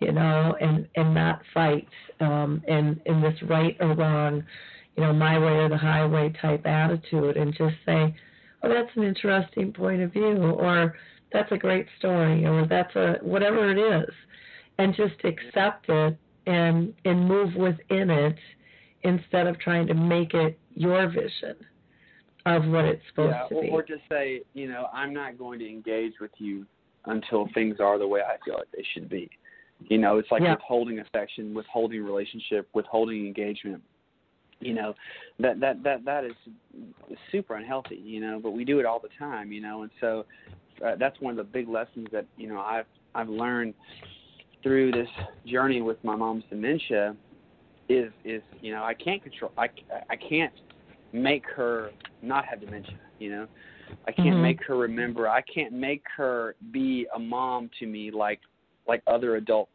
you 0.00 0.12
know 0.12 0.54
and 0.60 0.86
and 0.94 1.12
not 1.12 1.42
fight 1.52 1.88
um 2.20 2.62
and 2.68 3.00
in 3.06 3.20
this 3.20 3.34
right 3.48 3.76
or 3.80 3.94
wrong 3.96 4.44
you 4.98 5.04
know 5.04 5.12
my 5.12 5.38
way 5.38 5.52
or 5.52 5.68
the 5.68 5.76
highway 5.76 6.32
type 6.42 6.66
attitude 6.66 7.36
and 7.36 7.54
just 7.56 7.76
say 7.86 8.12
oh 8.64 8.68
that's 8.68 8.90
an 8.96 9.04
interesting 9.04 9.72
point 9.72 10.02
of 10.02 10.12
view 10.12 10.36
or 10.36 10.96
that's 11.32 11.52
a 11.52 11.56
great 11.56 11.86
story 11.98 12.44
or 12.44 12.66
that's 12.66 12.94
a 12.96 13.14
whatever 13.22 13.70
it 13.70 13.78
is 13.78 14.12
and 14.78 14.96
just 14.96 15.14
accept 15.24 15.88
it 15.88 16.18
and 16.46 16.92
and 17.04 17.28
move 17.28 17.54
within 17.54 18.10
it 18.10 18.36
instead 19.02 19.46
of 19.46 19.56
trying 19.60 19.86
to 19.86 19.94
make 19.94 20.34
it 20.34 20.58
your 20.74 21.06
vision 21.06 21.54
of 22.46 22.64
what 22.66 22.84
it's 22.84 23.02
supposed 23.08 23.34
yeah, 23.34 23.46
to 23.48 23.54
or, 23.54 23.62
be. 23.62 23.68
or 23.68 23.82
just 23.82 24.00
say, 24.10 24.40
you 24.54 24.68
know, 24.68 24.86
I'm 24.92 25.12
not 25.12 25.38
going 25.38 25.58
to 25.58 25.68
engage 25.68 26.14
with 26.20 26.30
you 26.38 26.66
until 27.04 27.48
things 27.52 27.76
are 27.78 27.98
the 27.98 28.06
way 28.06 28.20
I 28.20 28.36
feel 28.44 28.54
like 28.54 28.70
they 28.74 28.84
should 28.94 29.08
be. 29.08 29.28
You 29.80 29.98
know, 29.98 30.18
it's 30.18 30.30
like 30.30 30.42
Yeah. 30.42 30.54
withholding 30.54 30.98
affection, 30.98 31.54
withholding 31.54 32.02
relationship, 32.02 32.68
withholding 32.72 33.26
engagement. 33.26 33.82
You 34.60 34.74
know, 34.74 34.94
that 35.38 35.60
that 35.60 35.82
that 35.82 36.04
that 36.04 36.24
is 36.24 36.34
super 37.30 37.56
unhealthy. 37.56 37.96
You 37.96 38.20
know, 38.20 38.40
but 38.42 38.50
we 38.50 38.64
do 38.64 38.80
it 38.80 38.86
all 38.86 39.00
the 39.00 39.10
time. 39.18 39.52
You 39.52 39.60
know, 39.60 39.82
and 39.82 39.90
so 40.00 40.26
uh, 40.84 40.96
that's 40.98 41.20
one 41.20 41.32
of 41.32 41.36
the 41.36 41.50
big 41.52 41.68
lessons 41.68 42.08
that 42.12 42.26
you 42.36 42.48
know 42.48 42.60
I've 42.60 42.86
I've 43.14 43.28
learned 43.28 43.74
through 44.62 44.92
this 44.92 45.08
journey 45.46 45.80
with 45.82 46.02
my 46.02 46.16
mom's 46.16 46.44
dementia 46.50 47.16
is 47.88 48.12
is 48.24 48.42
you 48.60 48.72
know 48.72 48.82
I 48.84 48.94
can't 48.94 49.22
control 49.22 49.52
I 49.56 49.68
I 50.10 50.16
can't 50.16 50.52
make 51.12 51.44
her 51.54 51.90
not 52.22 52.44
have 52.44 52.60
dementia. 52.60 52.96
You 53.18 53.30
know, 53.30 53.48
I 54.06 54.12
can't 54.12 54.36
Mhm. 54.36 54.42
make 54.42 54.64
her 54.64 54.76
remember. 54.76 55.28
I 55.28 55.40
can't 55.42 55.72
make 55.72 56.04
her 56.16 56.54
be 56.70 57.06
a 57.14 57.18
mom 57.18 57.70
to 57.78 57.86
me 57.86 58.10
like 58.10 58.40
like 58.86 59.02
other 59.06 59.36
adult 59.36 59.68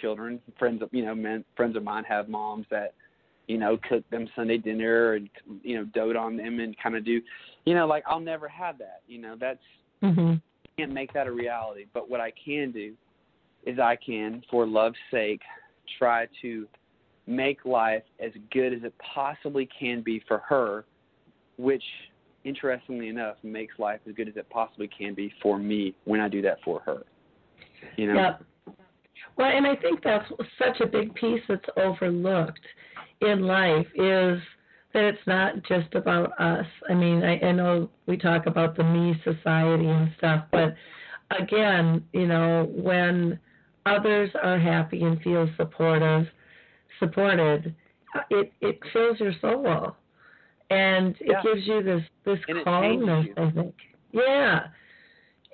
children, 0.00 0.40
friends 0.58 0.82
of 0.82 0.92
you 0.92 1.04
know 1.04 1.14
men 1.14 1.44
friends 1.56 1.76
of 1.76 1.82
mine 1.82 2.04
have 2.04 2.28
moms 2.28 2.66
that 2.70 2.94
you 3.46 3.58
know 3.58 3.78
cook 3.88 4.08
them 4.10 4.28
Sunday 4.34 4.58
dinner 4.58 5.14
and 5.14 5.28
you 5.62 5.76
know 5.76 5.84
dote 5.84 6.16
on 6.16 6.36
them 6.36 6.60
and 6.60 6.76
kind 6.82 6.96
of 6.96 7.04
do 7.04 7.20
you 7.64 7.74
know 7.74 7.86
like 7.86 8.04
I'll 8.06 8.20
never 8.20 8.48
have 8.48 8.78
that. 8.78 9.02
You 9.06 9.20
know 9.20 9.36
that's 9.38 9.60
Mhm. 10.02 10.40
can't 10.76 10.92
make 10.92 11.12
that 11.12 11.26
a 11.26 11.32
reality. 11.32 11.86
But 11.92 12.10
what 12.10 12.20
I 12.20 12.32
can 12.32 12.72
do 12.72 12.94
is 13.64 13.78
I 13.78 13.96
can, 13.96 14.42
for 14.50 14.66
love's 14.66 14.98
sake, 15.10 15.40
try 15.98 16.26
to 16.42 16.68
make 17.26 17.64
life 17.64 18.02
as 18.20 18.32
good 18.50 18.74
as 18.74 18.82
it 18.82 18.94
possibly 18.98 19.66
can 19.66 20.02
be 20.02 20.20
for 20.28 20.38
her, 20.38 20.84
which, 21.56 21.84
interestingly 22.44 23.08
enough, 23.08 23.36
makes 23.42 23.78
life 23.78 24.00
as 24.06 24.14
good 24.14 24.28
as 24.28 24.36
it 24.36 24.48
possibly 24.50 24.88
can 24.88 25.14
be 25.14 25.32
for 25.40 25.58
me 25.58 25.94
when 26.04 26.20
I 26.20 26.28
do 26.28 26.42
that 26.42 26.60
for 26.62 26.80
her. 26.80 27.04
You 27.96 28.12
know? 28.12 28.20
Yep. 28.20 28.42
Well, 29.36 29.50
and 29.50 29.66
I 29.66 29.74
think 29.76 30.02
that's 30.02 30.28
such 30.58 30.80
a 30.80 30.86
big 30.86 31.14
piece 31.14 31.42
that's 31.48 31.64
overlooked 31.76 32.60
in 33.20 33.42
life 33.42 33.86
is 33.94 34.38
that 34.92 35.04
it's 35.04 35.26
not 35.26 35.62
just 35.64 35.94
about 35.94 36.38
us. 36.40 36.66
I 36.88 36.94
mean, 36.94 37.22
I, 37.24 37.38
I 37.40 37.52
know 37.52 37.90
we 38.06 38.16
talk 38.16 38.46
about 38.46 38.76
the 38.76 38.84
me 38.84 39.14
society 39.24 39.86
and 39.88 40.12
stuff, 40.18 40.44
but 40.52 40.74
again, 41.36 42.04
you 42.12 42.26
know, 42.26 42.68
when 42.72 43.38
others 43.86 44.30
are 44.42 44.58
happy 44.58 45.02
and 45.02 45.20
feel 45.22 45.48
supportive, 45.56 46.26
supported, 47.00 47.74
it 48.30 48.52
it 48.60 48.78
fills 48.92 49.18
your 49.18 49.32
soul, 49.40 49.96
and 50.70 51.16
it 51.20 51.26
Yeah. 51.30 51.42
gives 51.42 51.66
you 51.66 51.82
this 51.82 52.02
this 52.24 52.38
And 52.46 52.62
calmness. 52.64 53.26
I 53.36 53.50
think. 53.50 53.74
Yeah. 54.12 54.68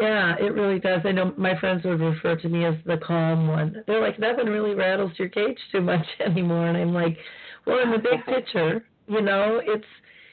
Yeah, 0.01 0.35
it 0.41 0.55
really 0.55 0.79
does. 0.79 1.01
I 1.05 1.13
know 1.13 1.35
my 1.37 1.59
friends 1.59 1.85
would 1.85 2.01
refer 2.01 2.35
to 2.37 2.49
me 2.49 2.65
as 2.65 2.75
the 2.87 2.97
calm 2.97 3.49
one. 3.49 3.85
They're 3.87 4.01
like, 4.01 4.19
nothing 4.19 4.47
really 4.47 4.75
rattles 4.75 5.13
your 5.19 5.29
cage 5.29 5.59
too 5.71 5.83
much 5.83 6.07
anymore, 6.25 6.69
and 6.69 6.77
I'm 6.77 6.95
like, 6.95 7.19
well, 7.67 7.81
in 7.83 7.91
the 7.91 7.99
big 7.99 8.25
picture, 8.27 8.85
you 9.07 9.21
know, 9.21 9.61
it's 9.63 9.85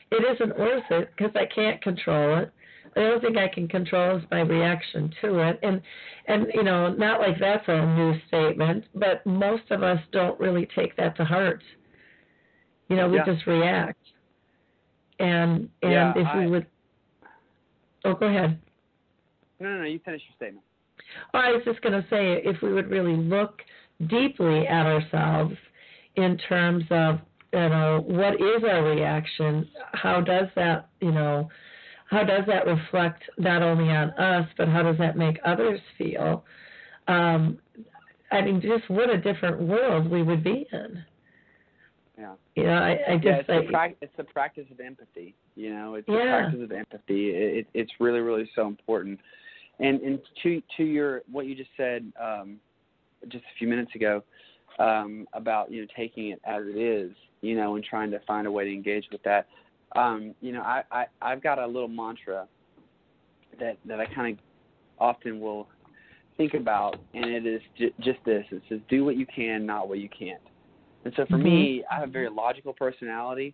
it 0.09 0.23
isn't 0.35 0.57
worth 0.57 0.85
it 0.89 1.11
because 1.17 1.35
I 1.35 1.45
can't 1.53 1.81
control 1.81 2.39
it. 2.39 2.51
the 2.95 3.01
only 3.09 3.19
thing 3.19 3.37
I 3.37 3.49
can 3.49 3.67
control 3.67 4.17
is 4.17 4.23
my 4.31 4.39
reaction 4.41 5.13
to 5.21 5.39
it. 5.39 5.59
And 5.63 5.81
and 6.27 6.47
you 6.53 6.63
know, 6.63 6.93
not 6.93 7.19
like 7.19 7.37
that's 7.39 7.67
a 7.67 7.85
new 7.95 8.13
statement, 8.29 8.85
but 8.95 9.25
most 9.25 9.69
of 9.69 9.83
us 9.83 9.99
don't 10.13 10.39
really 10.39 10.67
take 10.75 10.95
that 10.95 11.17
to 11.17 11.25
heart. 11.25 11.61
You 12.87 12.95
know, 12.95 13.09
we 13.09 13.17
Yeah. 13.17 13.25
just 13.25 13.45
react. 13.45 13.99
And 15.19 15.69
and 15.83 15.91
Yeah, 15.91 16.13
if 16.15 16.27
I- 16.27 16.37
we 16.39 16.47
would 16.47 16.67
Oh, 18.05 18.13
go 18.13 18.27
ahead. 18.27 18.57
No, 19.59 19.69
no, 19.69 19.77
no. 19.79 19.83
You 19.85 19.99
finish 20.03 20.21
your 20.27 20.35
statement. 20.35 20.65
Oh, 21.33 21.39
I 21.39 21.51
was 21.51 21.61
just 21.65 21.81
going 21.81 21.93
to 21.93 22.07
say, 22.09 22.41
if 22.43 22.61
we 22.61 22.73
would 22.73 22.89
really 22.89 23.15
look 23.15 23.61
deeply 24.07 24.67
at 24.67 24.85
ourselves 24.85 25.55
in 26.15 26.37
terms 26.49 26.83
of, 26.91 27.19
you 27.53 27.69
know, 27.69 28.03
what 28.05 28.35
is 28.35 28.63
our 28.63 28.83
reaction? 28.83 29.67
How 29.93 30.21
does 30.21 30.47
that, 30.55 30.89
you 31.01 31.11
know, 31.11 31.49
how 32.09 32.23
does 32.23 32.43
that 32.47 32.65
reflect 32.65 33.23
not 33.37 33.61
only 33.61 33.89
on 33.89 34.09
us, 34.11 34.47
but 34.57 34.67
how 34.67 34.83
does 34.83 34.97
that 34.97 35.17
make 35.17 35.37
others 35.45 35.79
feel? 35.97 36.43
Um, 37.07 37.57
I 38.31 38.41
mean, 38.41 38.61
just 38.61 38.89
what 38.89 39.09
a 39.09 39.17
different 39.17 39.61
world 39.61 40.09
we 40.09 40.23
would 40.23 40.43
be 40.43 40.67
in. 40.71 41.03
Yeah. 42.17 42.33
You 42.55 42.63
know, 42.63 42.73
I, 42.73 42.89
I 42.89 43.11
yeah, 43.11 43.15
just 43.15 43.39
it's, 43.39 43.47
the 43.47 43.53
I, 43.53 43.71
prac- 43.71 43.97
it's 44.01 44.13
the 44.17 44.23
practice 44.23 44.65
of 44.71 44.79
empathy. 44.79 45.35
You 45.55 45.73
know, 45.73 45.95
it's 45.95 46.07
the 46.07 46.13
practice 46.13 46.61
of 46.61 46.71
empathy. 46.71 47.29
It, 47.29 47.57
it, 47.57 47.67
it's 47.73 47.91
really, 47.99 48.19
really 48.19 48.49
so 48.55 48.67
important. 48.67 49.19
And 49.79 50.01
and 50.01 50.19
to 50.43 50.61
to 50.77 50.83
your 50.83 51.21
what 51.31 51.45
you 51.45 51.55
just 51.55 51.69
said 51.77 52.11
um, 52.21 52.57
just 53.29 53.43
a 53.43 53.57
few 53.57 53.67
minutes 53.67 53.93
ago 53.95 54.23
um, 54.79 55.27
about 55.33 55.71
you 55.71 55.81
know 55.81 55.87
taking 55.95 56.29
it 56.29 56.41
as 56.45 56.63
it 56.65 56.77
is, 56.77 57.11
you 57.41 57.55
know, 57.55 57.75
and 57.75 57.83
trying 57.83 58.11
to 58.11 58.19
find 58.21 58.47
a 58.47 58.51
way 58.51 58.65
to 58.65 58.73
engage 58.73 59.05
with 59.11 59.21
that. 59.23 59.47
Um, 59.95 60.35
you 60.41 60.51
know, 60.51 60.61
I, 60.61 60.83
I 60.91 61.05
I've 61.21 61.43
got 61.43 61.59
a 61.59 61.65
little 61.65 61.87
mantra 61.87 62.47
that 63.59 63.77
that 63.85 63.99
I 63.99 64.05
kind 64.07 64.33
of 64.33 64.39
often 64.99 65.39
will 65.39 65.67
think 66.37 66.53
about, 66.53 66.99
and 67.13 67.25
it 67.25 67.45
is 67.45 67.61
j- 67.77 67.93
just 68.01 68.19
this: 68.25 68.45
it 68.51 68.63
says, 68.69 68.79
"Do 68.89 69.05
what 69.05 69.15
you 69.15 69.25
can, 69.33 69.65
not 69.65 69.87
what 69.87 69.99
you 69.99 70.09
can't." 70.17 70.41
And 71.05 71.13
so 71.15 71.25
for 71.29 71.37
me, 71.37 71.83
I 71.89 71.99
have 71.99 72.09
a 72.09 72.11
very 72.11 72.29
logical 72.29 72.73
personality. 72.73 73.53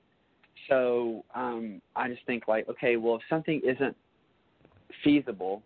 So 0.69 1.23
um, 1.35 1.81
I 1.95 2.07
just 2.07 2.25
think 2.25 2.47
like, 2.47 2.67
okay, 2.69 2.95
well, 2.95 3.15
if 3.15 3.21
something 3.29 3.61
isn't 3.63 3.95
feasible, 5.03 5.61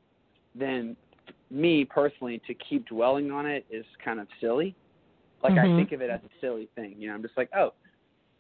then 0.58 0.96
me 1.50 1.86
personally 1.86 2.42
to 2.48 2.54
keep 2.54 2.86
dwelling 2.88 3.32
on 3.32 3.46
it 3.46 3.66
is 3.70 3.86
kind 4.04 4.20
of 4.20 4.28
silly. 4.42 4.76
Like 5.44 5.58
I 5.58 5.68
Mhm. 5.68 5.76
think 5.76 5.92
of 5.92 6.02
it 6.02 6.10
as 6.10 6.22
a 6.24 6.30
silly 6.42 6.68
thing. 6.76 6.96
You 7.00 7.08
know, 7.08 7.14
I'm 7.16 7.22
just 7.22 7.38
like, 7.38 7.50
oh. 7.56 7.74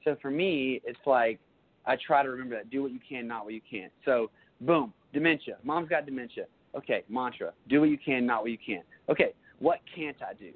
So 0.04 0.16
for 0.16 0.32
me, 0.32 0.82
it's 0.84 1.06
like 1.06 1.40
I 1.86 1.96
try 1.96 2.24
to 2.24 2.30
remember 2.30 2.56
that: 2.56 2.70
do 2.70 2.82
what 2.82 2.92
you 2.92 3.00
can, 3.00 3.28
not 3.28 3.46
what 3.46 3.54
you 3.54 3.62
can't. 3.62 3.92
So 4.06 4.30
boom, 4.62 4.94
dementia. 5.14 5.58
Mom's 5.64 5.90
got 5.90 6.06
dementia. 6.06 6.46
Okay, 6.76 7.04
mantra: 7.10 7.54
do 7.68 7.82
what 7.82 7.90
you 7.90 7.98
can, 7.98 8.26
not 8.26 8.42
what 8.42 8.52
you 8.52 8.58
can't. 8.58 8.86
Okay, 9.10 9.34
what 9.60 9.80
can't 9.94 10.22
I 10.22 10.34
do? 10.34 10.52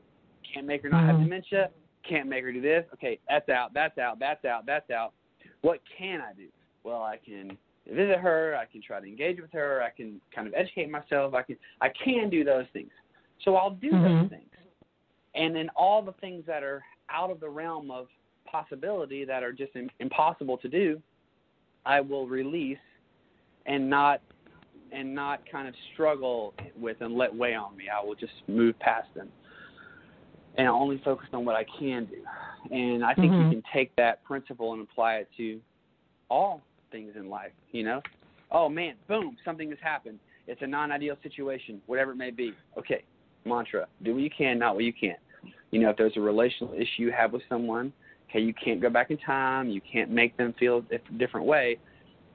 Can't 0.54 0.66
make 0.66 0.84
her 0.84 0.90
not 0.90 1.06
have 1.06 1.16
Mhm. 1.18 1.24
dementia. 1.24 1.72
Can't 2.04 2.28
make 2.28 2.44
her 2.44 2.52
do 2.52 2.62
this. 2.62 2.86
Okay, 2.94 3.20
that's 3.28 3.48
out. 3.50 3.74
That's 3.74 3.98
out. 3.98 4.20
That's 4.20 4.44
out. 4.46 4.66
That's 4.66 4.90
out. 4.90 5.14
What 5.62 5.80
can 5.98 6.22
I 6.22 6.34
do? 6.34 6.48
Well, 6.84 7.04
I 7.04 7.18
can 7.18 7.58
visit 7.88 8.20
her. 8.20 8.56
I 8.56 8.66
can 8.66 8.82
try 8.82 9.00
to 9.00 9.06
engage 9.06 9.40
with 9.40 9.52
her. 9.54 9.82
I 9.82 9.90
can 9.90 10.22
kind 10.34 10.48
of 10.48 10.54
educate 10.54 10.90
myself. 10.90 11.34
I 11.34 11.44
can 11.44 11.58
I 11.82 11.90
can 11.90 12.30
do 12.30 12.44
those 12.44 12.66
things. 12.74 12.92
So 13.44 13.56
I'll 13.56 13.72
do 13.72 13.94
Mhm. 13.94 14.22
those 14.22 14.30
things. 14.30 14.52
And 15.36 15.56
then 15.56 15.70
all 15.76 16.02
the 16.02 16.14
things 16.14 16.46
that 16.46 16.64
are 16.64 16.84
out 17.10 17.32
of 17.32 17.40
the 17.40 17.50
realm 17.50 17.90
of 17.90 18.08
possibility 18.46 19.26
that 19.26 19.44
are 19.44 19.54
just 19.54 19.76
im- 19.76 19.90
impossible 20.00 20.58
to 20.58 20.68
do, 20.68 21.02
I 21.86 22.02
will 22.02 22.28
release 22.28 22.78
and 23.66 23.90
not 23.90 24.22
and 24.92 25.16
not 25.16 25.46
kind 25.50 25.70
of 25.70 25.76
struggle 25.94 26.54
with 26.76 27.00
and 27.02 27.16
let 27.16 27.34
weigh 27.34 27.56
on 27.56 27.78
me. 27.78 27.86
I 27.88 28.04
will 28.04 28.16
just 28.16 28.34
move 28.48 28.78
past 28.80 29.08
them 29.16 29.32
and 30.56 30.68
I'll 30.68 30.76
only 30.76 31.02
focus 31.04 31.28
on 31.34 31.46
what 31.46 31.56
I 31.56 31.66
can 31.80 32.06
do. 32.06 32.24
And 32.76 33.04
I 33.04 33.14
think 33.14 33.34
Mhm. 33.34 33.40
you 33.40 33.50
can 33.50 33.64
take 33.74 33.96
that 33.96 34.24
principle 34.24 34.74
and 34.74 34.82
apply 34.82 35.18
it 35.18 35.30
to 35.38 35.62
all 36.30 36.62
things 36.92 37.14
in 37.16 37.30
life. 37.30 37.52
You 37.72 37.84
know, 37.84 38.02
oh 38.52 38.70
man, 38.70 38.96
boom, 39.08 39.38
something 39.44 39.70
has 39.70 39.80
happened. 39.82 40.20
It's 40.48 40.62
a 40.62 40.68
non-ideal 40.68 41.18
situation, 41.24 41.82
whatever 41.86 42.12
it 42.12 42.18
may 42.18 42.32
be. 42.32 42.54
Okay, 42.78 43.04
mantra: 43.46 43.88
do 44.04 44.14
what 44.14 44.24
you 44.24 44.30
can, 44.36 44.60
not 44.60 44.76
what 44.76 44.84
you 44.84 44.94
can't. 44.94 45.20
You 45.72 45.80
know, 45.80 45.90
if 45.90 45.98
there's 45.98 46.18
a 46.18 46.22
relational 46.22 46.74
issue 46.74 47.04
you 47.04 47.12
have 47.12 47.32
with 47.32 47.44
someone, 47.48 47.94
okay, 48.30 48.40
you 48.40 48.54
can't 48.54 48.82
go 48.82 48.90
back 48.90 49.12
in 49.12 49.18
time. 49.18 49.70
You 49.70 49.82
can't 49.82 50.10
make 50.10 50.36
them 50.38 50.54
feel 50.60 50.84
a 50.92 51.18
different 51.18 51.46
way, 51.46 51.78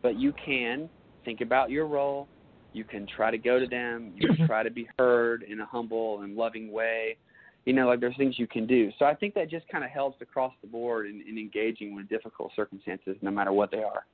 but 0.02 0.18
you 0.18 0.32
can 0.44 0.88
think 1.24 1.40
about 1.40 1.70
your 1.70 1.86
role. 1.86 2.28
You 2.72 2.84
can 2.84 3.06
try 3.06 3.30
to 3.30 3.38
go 3.38 3.58
to 3.58 3.66
them. 3.66 4.12
You 4.16 4.34
can 4.34 4.46
try 4.46 4.62
to 4.62 4.70
be 4.70 4.88
heard 4.98 5.42
in 5.42 5.60
a 5.60 5.66
humble 5.66 6.20
and 6.22 6.36
loving 6.36 6.70
way. 6.70 7.16
You 7.64 7.72
know, 7.72 7.86
like 7.88 8.00
there's 8.00 8.16
things 8.16 8.38
you 8.38 8.46
can 8.46 8.66
do. 8.66 8.90
So 8.98 9.06
I 9.06 9.14
think 9.14 9.34
that 9.34 9.50
just 9.50 9.66
kind 9.68 9.82
of 9.82 9.90
helps 9.90 10.22
across 10.22 10.52
the 10.62 10.68
board 10.68 11.06
in, 11.06 11.22
in 11.28 11.36
engaging 11.36 11.96
with 11.96 12.08
difficult 12.08 12.52
circumstances, 12.54 13.16
no 13.22 13.30
matter 13.30 13.52
what 13.52 13.70
they 13.70 13.82
are. 13.82 14.04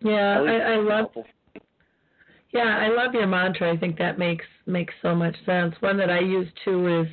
Yeah, 0.00 0.40
I, 0.40 0.72
I 0.72 0.76
love 0.76 1.10
helpful. 1.14 1.26
Yeah, 2.54 2.78
I 2.78 2.88
love 2.88 3.14
your 3.14 3.26
mantra. 3.26 3.72
I 3.72 3.76
think 3.76 3.98
that 3.98 4.16
makes 4.18 4.44
makes 4.66 4.94
so 5.02 5.14
much 5.14 5.34
sense. 5.44 5.74
One 5.80 5.96
that 5.98 6.08
I 6.08 6.20
use 6.20 6.48
too 6.64 7.00
is 7.02 7.08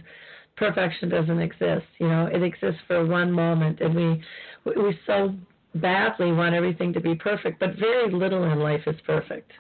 perfection 0.55 1.09
doesn't 1.09 1.39
exist. 1.39 1.85
You 1.99 2.07
know, 2.07 2.27
it 2.27 2.43
exists 2.43 2.79
for 2.87 3.05
one 3.05 3.31
moment, 3.31 3.81
and 3.81 3.95
we 3.95 4.23
we 4.65 4.99
so 5.07 5.33
badly 5.75 6.31
want 6.31 6.53
everything 6.53 6.93
to 6.93 7.01
be 7.01 7.15
perfect, 7.15 7.59
but 7.59 7.75
very 7.79 8.11
little 8.11 8.43
in 8.43 8.59
life 8.59 8.81
is 8.85 8.95
perfect, 9.05 9.51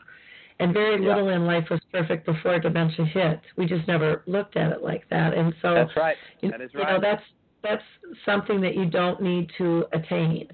and 0.59 0.71
very 0.71 1.01
Yeah. 1.01 1.15
little 1.15 1.29
in 1.29 1.47
life 1.47 1.67
was 1.71 1.81
perfect 1.91 2.27
before 2.27 2.59
dementia 2.59 3.05
hit. 3.05 3.41
We 3.55 3.65
just 3.65 3.87
never 3.87 4.21
looked 4.27 4.57
at 4.57 4.71
it 4.71 4.83
like 4.83 5.09
that, 5.09 5.33
and 5.33 5.53
so 5.63 5.73
That's 5.73 5.95
right. 5.95 6.17
you, 6.41 6.51
That 6.51 6.61
is 6.61 6.71
you 6.73 6.81
right. 6.81 6.93
know 6.93 6.99
that's 7.01 7.23
that's 7.63 7.83
something 8.23 8.61
that 8.61 8.75
you 8.75 8.85
don't 8.85 9.19
need 9.19 9.49
to 9.57 9.85
attain. 9.93 10.47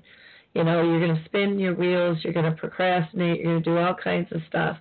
You 0.57 0.63
know, 0.63 0.81
you're 0.81 0.99
going 0.99 1.15
to 1.15 1.25
spin 1.25 1.59
your 1.59 1.75
wheels, 1.75 2.17
you're 2.23 2.33
going 2.33 2.51
to 2.51 2.57
procrastinate, 2.57 3.39
you're 3.39 3.53
going 3.53 3.63
to 3.63 3.69
do 3.69 3.77
all 3.77 3.93
kinds 3.93 4.27
of 4.31 4.41
stuff, 4.47 4.77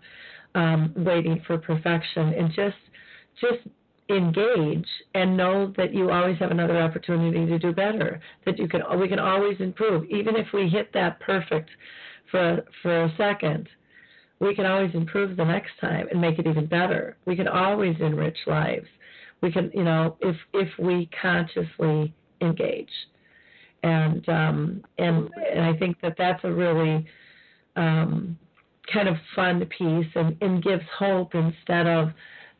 um, 0.54 0.92
waiting 0.96 1.42
for 1.46 1.58
perfection, 1.58 2.32
and 2.32 2.48
just 2.48 2.76
just 3.40 3.68
engage 4.08 4.86
and 5.14 5.36
know 5.36 5.72
that 5.76 5.92
you 5.92 6.10
always 6.10 6.38
have 6.38 6.50
another 6.50 6.80
opportunity 6.80 7.44
to 7.44 7.58
do 7.58 7.72
better. 7.72 8.20
That 8.44 8.58
you 8.58 8.68
can 8.68 8.82
we 8.98 9.08
can 9.08 9.18
always 9.18 9.60
improve, 9.60 10.04
even 10.10 10.34
if 10.36 10.46
we 10.54 10.68
hit 10.68 10.92
that 10.94 11.20
perfect 11.20 11.70
for 12.30 12.64
for 12.82 13.04
a 13.04 13.14
second. 13.16 13.68
We 14.38 14.54
can 14.54 14.66
always 14.66 14.94
improve 14.94 15.36
the 15.36 15.44
next 15.44 15.72
time 15.80 16.08
and 16.10 16.20
make 16.20 16.38
it 16.38 16.46
even 16.46 16.66
better. 16.66 17.16
We 17.24 17.36
can 17.36 17.48
always 17.48 17.96
enrich 18.00 18.36
lives 18.46 18.86
we 19.42 19.52
can 19.52 19.70
you 19.74 19.84
know 19.84 20.16
if 20.20 20.36
if 20.54 20.68
we 20.78 21.08
consciously 21.20 22.14
engage 22.40 22.90
and 23.82 24.28
um 24.28 24.82
and 24.98 25.28
and 25.52 25.64
i 25.64 25.76
think 25.78 26.00
that 26.00 26.14
that's 26.16 26.42
a 26.44 26.52
really 26.52 27.06
um 27.76 28.38
kind 28.92 29.08
of 29.08 29.16
fun 29.34 29.64
piece 29.66 30.06
and 30.14 30.36
and 30.40 30.62
gives 30.62 30.84
hope 30.98 31.34
instead 31.34 31.86
of 31.86 32.10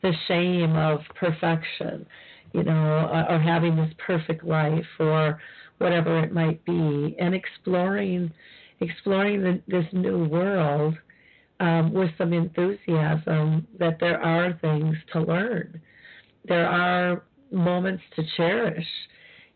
the 0.03 0.13
shame 0.29 0.77
of 0.77 1.01
perfection 1.15 2.07
you 2.53 2.63
know 2.63 3.09
or, 3.13 3.33
or 3.33 3.39
having 3.39 3.77
this 3.77 3.93
perfect 3.99 4.45
life 4.45 4.85
or 4.99 5.41
whatever 5.79 6.23
it 6.23 6.33
might 6.33 6.65
be. 6.65 7.17
And 7.19 7.35
exploring 7.35 8.33
exploring 8.81 9.43
the, 9.43 9.63
this 9.67 9.87
new 9.93 10.27
world 10.27 10.95
um, 11.61 11.93
with 11.93 12.11
some 12.19 12.35
enthusiasm 12.35 13.67
that 13.79 13.99
there 14.01 14.23
are 14.23 14.53
things 14.61 14.97
to 15.13 15.23
learn. 15.23 15.81
There 16.47 16.69
are 16.69 17.25
moments 17.51 18.03
to 18.17 18.23
cherish 18.37 18.87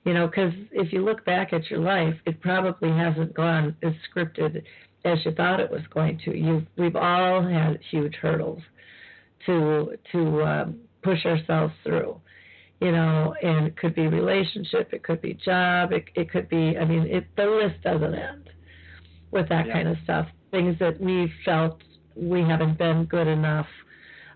you 0.04 0.14
know 0.14 0.26
because 0.26 0.52
if 0.72 0.92
you 0.92 1.04
look 1.04 1.24
back 1.24 1.52
at 1.52 1.68
your 1.70 1.80
life 1.80 2.14
it 2.26 2.40
probably 2.40 2.90
hasn't 2.90 3.34
gone 3.34 3.76
as 3.82 3.92
scripted 4.08 4.62
as 5.04 5.18
you 5.24 5.32
thought 5.32 5.60
it 5.60 5.70
was 5.70 5.82
going 5.92 6.18
to 6.24 6.36
you 6.36 6.66
we've 6.76 6.96
all 6.96 7.42
had 7.42 7.78
huge 7.90 8.14
hurdles 8.16 8.62
to 9.46 9.96
to 10.12 10.42
um, 10.42 10.78
push 11.02 11.24
ourselves 11.26 11.72
through 11.84 12.20
you 12.80 12.92
know 12.92 13.34
and 13.42 13.66
it 13.66 13.76
could 13.76 13.94
be 13.94 14.06
relationship 14.06 14.92
it 14.92 15.02
could 15.02 15.20
be 15.20 15.34
job 15.34 15.92
it, 15.92 16.04
it 16.14 16.30
could 16.30 16.48
be 16.48 16.76
i 16.78 16.84
mean 16.84 17.06
it 17.06 17.26
the 17.36 17.44
list 17.44 17.80
doesn't 17.82 18.14
end 18.14 18.50
with 19.30 19.48
that 19.48 19.66
Yeah. 19.66 19.72
kind 19.74 19.88
of 19.88 19.96
stuff 20.04 20.26
things 20.50 20.78
that 20.80 21.00
we 21.00 21.32
felt 21.44 21.82
we 22.16 22.40
haven't 22.40 22.76
been 22.78 23.04
good 23.04 23.26
enough 23.28 23.66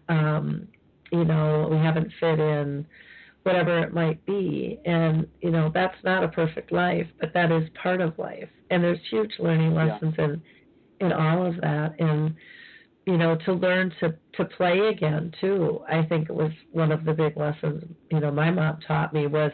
um 0.09 0.69
you 1.11 1.25
know 1.25 1.69
we 1.71 1.77
haven't 1.79 2.11
fit 2.21 2.39
in 2.39 2.87
whatever 3.45 3.78
it 3.82 3.92
might 3.95 4.24
be 4.26 4.78
and 4.86 5.26
you 5.40 5.51
know 5.51 5.70
that's 5.72 5.97
not 6.03 6.24
a 6.24 6.28
perfect 6.28 6.72
life 6.72 7.07
but 7.20 7.32
that 7.34 7.53
is 7.53 7.68
part 7.80 8.01
of 8.01 8.18
life 8.18 8.49
and 8.70 8.82
there's 8.82 8.99
huge 9.11 9.32
learning 9.38 9.74
Yeah. 9.74 9.92
lessons 9.92 10.14
in 10.18 10.42
in 11.01 11.12
all 11.12 11.47
of 11.47 11.57
that 11.61 11.95
and 11.99 12.34
you 13.07 13.18
know 13.18 13.36
to 13.45 13.53
learn 13.53 13.92
to 14.01 14.14
to 14.34 14.45
play 14.47 14.78
again 14.88 15.30
too 15.40 15.80
i 15.90 16.03
think 16.03 16.28
it 16.30 16.34
was 16.34 16.53
one 16.72 16.90
of 16.90 17.05
the 17.05 17.12
big 17.12 17.36
lessons 17.36 17.84
you 18.11 18.20
know 18.20 18.30
my 18.30 18.51
mom 18.51 18.78
taught 18.86 19.12
me 19.12 19.26
was 19.26 19.53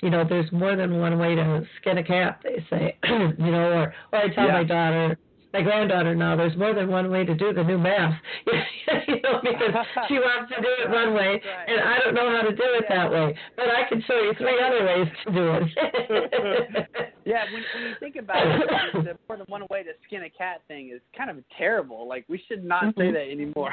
you 0.00 0.10
know 0.10 0.24
there's 0.28 0.50
more 0.52 0.76
than 0.76 1.00
one 1.00 1.18
way 1.18 1.34
to 1.34 1.64
skin 1.80 1.98
a 1.98 2.04
cat 2.04 2.40
they 2.44 2.64
say 2.70 2.96
you 3.08 3.50
know 3.50 3.72
or 3.72 3.94
or 4.12 4.18
i 4.20 4.28
tell 4.32 4.46
Yeah. 4.46 4.52
my 4.52 4.64
daughter 4.64 5.18
my 5.52 5.62
granddaughter 5.62 6.14
now. 6.14 6.36
There's 6.36 6.56
more 6.56 6.74
than 6.74 6.88
one 6.90 7.10
way 7.10 7.24
to 7.24 7.34
do 7.34 7.52
the 7.52 7.62
new 7.62 7.78
math, 7.78 8.14
you 8.46 9.20
know, 9.22 9.40
because 9.42 9.74
she 10.08 10.14
wants 10.14 10.52
to 10.54 10.60
do 10.60 10.68
it 10.84 10.90
one 10.90 11.14
way, 11.14 11.40
and 11.66 11.80
I 11.80 11.98
don't 11.98 12.14
know 12.14 12.30
how 12.30 12.42
to 12.48 12.54
do 12.54 12.62
it 12.62 12.84
that 12.88 13.10
way. 13.10 13.36
But 13.56 13.66
I 13.68 13.88
can 13.88 14.02
show 14.06 14.16
you 14.20 14.32
three 14.36 14.60
other 14.62 14.84
ways 14.84 15.08
to 15.26 15.32
do 15.32 15.52
it. 15.54 16.88
yeah, 17.24 17.44
when, 17.52 17.62
when 17.74 17.88
you 17.88 17.94
think 18.00 18.16
about 18.16 18.46
it, 18.46 18.92
the 19.04 19.18
more 19.28 19.38
than 19.38 19.46
one 19.48 19.62
way 19.70 19.82
to 19.82 19.90
skin 20.06 20.24
a 20.24 20.30
cat 20.30 20.60
thing 20.68 20.90
is 20.94 21.00
kind 21.16 21.30
of 21.30 21.36
terrible. 21.56 22.06
Like 22.06 22.24
we 22.28 22.42
should 22.48 22.64
not 22.64 22.84
mm-hmm. 22.84 23.00
say 23.00 23.12
that 23.12 23.30
anymore. 23.30 23.72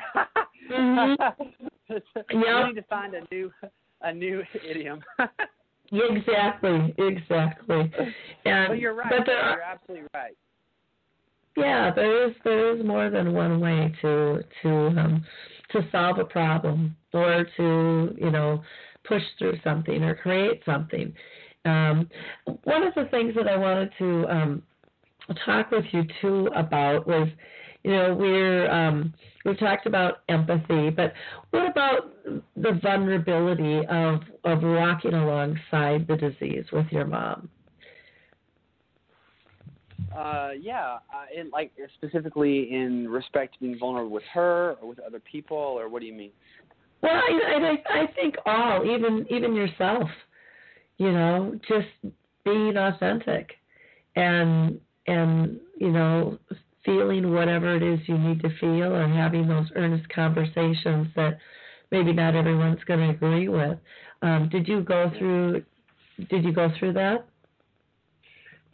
mm-hmm. 0.71 1.53
We 1.89 2.67
need 2.67 2.75
to 2.75 2.85
find 2.89 3.13
a 3.13 3.21
new 3.31 3.51
a 4.01 4.13
new 4.13 4.43
idiom. 4.67 5.03
exactly, 5.91 6.95
exactly. 6.97 7.91
And, 8.45 8.67
but 8.69 8.79
you're 8.79 8.93
right. 8.93 9.09
But 9.09 9.25
there, 9.25 9.51
you're 9.51 9.61
absolutely 9.61 10.07
right. 10.13 10.35
Yeah, 11.55 11.91
there 11.95 12.27
is 12.27 12.35
there 12.43 12.75
is 12.75 12.85
more 12.85 13.09
than 13.09 13.33
one 13.33 13.59
way 13.61 13.93
to 14.01 14.43
to 14.61 14.69
um, 14.99 15.25
to 15.71 15.81
solve 15.91 16.19
a 16.19 16.25
problem 16.25 16.95
or 17.13 17.45
to 17.57 18.15
you 18.17 18.31
know 18.31 18.61
push 19.05 19.23
through 19.39 19.57
something 19.63 20.03
or 20.03 20.15
create 20.15 20.61
something. 20.65 21.13
Um, 21.63 22.09
one 22.63 22.83
of 22.85 22.93
the 22.95 23.05
things 23.05 23.33
that 23.35 23.47
I 23.47 23.57
wanted 23.57 23.91
to 23.99 24.27
um, 24.29 24.63
talk 25.45 25.71
with 25.71 25.85
you 25.91 26.03
too 26.21 26.49
about 26.55 27.07
was, 27.07 27.27
you 27.83 27.91
know, 27.91 28.13
we're 28.15 28.69
um, 28.69 29.13
we've 29.45 29.59
talked 29.59 29.85
about 29.87 30.19
empathy, 30.29 30.89
but 30.89 31.13
what 31.51 31.69
about 31.69 32.13
the 32.55 32.79
vulnerability 32.83 33.85
of 33.87 34.21
of 34.43 34.61
walking 34.63 35.13
alongside 35.13 36.07
the 36.07 36.17
disease 36.17 36.65
with 36.71 36.87
your 36.91 37.05
mom? 37.05 37.49
Uh, 40.15 40.51
yeah, 40.59 40.97
uh, 41.13 41.43
like 41.51 41.71
specifically 41.95 42.73
in 42.73 43.07
respect 43.09 43.53
to 43.53 43.59
being 43.59 43.77
vulnerable 43.77 44.11
with 44.11 44.23
her 44.33 44.75
or 44.81 44.87
with 44.89 44.99
other 44.99 45.19
people, 45.19 45.57
or 45.57 45.89
what 45.89 45.99
do 45.99 46.05
you 46.05 46.13
mean? 46.13 46.31
Well, 47.01 47.11
I, 47.11 47.77
I, 47.91 48.01
I 48.01 48.07
think 48.13 48.35
all, 48.45 48.83
even 48.85 49.25
even 49.29 49.53
yourself, 49.53 50.09
you 50.97 51.11
know, 51.11 51.59
just 51.67 52.13
being 52.45 52.77
authentic, 52.77 53.51
and 54.15 54.79
and 55.07 55.59
you 55.77 55.91
know, 55.91 56.39
feeling 56.85 57.33
whatever 57.33 57.75
it 57.75 57.83
is 57.83 57.99
you 58.07 58.17
need 58.17 58.41
to 58.41 58.49
feel, 58.59 58.93
or 58.93 59.07
having 59.07 59.47
those 59.47 59.67
earnest 59.75 60.07
conversations 60.09 61.07
that 61.15 61.37
maybe 61.91 62.13
not 62.13 62.35
everyone's 62.35 62.83
going 62.85 62.99
to 63.01 63.09
agree 63.09 63.49
with. 63.49 63.77
Um, 64.21 64.49
did 64.49 64.67
you 64.67 64.81
go 64.81 65.11
through? 65.17 65.63
Did 66.29 66.45
you 66.45 66.53
go 66.53 66.71
through 66.79 66.93
that? 66.93 67.27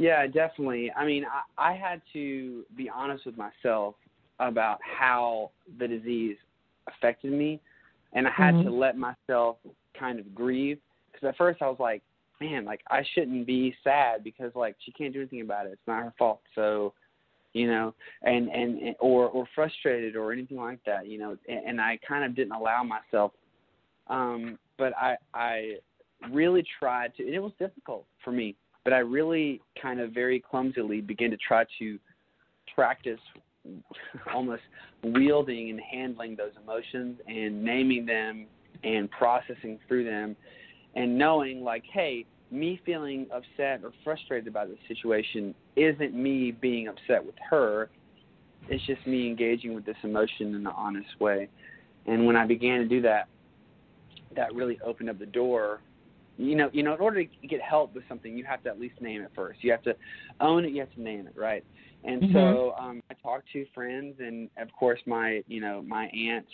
Yeah, 0.01 0.25
definitely. 0.25 0.91
I 0.97 1.05
mean, 1.05 1.25
I, 1.25 1.71
I 1.71 1.75
had 1.75 2.01
to 2.13 2.63
be 2.75 2.89
honest 2.89 3.23
with 3.25 3.37
myself 3.37 3.93
about 4.39 4.79
how 4.81 5.51
the 5.77 5.87
disease 5.87 6.37
affected 6.87 7.31
me, 7.31 7.59
and 8.13 8.27
I 8.27 8.31
had 8.35 8.55
mm-hmm. 8.55 8.67
to 8.67 8.73
let 8.73 8.97
myself 8.97 9.57
kind 9.97 10.19
of 10.19 10.33
grieve. 10.33 10.79
Because 11.11 11.29
at 11.29 11.37
first 11.37 11.61
I 11.61 11.67
was 11.67 11.77
like, 11.79 12.01
man, 12.39 12.65
like 12.65 12.81
I 12.89 13.03
shouldn't 13.13 13.45
be 13.45 13.75
sad 13.83 14.23
because 14.23 14.51
like 14.55 14.75
she 14.83 14.91
can't 14.91 15.13
do 15.13 15.19
anything 15.19 15.41
about 15.41 15.67
it. 15.67 15.73
It's 15.73 15.87
not 15.87 16.01
her 16.01 16.13
fault. 16.17 16.41
So, 16.55 16.93
you 17.53 17.67
know, 17.67 17.93
and 18.23 18.49
and 18.49 18.95
or 18.99 19.27
or 19.27 19.45
frustrated 19.53 20.15
or 20.15 20.31
anything 20.31 20.57
like 20.57 20.79
that. 20.87 21.05
You 21.05 21.19
know, 21.19 21.37
and, 21.47 21.65
and 21.67 21.81
I 21.81 21.99
kind 22.07 22.25
of 22.25 22.35
didn't 22.35 22.53
allow 22.53 22.81
myself. 22.83 23.33
Um, 24.07 24.57
but 24.79 24.93
I 24.97 25.15
I 25.35 25.75
really 26.31 26.65
tried 26.79 27.15
to, 27.17 27.23
and 27.23 27.35
it 27.35 27.39
was 27.39 27.51
difficult 27.59 28.05
for 28.23 28.31
me 28.31 28.55
but 28.83 28.93
I 28.93 28.99
really 28.99 29.61
kind 29.81 29.99
of 29.99 30.11
very 30.11 30.39
clumsily 30.39 31.01
began 31.01 31.31
to 31.31 31.37
try 31.37 31.65
to 31.79 31.99
practice 32.73 33.19
almost 34.33 34.63
wielding 35.03 35.69
and 35.69 35.79
handling 35.79 36.35
those 36.35 36.53
emotions 36.63 37.19
and 37.27 37.63
naming 37.63 38.05
them 38.05 38.47
and 38.83 39.09
processing 39.11 39.79
through 39.87 40.05
them 40.05 40.35
and 40.95 41.17
knowing 41.17 41.63
like 41.63 41.83
hey 41.93 42.25
me 42.49 42.81
feeling 42.85 43.27
upset 43.33 43.81
or 43.83 43.91
frustrated 44.03 44.47
about 44.47 44.67
the 44.67 44.77
situation 44.87 45.55
isn't 45.77 46.13
me 46.13 46.51
being 46.51 46.89
upset 46.89 47.25
with 47.25 47.35
her. 47.49 47.89
It's 48.67 48.85
just 48.85 49.05
me 49.07 49.27
engaging 49.27 49.73
with 49.73 49.85
this 49.85 49.95
emotion 50.03 50.47
in 50.47 50.55
an 50.55 50.67
honest 50.67 51.07
way. 51.19 51.47
And 52.07 52.25
when 52.25 52.35
i 52.35 52.45
began 52.45 52.79
to 52.79 52.87
do 52.87 53.01
that 53.01 53.27
that 54.35 54.53
really 54.53 54.79
opened 54.85 55.09
up 55.09 55.19
the 55.19 55.25
door 55.25 55.81
you 56.37 56.55
know, 56.55 56.69
you 56.73 56.83
know, 56.83 56.93
in 56.93 57.01
order 57.01 57.23
to 57.23 57.47
get 57.47 57.61
help 57.61 57.93
with 57.93 58.03
something, 58.07 58.37
you 58.37 58.43
have 58.45 58.63
to 58.63 58.69
at 58.69 58.79
least 58.79 58.99
name 59.01 59.21
it 59.21 59.31
first. 59.35 59.63
You 59.63 59.71
have 59.71 59.83
to 59.83 59.95
own 60.39 60.65
it. 60.65 60.71
You 60.71 60.79
have 60.81 60.93
to 60.93 61.01
name 61.01 61.27
it, 61.27 61.33
right? 61.37 61.63
And 62.03 62.23
mm-hmm. 62.23 62.33
so 62.33 62.73
um, 62.79 63.01
I 63.11 63.13
talked 63.15 63.45
to 63.53 63.65
friends, 63.73 64.15
and 64.19 64.49
of 64.57 64.69
course, 64.77 64.99
my 65.05 65.43
you 65.47 65.61
know 65.61 65.81
my 65.81 66.05
aunt 66.07 66.47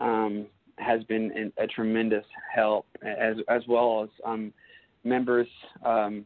um, 0.00 0.46
has 0.78 1.02
been 1.04 1.52
a 1.58 1.66
tremendous 1.66 2.24
help, 2.52 2.86
as 3.02 3.36
as 3.48 3.62
well 3.68 4.02
as 4.04 4.10
um, 4.24 4.52
members 5.04 5.48
um, 5.84 6.24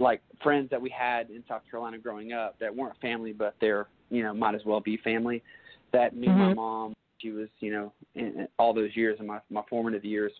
like 0.00 0.22
friends 0.42 0.70
that 0.70 0.80
we 0.80 0.88
had 0.88 1.30
in 1.30 1.44
South 1.48 1.62
Carolina 1.70 1.98
growing 1.98 2.32
up 2.32 2.58
that 2.58 2.74
weren't 2.74 2.98
family, 3.00 3.32
but 3.32 3.54
they're 3.60 3.86
you 4.10 4.22
know 4.22 4.32
might 4.32 4.54
as 4.54 4.62
well 4.64 4.80
be 4.80 4.96
family 4.98 5.42
that 5.92 6.16
knew 6.16 6.28
mm-hmm. 6.28 6.38
my 6.38 6.54
mom. 6.54 6.94
She 7.18 7.30
was 7.30 7.48
you 7.60 7.72
know 7.72 7.92
in, 8.14 8.26
in 8.26 8.48
all 8.58 8.72
those 8.72 8.94
years 8.94 9.18
in 9.20 9.26
my 9.26 9.40
my 9.50 9.62
formative 9.68 10.04
years 10.04 10.32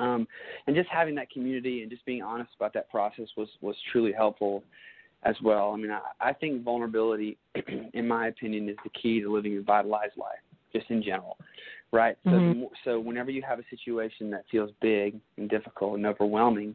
um, 0.00 0.26
and 0.66 0.74
just 0.74 0.88
having 0.88 1.14
that 1.16 1.30
community 1.30 1.82
and 1.82 1.90
just 1.90 2.04
being 2.04 2.22
honest 2.22 2.50
about 2.56 2.72
that 2.74 2.90
process 2.90 3.26
was 3.36 3.48
was 3.60 3.76
truly 3.92 4.12
helpful 4.12 4.64
as 5.22 5.36
well. 5.42 5.72
I 5.72 5.76
mean, 5.76 5.90
I, 5.90 6.00
I 6.20 6.32
think 6.32 6.64
vulnerability, 6.64 7.36
in 7.94 8.08
my 8.08 8.28
opinion, 8.28 8.68
is 8.68 8.76
the 8.84 8.90
key 8.90 9.20
to 9.20 9.32
living 9.32 9.56
a 9.58 9.62
vitalized 9.62 10.16
life, 10.16 10.38
just 10.72 10.90
in 10.90 11.02
general, 11.02 11.36
right? 11.92 12.16
Mm-hmm. 12.26 12.62
So, 12.62 12.70
so 12.84 13.00
whenever 13.00 13.30
you 13.30 13.42
have 13.46 13.58
a 13.58 13.64
situation 13.68 14.30
that 14.30 14.44
feels 14.50 14.70
big 14.80 15.20
and 15.36 15.48
difficult 15.48 15.96
and 15.96 16.06
overwhelming, 16.06 16.74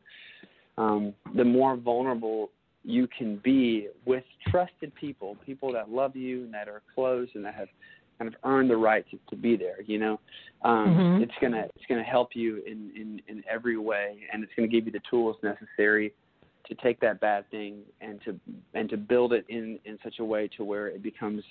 um, 0.78 1.14
the 1.36 1.44
more 1.44 1.76
vulnerable 1.76 2.52
you 2.84 3.08
can 3.18 3.38
be 3.44 3.88
with 4.06 4.24
trusted 4.48 4.94
people, 4.94 5.36
people 5.44 5.74
that 5.74 5.90
love 5.90 6.16
you 6.16 6.44
and 6.44 6.54
that 6.54 6.68
are 6.68 6.84
close 6.94 7.28
and 7.34 7.44
that 7.44 7.56
have 7.56 7.70
kind 8.18 8.34
of 8.34 8.36
earn 8.44 8.68
the 8.68 8.78
right 8.78 9.06
to, 9.12 9.20
to 9.30 9.36
be 9.36 9.56
there. 9.56 9.82
You 9.82 10.00
know, 10.00 10.20
um, 10.64 10.88
mm-hmm. 10.88 11.24
it's 11.24 11.34
gonna 11.42 11.66
it's 11.76 11.86
gonna 11.88 12.04
help 12.04 12.30
you 12.34 12.64
in, 12.66 12.92
in 12.96 13.22
in 13.28 13.44
every 13.50 13.78
way, 13.78 14.20
and 14.32 14.44
it's 14.44 14.54
gonna 14.56 14.68
give 14.68 14.86
you 14.86 14.92
the 14.92 15.02
tools 15.10 15.36
necessary 15.44 16.14
to 16.68 16.76
take 16.76 17.00
that 17.00 17.20
bad 17.20 17.50
thing 17.52 17.80
and 18.02 18.20
to 18.26 18.40
and 18.74 18.90
to 18.90 18.98
build 18.98 19.34
it 19.34 19.46
in 19.50 19.80
in 19.86 19.98
such 20.04 20.16
a 20.20 20.26
way 20.26 20.50
to 20.58 20.64
where 20.64 20.88
it 20.88 21.04
becomes 21.04 21.44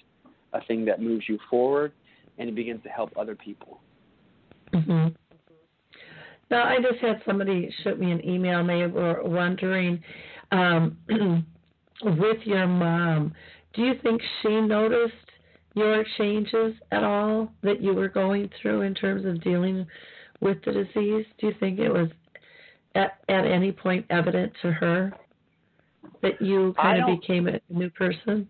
a 0.52 0.64
thing 0.66 0.84
that 0.84 1.00
moves 1.00 1.28
you 1.28 1.38
forward 1.50 1.92
and 2.38 2.48
it 2.48 2.54
begins 2.54 2.82
to 2.82 2.88
help 2.88 3.12
other 3.16 3.34
people. 3.34 3.80
Mm-hmm. 4.72 5.08
Now, 6.50 6.64
I 6.64 6.76
just 6.76 7.00
had 7.00 7.20
somebody 7.26 7.72
shoot 7.82 7.98
me 7.98 8.12
an 8.12 8.24
email. 8.24 8.60
And 8.60 8.68
they 8.68 8.86
were 8.86 9.22
wondering, 9.24 10.02
um, 10.52 10.96
with 12.02 12.38
your 12.44 12.66
mom, 12.66 13.34
do 13.74 13.82
you 13.82 13.94
think 14.02 14.20
she 14.42 14.60
noticed 14.60 15.14
your 15.74 16.04
changes 16.18 16.74
at 16.92 17.02
all 17.02 17.52
that 17.62 17.82
you 17.82 17.92
were 17.92 18.08
going 18.08 18.48
through 18.60 18.82
in 18.82 18.94
terms 18.94 19.24
of 19.24 19.42
dealing 19.42 19.86
with 20.40 20.58
the 20.64 20.72
disease? 20.72 21.26
Do 21.38 21.48
you 21.48 21.54
think 21.58 21.78
it 21.78 21.90
was 21.90 22.08
at, 22.94 23.18
at 23.28 23.46
any 23.46 23.72
point 23.72 24.06
evident 24.10 24.52
to 24.62 24.70
her 24.72 25.12
that 26.22 26.40
you 26.40 26.74
kind 26.80 27.02
of 27.02 27.20
became 27.20 27.48
a 27.48 27.60
new 27.68 27.90
person? 27.90 28.48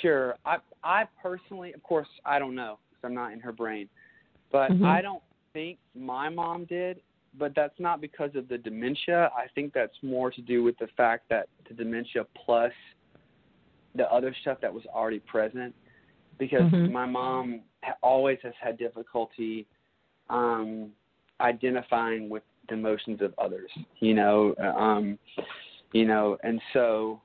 Sure. 0.00 0.36
I 0.44 0.58
I 0.84 1.04
personally, 1.20 1.72
of 1.72 1.82
course, 1.82 2.08
I 2.24 2.38
don't 2.38 2.54
know 2.54 2.78
because 2.88 3.08
I'm 3.08 3.14
not 3.14 3.32
in 3.32 3.40
her 3.40 3.52
brain, 3.52 3.88
but 4.52 4.70
mm-hmm. 4.70 4.84
I 4.84 5.02
don't 5.02 5.22
think 5.52 5.78
my 5.94 6.28
mom 6.28 6.64
did. 6.64 7.00
But 7.38 7.52
that's 7.54 7.78
not 7.78 8.00
because 8.00 8.30
of 8.34 8.48
the 8.48 8.58
dementia. 8.58 9.30
I 9.36 9.46
think 9.54 9.72
that's 9.72 9.94
more 10.02 10.30
to 10.30 10.40
do 10.40 10.62
with 10.62 10.78
the 10.78 10.88
fact 10.96 11.28
that 11.28 11.48
the 11.68 11.74
dementia 11.74 12.24
plus 12.44 12.72
the 13.94 14.10
other 14.10 14.34
stuff 14.40 14.58
that 14.62 14.72
was 14.72 14.82
already 14.86 15.18
present 15.20 15.74
because 16.38 16.62
mm-hmm. 16.62 16.92
my 16.92 17.06
mom 17.06 17.60
always 18.02 18.38
has 18.42 18.52
had 18.60 18.78
difficulty 18.78 19.66
um 20.30 20.90
identifying 21.40 22.28
with 22.28 22.42
the 22.68 22.74
emotions 22.74 23.20
of 23.22 23.32
others 23.38 23.70
you 24.00 24.14
know 24.14 24.54
um 24.58 25.18
you 25.92 26.04
know 26.04 26.36
and 26.42 26.60
so 26.72 27.20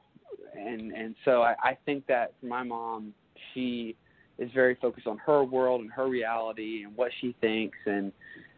and 0.58 0.92
and 0.92 1.16
so 1.26 1.42
I, 1.42 1.56
I 1.64 1.78
think 1.86 2.06
that 2.08 2.34
for 2.40 2.46
my 2.46 2.64
mom 2.64 3.14
she 3.54 3.96
is 4.38 4.50
very 4.54 4.76
focused 4.76 5.08
on 5.08 5.18
her 5.18 5.44
world 5.44 5.82
and 5.82 5.92
her 5.92 6.08
reality 6.08 6.84
and 6.84 6.96
what 6.96 7.12
she 7.22 7.36
thinks 7.42 7.78
and 7.86 8.12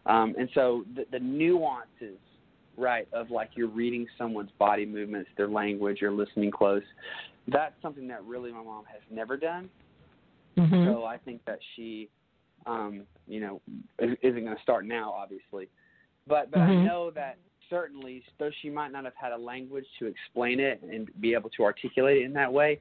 um 0.06 0.36
and 0.38 0.50
so 0.54 0.86
the, 0.96 1.06
the 1.12 1.20
nuances 1.20 2.20
right 2.78 3.08
of 3.14 3.32
like 3.32 3.52
you're 3.56 3.68
reading 3.68 4.06
someone's 4.18 4.52
body 4.60 4.86
movements 4.86 5.30
their 5.38 5.48
language 5.48 6.00
you're 6.02 6.12
listening 6.12 6.52
close 6.52 6.84
that's 7.48 7.76
something 7.82 8.08
that 8.08 8.24
really 8.26 8.52
my 8.52 8.64
mom 8.64 8.84
has 8.86 9.02
never 9.10 9.38
done 9.38 9.70
Mm-hmm. 10.58 10.86
So 10.86 11.04
I 11.06 11.18
think 11.18 11.42
that 11.46 11.60
she, 11.76 12.10
um, 12.66 13.04
you 13.28 13.40
know, 13.40 13.62
isn't 14.00 14.20
going 14.44 14.56
to 14.56 14.62
start 14.62 14.86
now, 14.86 15.12
obviously. 15.12 15.70
But 16.28 16.52
but 16.52 16.60
mm-hmm. 16.60 16.80
I 16.80 16.86
know 16.86 17.12
that 17.12 17.38
certainly, 17.70 18.24
though 18.40 18.52
she 18.62 18.70
might 18.70 18.92
not 18.92 19.04
have 19.04 19.16
had 19.16 19.32
a 19.32 19.38
language 19.38 19.86
to 20.00 20.06
explain 20.06 20.60
it 20.60 20.82
and 20.82 21.10
be 21.20 21.34
able 21.34 21.50
to 21.52 21.64
articulate 21.64 22.18
it 22.18 22.26
in 22.26 22.34
that 22.34 22.52
way, 22.52 22.80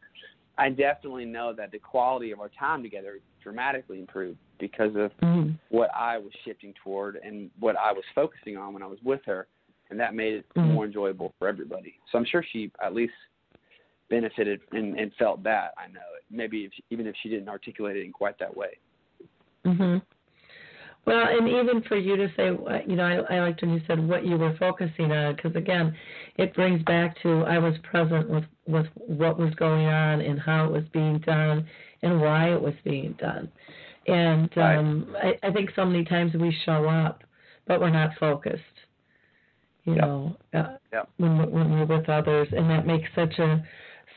I 0.57 0.71
definitely 0.71 1.25
know 1.25 1.53
that 1.53 1.73
the 1.73 1.79
quality 1.79 2.31
of 2.31 2.41
our 2.41 2.51
time 2.59 2.83
together 2.83 3.19
dramatically 3.43 3.99
improved 3.99 4.39
because 4.59 4.95
of 4.97 5.11
Mm-hmm. 5.23 5.53
what 5.71 5.91
I 5.95 6.17
was 6.19 6.33
shifting 6.45 6.73
toward 6.83 7.17
and 7.17 7.51
what 7.59 7.77
I 7.77 7.93
was 7.93 8.05
focusing 8.15 8.57
on 8.57 8.73
when 8.73 8.83
I 8.83 8.87
was 8.87 8.99
with 9.03 9.21
her, 9.27 9.47
and 9.91 9.99
that 10.01 10.15
made 10.15 10.35
it 10.35 10.47
Mhm. 10.55 10.73
more 10.75 10.85
enjoyable 10.85 11.35
for 11.39 11.49
everybody. 11.49 11.99
So 12.11 12.19
I'm 12.19 12.25
sure 12.25 12.43
she 12.43 12.71
at 12.81 12.95
least 12.95 13.15
benefited 14.11 14.61
and, 14.73 14.99
and 14.99 15.13
felt 15.19 15.43
that. 15.45 15.73
I 15.79 15.87
know 15.89 16.01
it. 16.17 16.25
Maybe 16.31 16.65
if, 16.65 16.73
even 16.91 17.07
if 17.07 17.15
she 17.23 17.29
didn't 17.29 17.49
articulate 17.49 17.97
it 17.97 18.05
in 18.05 18.13
quite 18.13 18.39
that 18.39 18.55
way. 18.57 18.79
Mhm. 19.65 20.03
Well, 21.07 21.27
and 21.29 21.49
even 21.49 21.83
for 21.83 21.97
you 21.97 22.17
to 22.17 22.29
say, 22.35 22.49
uh, 22.49 22.79
you 22.87 22.97
know, 22.97 23.05
I, 23.29 23.37
I 23.37 23.41
liked 23.41 23.61
when 23.61 23.75
you 23.75 23.81
said 23.87 24.07
what 24.07 24.25
you 24.25 24.39
were 24.39 24.57
focusing 24.59 25.13
on, 25.13 25.37
because 25.37 25.55
again, 25.55 25.95
it 26.37 26.55
brings 26.55 26.83
back 26.85 27.21
to 27.23 27.45
I 27.45 27.59
was 27.59 27.75
present 27.83 28.29
with 28.29 28.45
with 28.67 28.87
what 28.95 29.39
was 29.39 29.55
going 29.57 29.87
on 29.87 30.23
and 30.23 30.41
how 30.41 30.65
it 30.65 30.73
was 30.73 30.85
being 30.95 31.19
done 31.19 31.67
and 32.03 32.21
why 32.21 32.53
it 32.53 32.61
was 32.61 32.75
being 32.85 33.13
done. 33.19 33.51
And 34.07 34.51
Right. 34.57 34.77
um, 34.79 35.15
I, 35.23 35.39
I 35.43 35.51
think 35.53 35.71
so 35.77 35.85
many 35.85 36.05
times 36.05 36.33
we 36.35 36.57
show 36.65 36.89
up, 36.89 37.23
but 37.67 37.81
we're 37.81 37.91
not 37.91 38.17
focused. 38.19 38.63
You 39.85 39.97
Yep. 39.97 40.05
know, 40.05 40.37
uh, 40.55 40.77
Yep. 40.91 41.09
when 41.19 41.51
when 41.51 41.71
we're 41.71 41.85
with 41.85 42.09
others, 42.09 42.49
and 42.53 42.71
that 42.71 42.87
makes 42.87 43.09
such 43.15 43.39
a 43.39 43.63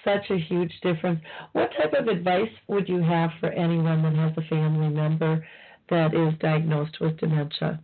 such 0.08 0.30
a 0.30 0.38
huge 0.38 0.72
difference. 0.82 1.20
What 1.51 1.70
type 1.78 1.93
of 1.99 2.08
advice 2.08 2.49
would 2.68 2.88
you 2.88 3.01
have 3.01 3.32
for 3.39 3.49
anyone 3.49 4.03
that 4.03 4.14
has 4.14 4.32
a 4.38 4.47
family 4.47 4.89
member 4.89 5.45
that 5.89 6.14
is 6.14 6.34
diagnosed 6.39 6.97
with 7.01 7.18
dementia? 7.18 7.80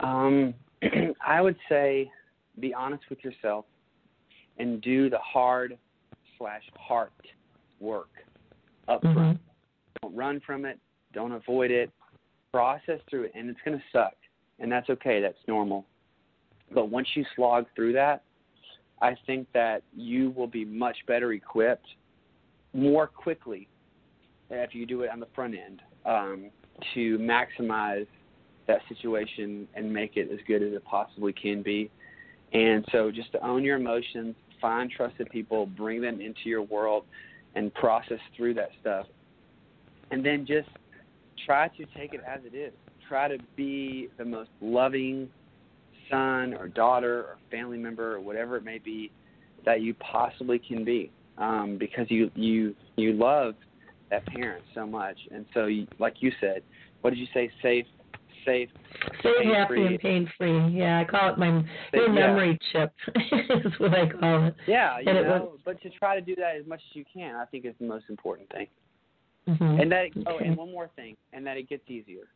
Um, 0.00 0.54
I 1.26 1.40
would 1.40 1.56
say 1.68 2.10
be 2.60 2.74
honest 2.74 3.04
with 3.10 3.22
yourself 3.24 3.64
and 4.58 4.80
do 4.82 5.08
the 5.08 5.18
hard 5.18 5.78
slash 6.38 6.62
heart 6.76 7.12
work 7.80 8.10
up 8.88 9.00
front. 9.02 9.16
Mhm. 9.16 9.38
Don't 10.02 10.14
run 10.14 10.40
from 10.40 10.64
it. 10.64 10.78
Don't 11.12 11.32
avoid 11.32 11.70
it. 11.70 11.90
Process 12.52 13.00
through 13.08 13.24
it, 13.24 13.32
and 13.34 13.48
it's 13.48 13.60
going 13.64 13.78
to 13.78 13.84
suck, 13.92 14.14
and 14.58 14.70
that's 14.70 14.90
okay. 14.90 15.20
That's 15.20 15.38
normal. 15.46 15.86
But 16.70 16.90
once 16.90 17.08
you 17.14 17.24
slog 17.34 17.66
through 17.74 17.94
that, 17.94 18.22
I 19.02 19.16
think 19.26 19.48
that 19.52 19.82
you 19.94 20.30
will 20.30 20.46
be 20.46 20.64
much 20.64 20.96
better 21.08 21.32
equipped 21.32 21.88
more 22.72 23.08
quickly 23.08 23.68
if 24.48 24.74
you 24.74 24.86
do 24.86 25.02
it 25.02 25.10
on 25.10 25.18
the 25.18 25.26
front 25.34 25.54
end 25.54 25.82
um, 26.06 26.50
to 26.94 27.18
maximize 27.18 28.06
that 28.68 28.78
situation 28.88 29.66
and 29.74 29.92
make 29.92 30.16
it 30.16 30.30
as 30.32 30.38
good 30.46 30.62
as 30.62 30.72
it 30.72 30.84
possibly 30.84 31.32
can 31.32 31.62
be. 31.62 31.90
And 32.52 32.84
so 32.92 33.10
just 33.10 33.32
to 33.32 33.44
own 33.44 33.64
your 33.64 33.76
emotions, 33.76 34.36
find 34.60 34.88
trusted 34.90 35.28
people, 35.30 35.66
bring 35.66 36.00
them 36.00 36.20
into 36.20 36.42
your 36.44 36.62
world, 36.62 37.04
and 37.56 37.74
process 37.74 38.20
through 38.36 38.54
that 38.54 38.70
stuff. 38.80 39.06
And 40.12 40.24
then 40.24 40.46
just 40.46 40.68
try 41.44 41.68
to 41.68 41.84
take 41.96 42.14
it 42.14 42.20
as 42.26 42.40
it 42.44 42.56
is. 42.56 42.72
Try 43.08 43.28
to 43.28 43.38
be 43.56 44.08
the 44.16 44.24
most 44.24 44.50
loving 44.60 45.28
son 46.10 46.54
or 46.54 46.68
daughter 46.68 47.20
or 47.20 47.36
family 47.50 47.78
member 47.78 48.14
or 48.14 48.20
whatever 48.20 48.56
it 48.56 48.64
may 48.64 48.78
be 48.78 49.10
that 49.64 49.80
you 49.80 49.94
possibly 49.94 50.58
can 50.58 50.84
be, 50.84 51.10
um, 51.38 51.76
because 51.78 52.06
you 52.10 52.30
you 52.34 52.74
you 52.96 53.12
love 53.12 53.54
that 54.10 54.26
parent 54.26 54.64
so 54.74 54.86
much. 54.86 55.18
And 55.30 55.46
so, 55.54 55.66
you, 55.66 55.86
like 55.98 56.16
you 56.20 56.30
said, 56.40 56.62
what 57.00 57.10
did 57.10 57.18
you 57.18 57.26
say? 57.32 57.50
Safe, 57.62 57.86
safe, 58.44 58.68
safe 59.22 59.46
happy 59.52 59.74
free. 59.74 59.86
and 59.86 59.98
pain 59.98 60.32
free. 60.36 60.68
Yeah, 60.68 61.00
I 61.00 61.04
call 61.04 61.32
it 61.32 61.38
my 61.38 61.64
Yeah. 61.94 62.08
memory 62.08 62.58
chip. 62.70 62.92
is 63.16 63.72
what 63.78 63.94
I 63.94 64.08
call 64.08 64.48
it. 64.48 64.54
Yeah, 64.66 64.98
you 65.00 65.10
And 65.10 65.26
know, 65.26 65.52
but 65.64 65.80
to 65.82 65.90
try 65.90 66.14
to 66.14 66.20
do 66.20 66.34
that 66.36 66.56
as 66.56 66.66
much 66.66 66.82
as 66.90 66.96
you 66.96 67.04
can, 67.12 67.36
I 67.36 67.46
think 67.46 67.64
is 67.64 67.74
the 67.80 67.86
most 67.86 68.04
important 68.08 68.50
thing. 68.50 68.66
Mhm. 69.48 69.80
And 69.80 69.92
that 69.92 70.10
oh, 70.26 70.34
Okay. 70.36 70.48
and 70.48 70.56
one 70.56 70.70
more 70.70 70.88
thing, 70.94 71.16
and 71.32 71.46
that 71.46 71.56
it 71.56 71.68
gets 71.68 71.88
easier. 71.88 72.28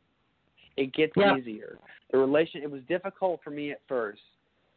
It 0.77 0.93
gets 0.93 1.13
Yeah. 1.17 1.37
easier. 1.37 1.79
The 2.11 2.19
relation 2.19 2.63
it 2.63 2.71
was 2.71 2.83
difficult 2.85 3.43
for 3.43 3.51
me 3.51 3.73
at 3.73 3.81
first, 3.89 4.23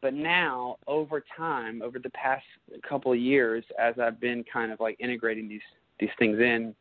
but 0.01 0.13
now 0.13 0.77
over 0.87 1.21
time, 1.21 1.81
over 1.81 1.99
the 1.99 2.09
past 2.11 2.45
couple 2.83 3.11
of 3.11 3.19
years, 3.19 3.63
as 3.77 3.99
I've 3.99 4.19
been 4.19 4.43
kind 4.45 4.71
of 4.71 4.79
like 4.79 4.95
integrating 4.99 5.47
these 5.47 5.61
these 5.99 6.09
things 6.17 6.39
in, 6.39 6.73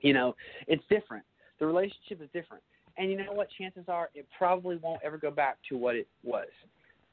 you 0.00 0.12
know, 0.12 0.36
it's 0.66 0.84
different. 0.90 1.24
The 1.58 1.66
relationship 1.66 2.20
is 2.20 2.28
different. 2.32 2.62
And 2.98 3.10
you 3.10 3.16
know 3.16 3.32
what? 3.32 3.48
Chances 3.50 3.84
are 3.88 4.10
it 4.14 4.28
probably 4.36 4.76
won't 4.76 5.00
ever 5.02 5.16
go 5.16 5.30
back 5.30 5.56
to 5.70 5.76
what 5.76 5.96
it 5.96 6.06
was. 6.22 6.48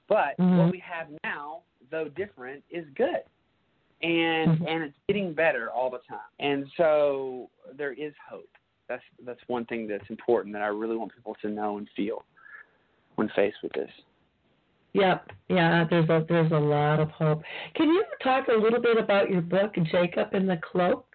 But 0.08 0.38
Mhm. 0.38 0.58
what 0.58 0.72
we 0.72 0.80
have 0.80 1.08
now, 1.24 1.64
though 1.90 2.10
different, 2.10 2.64
is 2.70 2.86
good. 2.90 3.24
And 4.02 4.60
Mhm. 4.60 4.68
and 4.68 4.84
it's 4.84 4.98
getting 5.08 5.34
better 5.34 5.72
all 5.72 5.90
the 5.90 6.00
time. 6.00 6.20
And 6.40 6.70
so 6.76 7.50
there 7.74 7.94
is 7.94 8.14
hope. 8.18 8.51
That's 8.92 9.04
that's 9.26 9.40
one 9.48 9.66
thing 9.66 9.88
that's 9.88 10.10
important 10.10 10.54
that 10.54 10.62
I 10.62 10.68
really 10.68 10.98
want 10.98 11.14
people 11.16 11.38
to 11.42 11.50
know 11.50 11.78
and 11.78 11.88
feel 11.96 12.26
when 13.16 13.30
faced 13.36 13.58
with 13.64 13.72
this. 13.72 13.90
Yep. 14.92 15.32
Yeah, 15.48 15.86
there's 15.90 16.10
a 16.10 16.26
there's 16.28 16.52
a 16.52 16.60
lot 16.60 17.00
of 17.00 17.10
hope. 17.12 17.42
Can 17.76 17.88
you 17.88 18.04
talk 18.22 18.50
a 18.50 18.54
little 18.54 18.82
bit 18.82 18.98
about 18.98 19.30
your 19.30 19.42
book, 19.42 19.76
Jacob 19.90 20.34
and 20.34 20.50
the 20.50 20.60
Cloak? 20.72 21.06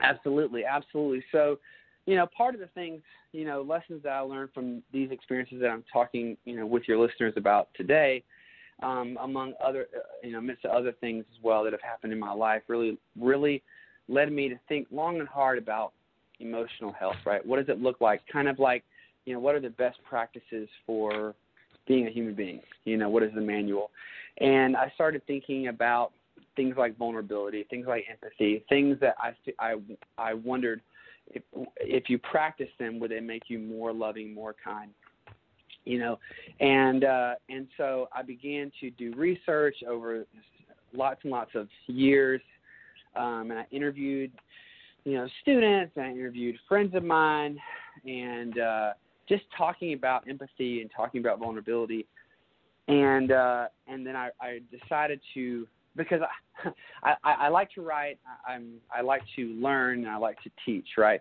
Absolutely, 0.00 0.64
absolutely. 0.64 1.22
So, 1.30 1.58
you 2.06 2.16
know, 2.16 2.26
part 2.34 2.54
of 2.54 2.60
the 2.60 2.68
things, 2.68 3.02
you 3.32 3.44
know, 3.44 3.60
lessons 3.60 4.02
that 4.04 4.12
I 4.12 4.20
learned 4.20 4.50
from 4.54 4.82
these 4.92 5.10
experiences 5.10 5.60
that 5.60 5.68
I'm 5.68 5.84
talking, 5.92 6.38
you 6.46 6.56
know, 6.56 6.64
with 6.64 6.84
your 6.88 6.98
listeners 6.98 7.34
about 7.36 7.68
today, 7.74 8.22
um, 8.82 9.18
among 9.20 9.52
other, 9.62 9.88
uh, 9.94 9.98
you 10.22 10.32
know, 10.32 10.38
amidst 10.38 10.64
other 10.64 10.92
things 10.92 11.26
as 11.30 11.42
well 11.42 11.64
that 11.64 11.72
have 11.74 11.82
happened 11.82 12.14
in 12.14 12.18
my 12.18 12.32
life, 12.32 12.62
really, 12.68 12.96
really 13.20 13.62
led 14.08 14.32
me 14.32 14.48
to 14.48 14.58
think 14.68 14.86
long 14.90 15.18
and 15.18 15.28
hard 15.28 15.58
about 15.58 15.92
emotional 16.40 16.92
health. 16.92 17.16
Right? 17.24 17.44
What 17.44 17.58
does 17.58 17.68
it 17.68 17.82
look 17.82 18.00
like? 18.00 18.22
Kind 18.32 18.48
of 18.48 18.58
like, 18.58 18.84
you 19.24 19.34
know, 19.34 19.40
what 19.40 19.54
are 19.54 19.60
the 19.60 19.70
best 19.70 19.98
practices 20.08 20.68
for 20.86 21.34
being 21.86 22.06
a 22.06 22.10
human 22.10 22.34
being? 22.34 22.60
You 22.84 22.96
know, 22.96 23.08
what 23.08 23.22
is 23.22 23.32
the 23.34 23.40
manual? 23.40 23.90
And 24.38 24.76
I 24.76 24.90
started 24.94 25.22
thinking 25.26 25.68
about 25.68 26.12
things 26.56 26.76
like 26.76 26.96
vulnerability, 26.96 27.64
things 27.70 27.86
like 27.86 28.04
empathy, 28.10 28.64
things 28.68 28.98
that 29.00 29.14
I 29.18 29.32
I 29.58 29.76
I 30.18 30.34
wondered 30.34 30.80
if 31.28 31.42
if 31.76 32.08
you 32.08 32.18
practice 32.18 32.68
them, 32.78 32.98
would 33.00 33.10
they 33.10 33.20
make 33.20 33.44
you 33.48 33.58
more 33.58 33.92
loving, 33.92 34.34
more 34.34 34.54
kind? 34.62 34.90
You 35.84 35.98
know, 35.98 36.18
and 36.60 37.04
uh, 37.04 37.34
and 37.48 37.66
so 37.76 38.08
I 38.14 38.22
began 38.22 38.70
to 38.80 38.90
do 38.90 39.14
research 39.14 39.76
over 39.88 40.26
lots 40.92 41.20
and 41.22 41.32
lots 41.32 41.52
of 41.54 41.68
years, 41.86 42.40
um, 43.16 43.50
and 43.50 43.58
I 43.58 43.66
interviewed 43.70 44.32
you 45.04 45.14
know 45.14 45.28
students, 45.42 45.92
and 45.96 46.04
I 46.06 46.10
interviewed 46.10 46.56
friends 46.68 46.94
of 46.94 47.04
mine, 47.04 47.58
and 48.06 48.58
uh, 48.58 48.92
just 49.28 49.44
talking 49.56 49.92
about 49.92 50.28
empathy 50.28 50.80
and 50.80 50.90
talking 50.94 51.20
about 51.20 51.38
vulnerability, 51.38 52.06
and 52.88 53.32
uh, 53.32 53.68
and 53.86 54.06
then 54.06 54.16
I, 54.16 54.30
I 54.40 54.60
decided 54.70 55.20
to 55.34 55.66
because 55.96 56.20
I, 57.04 57.14
I 57.24 57.32
I 57.32 57.48
like 57.48 57.70
to 57.72 57.82
write, 57.82 58.18
I, 58.46 58.52
I'm 58.52 58.74
I 58.94 59.02
like 59.02 59.22
to 59.36 59.46
learn, 59.60 60.00
and 60.00 60.08
I 60.08 60.16
like 60.16 60.42
to 60.42 60.50
teach, 60.64 60.86
right? 60.96 61.20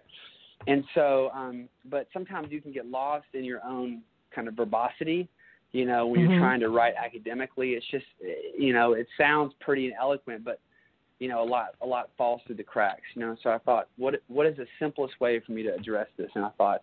And 0.65 0.83
so, 0.95 1.29
um, 1.35 1.69
but 1.89 2.07
sometimes 2.11 2.47
you 2.51 2.61
can 2.61 2.71
get 2.71 2.87
lost 2.87 3.27
in 3.33 3.43
your 3.43 3.63
own 3.63 4.01
kind 4.33 4.47
of 4.47 4.55
verbosity. 4.55 5.29
You 5.71 5.85
know, 5.85 6.07
when 6.07 6.21
Mhm. 6.21 6.29
you're 6.29 6.39
trying 6.39 6.59
to 6.61 6.69
write 6.69 6.95
academically, 6.95 7.71
it's 7.73 7.85
just 7.91 8.05
you 8.57 8.73
know 8.73 8.93
it 8.93 9.07
sounds 9.17 9.53
pretty 9.59 9.87
and 9.87 9.95
eloquent, 9.99 10.43
but 10.43 10.59
you 11.19 11.27
know 11.27 11.41
a 11.41 11.45
lot 11.45 11.75
a 11.81 11.85
lot 11.85 12.09
falls 12.17 12.41
through 12.45 12.55
the 12.55 12.63
cracks. 12.63 13.03
You 13.15 13.21
know, 13.21 13.35
so 13.41 13.49
I 13.49 13.57
thought, 13.59 13.87
what 13.97 14.15
what 14.27 14.45
is 14.45 14.57
the 14.57 14.67
simplest 14.79 15.19
way 15.19 15.39
for 15.39 15.51
me 15.51 15.63
to 15.63 15.73
address 15.73 16.07
this? 16.17 16.29
And 16.35 16.45
I 16.45 16.49
thought, 16.57 16.81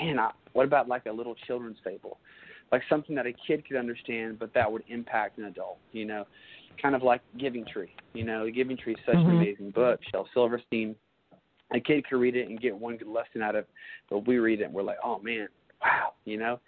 man, 0.00 0.18
I, 0.18 0.30
what 0.52 0.66
about 0.66 0.88
like 0.88 1.06
a 1.06 1.12
little 1.12 1.34
children's 1.46 1.78
fable, 1.84 2.18
like 2.70 2.82
something 2.88 3.14
that 3.16 3.26
a 3.26 3.32
kid 3.46 3.66
could 3.66 3.76
understand, 3.76 4.38
but 4.38 4.52
that 4.54 4.70
would 4.70 4.84
impact 4.88 5.38
an 5.38 5.44
adult. 5.44 5.78
You 5.92 6.04
know, 6.04 6.26
kind 6.80 6.94
of 6.94 7.02
like 7.02 7.20
Giving 7.38 7.64
Tree. 7.64 7.94
You 8.14 8.24
know, 8.24 8.48
Giving 8.50 8.76
Tree 8.76 8.94
is 8.94 9.00
such 9.04 9.16
an 9.16 9.22
Mhm. 9.22 9.36
amazing 9.36 9.70
book. 9.70 10.00
Shel 10.10 10.28
Silverstein. 10.32 10.96
A 11.74 11.80
kid 11.80 12.06
could 12.06 12.18
read 12.18 12.36
it 12.36 12.50
and 12.50 12.60
get 12.60 12.76
one 12.76 12.98
good 12.98 13.08
lesson 13.08 13.42
out 13.42 13.54
of 13.54 13.64
it, 13.64 13.70
but 14.10 14.26
we 14.26 14.38
read 14.38 14.60
it 14.60 14.64
and 14.64 14.74
we're 14.74 14.82
like, 14.82 14.98
oh 15.02 15.18
man, 15.20 15.48
wow, 15.80 16.12
you 16.26 16.36
know. 16.36 16.60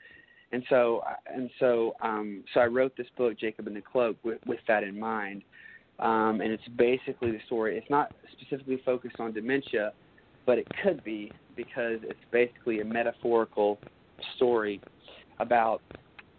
And 0.53 0.65
so, 0.71 1.03
and 1.27 1.51
so, 1.59 1.95
um, 2.01 2.45
so 2.55 2.61
I 2.61 2.67
wrote 2.67 2.97
this 2.97 3.09
book, 3.19 3.37
Jacob 3.39 3.67
and 3.67 3.77
the 3.77 3.83
Cloak, 3.83 4.17
with, 4.23 4.39
with 4.47 4.61
that 4.69 4.83
in 4.83 4.99
mind. 4.99 5.43
Um, 6.01 6.41
and 6.41 6.53
it's 6.53 6.67
basically 6.77 7.31
the 7.31 7.41
story. 7.47 7.79
It's 7.79 7.91
not 7.91 8.13
specifically 8.33 8.81
focused 8.85 9.21
on 9.21 9.33
dementia, 9.33 9.93
but 10.45 10.59
it 10.59 10.67
could 10.83 11.03
be 11.05 11.33
because 11.57 12.01
it's 12.03 12.19
basically 12.31 12.81
a 12.81 12.85
metaphorical 12.85 13.79
story 14.37 14.81
about, 15.39 15.83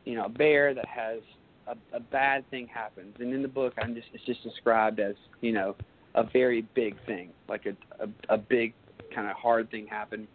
you 0.04 0.16
know, 0.16 0.26
a 0.26 0.30
bear 0.30 0.74
that 0.74 0.88
has 0.88 1.20
a, 1.68 1.76
a 1.96 2.00
bad 2.00 2.50
thing 2.50 2.68
happens, 2.68 3.16
and 3.20 3.34
in 3.34 3.42
the 3.42 3.48
book, 3.48 3.74
I'm 3.78 3.96
just 3.96 4.08
it's 4.14 4.26
just 4.26 4.44
described 4.44 5.00
as 5.00 5.16
you 5.42 5.52
know 5.52 5.76
a 6.14 6.24
very 6.24 6.62
big 6.76 6.96
thing, 7.06 7.30
like 7.48 7.66
a 7.66 7.76
a, 8.04 8.36
a 8.36 8.38
big 8.38 8.74
kind 9.14 9.28
of 9.28 9.36
hard 9.36 9.72
thing 9.72 9.88
happened, 9.88 10.28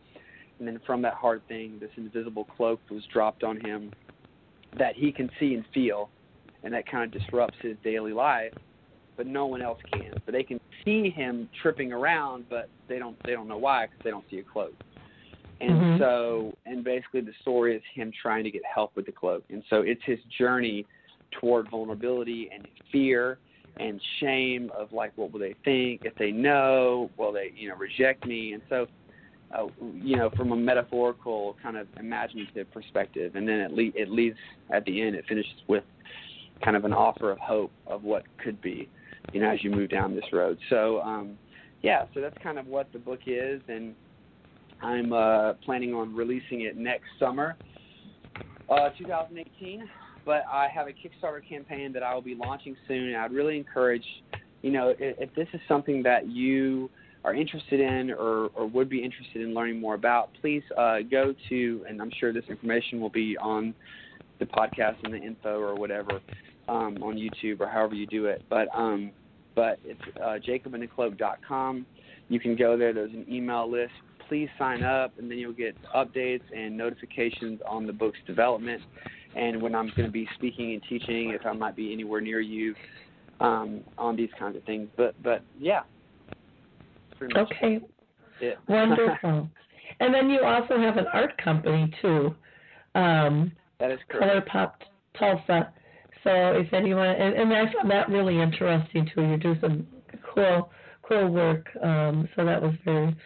and 0.58 0.66
then 0.66 0.80
from 0.86 1.02
that 1.02 1.14
hard 1.14 1.46
thing, 1.48 1.78
this 1.80 1.90
invisible 1.96 2.44
cloak 2.56 2.80
was 2.90 3.02
dropped 3.12 3.44
on 3.44 3.60
him 3.60 3.92
that 4.78 4.94
he 4.94 5.12
can 5.12 5.30
see 5.38 5.54
and 5.54 5.64
feel, 5.72 6.10
and 6.62 6.72
that 6.74 6.90
kind 6.90 7.04
of 7.04 7.20
disrupts 7.20 7.56
his 7.60 7.76
daily 7.82 8.12
life. 8.12 8.52
But 9.20 9.26
no 9.26 9.44
one 9.44 9.60
else 9.60 9.78
can. 9.92 10.14
But 10.24 10.32
they 10.32 10.42
can 10.42 10.58
see 10.82 11.10
him 11.10 11.46
tripping 11.60 11.92
around, 11.92 12.46
but 12.48 12.70
they 12.88 12.98
don't 12.98 13.18
they 13.26 13.32
don't 13.32 13.48
know 13.48 13.58
why 13.58 13.84
because 13.84 14.02
they 14.02 14.08
don't 14.08 14.24
see 14.30 14.38
a 14.38 14.42
cloak. 14.42 14.72
And 15.60 15.78
Mhm. 15.78 15.98
so, 15.98 16.56
and 16.64 16.82
basically, 16.82 17.20
the 17.20 17.34
story 17.42 17.76
is 17.76 17.82
him 17.92 18.10
trying 18.12 18.44
to 18.44 18.50
get 18.50 18.62
help 18.64 18.96
with 18.96 19.04
the 19.04 19.12
cloak. 19.12 19.44
And 19.50 19.62
so, 19.68 19.82
it's 19.82 20.02
his 20.04 20.18
journey 20.38 20.86
toward 21.32 21.68
vulnerability 21.68 22.48
and 22.50 22.64
fear 22.90 23.38
and 23.78 24.00
shame 24.20 24.72
of 24.74 24.90
like, 24.90 25.12
what 25.16 25.32
will 25.32 25.40
they 25.40 25.54
think 25.66 26.00
if 26.04 26.16
they 26.16 26.30
know? 26.30 27.10
Will 27.18 27.30
they, 27.30 27.52
you 27.54 27.68
know, 27.68 27.76
reject 27.76 28.24
me? 28.24 28.54
And 28.54 28.62
so, 28.70 28.86
uh, 29.54 29.66
you 30.02 30.16
know, 30.16 30.30
from 30.34 30.52
a 30.52 30.56
metaphorical 30.56 31.58
kind 31.62 31.76
of 31.76 31.88
imaginative 31.98 32.72
perspective, 32.72 33.36
and 33.36 33.46
then 33.46 33.60
it, 33.60 33.70
le- 33.70 34.00
it 34.02 34.08
leads 34.08 34.38
at 34.72 34.82
the 34.86 35.02
end. 35.02 35.14
It 35.14 35.26
finishes 35.28 35.52
with 35.68 35.84
kind 36.64 36.74
of 36.74 36.86
an 36.86 36.94
offer 36.94 37.30
of 37.30 37.38
hope 37.38 37.72
of 37.86 38.02
what 38.02 38.24
could 38.42 38.60
be, 38.62 38.88
you 39.32 39.40
know, 39.40 39.50
as 39.50 39.62
you 39.62 39.70
move 39.70 39.90
down 39.90 40.14
this 40.14 40.24
road. 40.32 40.58
So, 40.68 41.00
um, 41.00 41.36
yeah, 41.82 42.04
so 42.14 42.20
that's 42.20 42.36
kind 42.42 42.58
of 42.58 42.66
what 42.66 42.92
the 42.92 42.98
book 42.98 43.20
is, 43.26 43.60
and 43.68 43.94
I'm 44.82 45.12
uh, 45.12 45.54
planning 45.64 45.94
on 45.94 46.14
releasing 46.14 46.62
it 46.62 46.76
next 46.76 47.06
summer, 47.18 47.56
uh, 48.68 48.90
2018. 48.98 49.88
But 50.24 50.44
I 50.52 50.68
have 50.68 50.86
a 50.86 50.90
Kickstarter 50.90 51.46
campaign 51.46 51.92
that 51.94 52.02
I 52.02 52.14
will 52.14 52.22
be 52.22 52.34
launching 52.34 52.76
soon, 52.86 53.08
and 53.08 53.16
I'd 53.16 53.32
really 53.32 53.56
encourage, 53.56 54.04
you 54.62 54.70
know, 54.70 54.90
if, 54.98 55.16
if 55.18 55.34
this 55.34 55.48
is 55.54 55.60
something 55.66 56.02
that 56.02 56.28
you 56.28 56.90
are 57.24 57.34
interested 57.34 57.80
in 57.80 58.10
or, 58.10 58.48
or 58.54 58.66
would 58.66 58.88
be 58.88 59.02
interested 59.02 59.42
in 59.42 59.54
learning 59.54 59.80
more 59.80 59.94
about, 59.94 60.30
please 60.40 60.62
uh, 60.76 60.98
go 61.10 61.34
to, 61.48 61.84
and 61.88 62.00
I'm 62.00 62.10
sure 62.18 62.32
this 62.32 62.44
information 62.48 63.00
will 63.00 63.10
be 63.10 63.36
on 63.38 63.74
the 64.38 64.46
podcast 64.46 64.96
and 65.04 65.12
the 65.12 65.18
info 65.18 65.58
or 65.58 65.74
whatever 65.74 66.20
um, 66.70 67.02
on 67.02 67.16
YouTube 67.16 67.60
or 67.60 67.68
however 67.68 67.94
you 67.94 68.06
do 68.06 68.26
it. 68.26 68.42
But 68.48 68.68
um, 68.74 69.10
but 69.54 69.78
it's 69.84 70.00
uh, 70.22 70.38
jacobandthecloak.com. 70.46 71.86
You 72.28 72.40
can 72.40 72.56
go 72.56 72.76
there. 72.76 72.92
There's 72.92 73.12
an 73.12 73.26
email 73.28 73.70
list. 73.70 73.92
Please 74.28 74.48
sign 74.58 74.84
up, 74.84 75.12
and 75.18 75.28
then 75.30 75.38
you'll 75.38 75.52
get 75.52 75.74
updates 75.94 76.42
and 76.56 76.76
notifications 76.76 77.60
on 77.68 77.86
the 77.86 77.92
book's 77.92 78.20
development 78.26 78.80
and 79.36 79.60
when 79.62 79.74
I'm 79.74 79.92
going 79.96 80.08
to 80.08 80.12
be 80.12 80.28
speaking 80.34 80.72
and 80.72 80.82
teaching, 80.88 81.30
if 81.30 81.46
I 81.46 81.52
might 81.52 81.76
be 81.76 81.92
anywhere 81.92 82.20
near 82.20 82.40
you 82.40 82.74
um, 83.40 83.80
on 83.96 84.16
these 84.16 84.30
kinds 84.38 84.56
of 84.56 84.64
things. 84.64 84.88
But 84.96 85.14
but 85.22 85.42
yeah, 85.58 85.82
Okay, 87.36 87.80
it. 88.40 88.58
wonderful. 88.68 89.48
and 90.00 90.14
then 90.14 90.30
you 90.30 90.42
also 90.42 90.78
have 90.78 90.96
an 90.96 91.06
art 91.12 91.36
company 91.42 91.92
too, 92.00 92.34
um, 92.94 93.52
that 93.78 93.90
is 93.90 93.98
correct. 94.08 94.26
Color 94.30 94.40
Pop 94.50 94.80
Tulsa. 95.18 95.72
So 96.24 96.30
if 96.30 96.72
anyone, 96.72 97.08
and, 97.08 97.34
and 97.34 97.52
I 97.52 97.72
found 97.72 97.90
that 97.90 98.08
really 98.08 98.40
interesting 98.40 99.08
too. 99.14 99.22
You 99.22 99.36
do 99.36 99.54
some 99.60 99.86
cool, 100.34 100.70
cool 101.02 101.28
work. 101.28 101.68
Um, 101.82 102.28
so 102.36 102.44
that 102.44 102.60
was 102.60 102.74
very, 102.84 103.16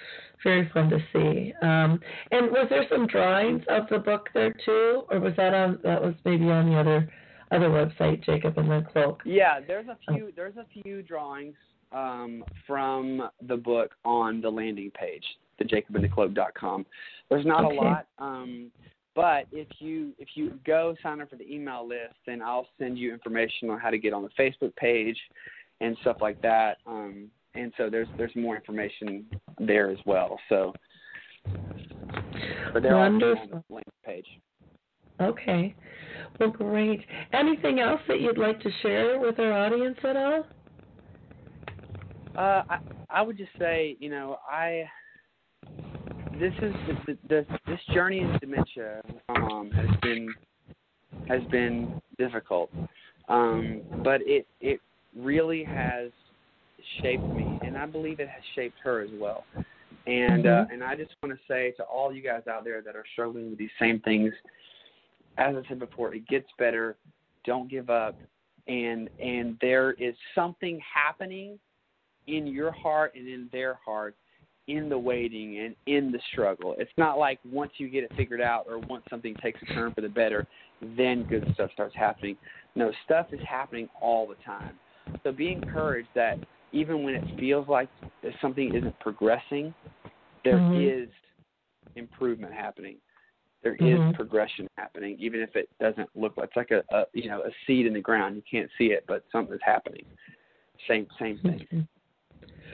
very 0.43 0.71
fun 0.73 0.91
to 0.91 0.99
see. 1.13 1.53
Um, 1.63 2.01
and 2.31 2.51
was 2.51 2.67
there 2.71 2.87
some 2.89 3.07
drawings 3.07 3.63
of 3.69 3.89
the 3.91 3.99
book 3.99 4.29
there 4.35 4.55
too, 4.65 5.05
or 5.11 5.21
was 5.21 5.33
that 5.37 5.55
on? 5.55 5.79
That 5.83 6.01
was 6.01 6.15
maybe 6.25 6.45
on 6.45 6.71
the 6.71 6.79
other, 6.79 7.11
other 7.51 7.69
website, 7.69 8.25
Jacob 8.25 8.59
and 8.59 8.71
the 8.71 8.87
Cloak. 8.93 9.23
Yeah, 9.25 9.61
there's 9.67 9.89
a 9.89 9.99
few 10.09 10.33
there's 10.37 10.57
a 10.57 10.67
few 10.83 11.03
drawings 11.03 11.55
um, 11.93 12.45
from 12.67 13.29
the 13.47 13.57
book 13.57 13.93
on 14.05 14.41
the 14.41 14.51
landing 14.51 14.91
page, 14.91 15.25
the 15.59 15.65
jacobandthecloak.com. 15.65 16.87
There's 17.31 17.47
not 17.47 17.65
Okay. 17.65 17.77
a 17.77 17.81
lot, 17.81 18.07
um, 18.19 18.71
but 19.15 19.47
if 19.53 19.69
you 19.79 20.13
if 20.19 20.29
you 20.35 20.59
go 20.67 20.95
sign 21.03 21.21
up 21.21 21.31
for 21.31 21.37
the 21.37 21.51
email 21.51 21.87
list, 21.87 22.15
then 22.27 22.43
I'll 22.43 22.67
send 22.79 22.99
you 22.99 23.13
information 23.13 23.71
on 23.71 23.79
how 23.79 23.91
to 23.91 23.99
get 23.99 24.13
on 24.13 24.23
the 24.23 24.31
Facebook 24.43 24.75
page 24.77 25.19
and 25.81 25.97
stuff 26.01 26.17
like 26.21 26.41
that. 26.43 26.79
Um, 26.87 27.31
and 27.55 27.73
so 27.77 27.89
there's 27.89 28.09
there's 28.19 28.35
more 28.35 28.57
information 28.57 29.27
there 29.59 29.91
as 29.91 29.99
well. 30.05 30.39
So, 30.49 30.73
but 32.73 32.83
they're 32.83 32.97
all 32.97 33.03
on 33.03 33.13
Wonderful. 33.21 33.65
the 33.71 33.83
page. 34.05 34.27
Okay. 35.21 35.75
Well, 36.41 36.51
great. 36.51 37.01
Anything 37.33 37.79
else 37.79 38.01
that 38.09 38.21
you'd 38.21 38.39
like 38.39 38.61
to 38.61 38.71
share 38.83 39.21
with 39.21 39.39
our 39.39 39.53
audience 39.53 39.97
at 40.03 40.17
all? 40.17 40.45
Uh, 42.37 42.63
I 42.69 42.79
I 43.11 43.23
would 43.23 43.39
just 43.39 43.53
say, 43.59 43.97
you 44.01 44.11
know, 44.11 44.39
I 44.51 44.85
this 46.39 46.55
is 46.63 46.75
the, 47.07 47.19
the, 47.29 47.47
this 47.67 47.81
journey 47.93 48.21
in 48.21 48.39
dementia 48.41 49.01
mom 49.29 49.71
has 49.73 49.89
been 50.03 50.35
has 51.29 51.43
been 51.51 52.01
difficult, 52.19 52.71
um, 53.29 53.81
but 54.03 54.21
it 54.23 54.47
it 54.61 54.81
really 55.17 55.65
has 55.65 56.11
shaped 57.01 57.23
me, 57.35 57.59
and 57.65 57.77
I 57.77 57.87
believe 57.87 58.21
it 58.21 58.29
has 58.29 58.43
shaped 58.55 58.79
her 58.83 59.01
as 59.01 59.11
well. 59.15 59.45
And 60.07 60.47
uh, 60.47 60.67
Mhm. 60.67 60.73
and 60.73 60.85
I 60.85 60.97
just 60.97 61.15
want 61.23 61.39
to 61.39 61.45
say 61.47 61.73
to 61.73 61.85
all 61.85 62.13
you 62.13 62.21
guys 62.21 62.47
out 62.47 62.65
there 62.65 62.83
that 62.83 62.97
are 62.97 63.05
struggling 63.13 63.51
with 63.51 63.59
these 63.59 63.71
same 63.79 64.01
things, 64.01 64.35
as 65.39 65.57
I 65.57 65.69
said 65.69 65.79
before, 65.79 66.15
it 66.15 66.27
gets 66.27 66.49
better. 66.59 66.97
Don't 67.45 67.69
give 67.69 67.91
up, 67.91 68.17
and 68.67 69.09
and 69.21 69.57
there 69.61 69.93
is 69.93 70.15
something 70.35 70.81
happening 70.81 71.59
in 72.27 72.47
your 72.47 72.73
heart 72.73 73.15
and 73.15 73.29
in 73.29 73.49
their 73.53 73.75
heart 73.75 74.17
in 74.67 74.89
the 74.89 74.99
waiting 74.99 75.59
and 75.59 75.75
in 75.87 76.11
the 76.11 76.19
struggle. 76.33 76.75
It's 76.79 76.91
not 76.97 77.19
like 77.19 77.39
once 77.51 77.73
you 77.77 77.89
get 77.89 78.05
it 78.05 78.13
figured 78.17 78.41
out 78.41 78.67
or 78.69 78.79
once 78.79 79.05
something 79.11 79.35
takes 79.37 79.61
a 79.63 79.67
turn 79.75 79.93
for 79.93 80.01
the 80.01 80.09
better, 80.09 80.47
then 80.97 81.25
good 81.25 81.49
stuff 81.55 81.71
starts 81.73 81.95
happening. 81.95 82.37
No, 82.75 82.91
stuff 83.05 83.27
is 83.33 83.41
happening 83.49 83.89
all 84.01 84.27
the 84.27 84.37
time. 84.45 84.79
So 85.23 85.33
be 85.33 85.53
encouraged 85.53 86.09
that 86.15 86.39
even 86.73 87.05
when 87.05 87.15
it 87.15 87.39
feels 87.39 87.69
like 87.69 87.89
something 88.41 88.75
isn't 88.75 88.99
progressing, 89.01 89.75
there 90.45 90.65
is 90.75 91.09
Mhm. 91.09 91.97
improvement 91.97 92.53
happening. 92.53 93.01
There 93.63 93.77
is 93.77 94.01
Mhm. 94.01 94.15
progression 94.15 94.69
happening, 94.77 95.17
even 95.19 95.41
if 95.41 95.57
it 95.57 95.71
doesn't 95.79 96.15
look 96.15 96.37
like 96.37 96.49
it's 96.49 96.57
like 96.57 96.71
a, 96.71 96.85
a 96.91 97.07
you 97.15 97.29
know 97.29 97.43
a 97.43 97.51
seed 97.67 97.87
in 97.87 97.95
the 97.95 98.01
ground. 98.01 98.37
You 98.37 98.43
can't 98.43 98.71
see 98.77 98.93
it, 98.93 99.05
but 99.07 99.25
something's 99.31 99.63
happening. 99.63 100.05
Same 100.87 101.07
same 101.19 101.39
thing. 101.39 101.67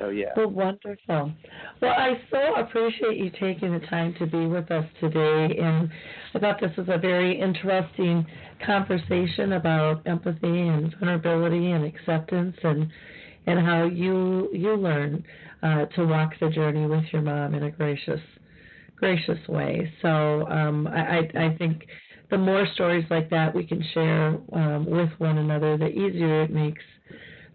So 0.00 0.08
yeah. 0.08 0.32
Well, 0.34 0.48
wonderful. 0.48 1.32
Well, 1.82 1.92
I 1.92 2.20
so 2.30 2.54
appreciate 2.56 3.18
you 3.18 3.30
taking 3.38 3.78
the 3.78 3.86
time 3.86 4.14
to 4.18 4.26
be 4.26 4.46
with 4.46 4.70
us 4.70 4.84
today, 4.98 5.58
and 5.62 5.90
I 6.34 6.38
thought 6.38 6.58
this 6.60 6.74
was 6.76 6.88
a 6.88 6.98
very 6.98 7.38
interesting 7.38 8.26
conversation 8.64 9.52
about 9.52 10.06
empathy 10.06 10.68
and 10.68 10.94
vulnerability 10.98 11.72
and 11.72 11.84
acceptance, 11.84 12.56
and 12.62 12.88
and 13.46 13.60
how 13.60 13.84
you 13.84 14.48
you 14.54 14.74
learn 14.74 15.22
uh, 15.62 15.84
to 15.84 16.06
walk 16.06 16.32
the 16.40 16.48
journey 16.48 16.86
with 16.86 17.04
your 17.12 17.22
mom 17.22 17.54
in 17.54 17.64
a 17.64 17.70
gracious 17.70 18.20
gracious 18.96 19.46
way. 19.48 19.92
So 20.00 20.48
um, 20.48 20.86
I 20.86 21.18
I 21.18 21.46
I 21.46 21.56
think 21.58 21.84
the 22.30 22.38
more 22.38 22.66
stories 22.72 23.04
like 23.10 23.28
that 23.30 23.54
we 23.54 23.66
can 23.66 23.84
share 23.92 24.38
um, 24.54 24.86
with 24.88 25.10
one 25.18 25.36
another, 25.36 25.76
the 25.76 25.88
easier 25.88 26.44
it 26.44 26.50
makes 26.50 26.82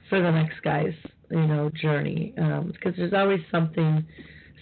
for 0.09 0.21
the 0.21 0.29
next 0.29 0.61
guy's 0.61 0.93
you 1.31 1.47
know 1.47 1.69
journey 1.81 2.33
because 2.35 2.93
there's 2.97 3.13
always 3.13 3.41
something 3.51 4.05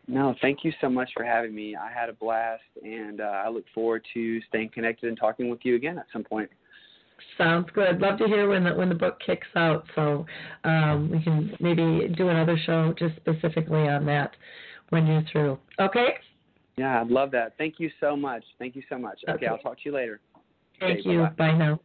No, 0.07 0.35
thank 0.43 0.65
you 0.65 0.73
so 0.81 0.91
much 0.91 1.09
for 1.17 1.25
having 1.25 1.55
me. 1.55 1.77
I 1.77 1.91
had 1.91 2.11
a 2.11 2.13
blast, 2.13 2.63
and 2.83 3.21
uh, 3.21 3.43
I 3.45 3.49
look 3.49 3.65
forward 3.75 4.05
to 4.13 4.41
staying 4.49 4.71
connected 4.75 5.09
and 5.09 5.17
talking 5.17 5.49
with 5.49 5.61
you 5.63 5.77
again 5.77 5.99
at 5.99 6.07
some 6.13 6.25
point. 6.25 6.51
Sounds 7.39 7.67
good. 7.75 8.01
Love 8.01 8.19
to 8.19 8.27
hear 8.27 8.49
when 8.49 8.65
the 8.65 8.75
when 8.75 8.89
the 8.89 8.95
book 8.95 9.19
kicks 9.25 9.47
out, 9.57 9.85
so 9.95 10.25
um, 10.65 11.11
we 11.11 11.23
can 11.23 11.57
maybe 11.61 12.09
do 12.17 12.29
another 12.29 12.57
show 12.65 12.95
just 12.99 13.17
specifically 13.17 13.89
on 13.89 14.07
that 14.07 14.31
when 14.91 15.07
you're 15.07 15.25
through. 15.33 15.59
Okay. 15.81 16.15
Yeah, 16.77 17.01
I'd 17.01 17.09
love 17.09 17.31
that. 17.33 17.55
Thank 17.59 17.79
you 17.79 17.91
so 18.01 18.17
much. 18.17 18.45
Thank 18.59 18.77
you 18.77 18.83
so 18.89 18.99
much. 18.99 19.19
Okay, 19.29 19.33
Okay. 19.35 19.47
I'll 19.47 19.59
talk 19.59 19.77
to 19.77 19.83
you 19.85 19.93
later. 19.95 20.21
Thank 20.81 21.01
Okay, 21.01 21.11
you. 21.11 21.19
bye-bye. 21.23 21.53
Bye 21.53 21.59
now. 21.59 21.81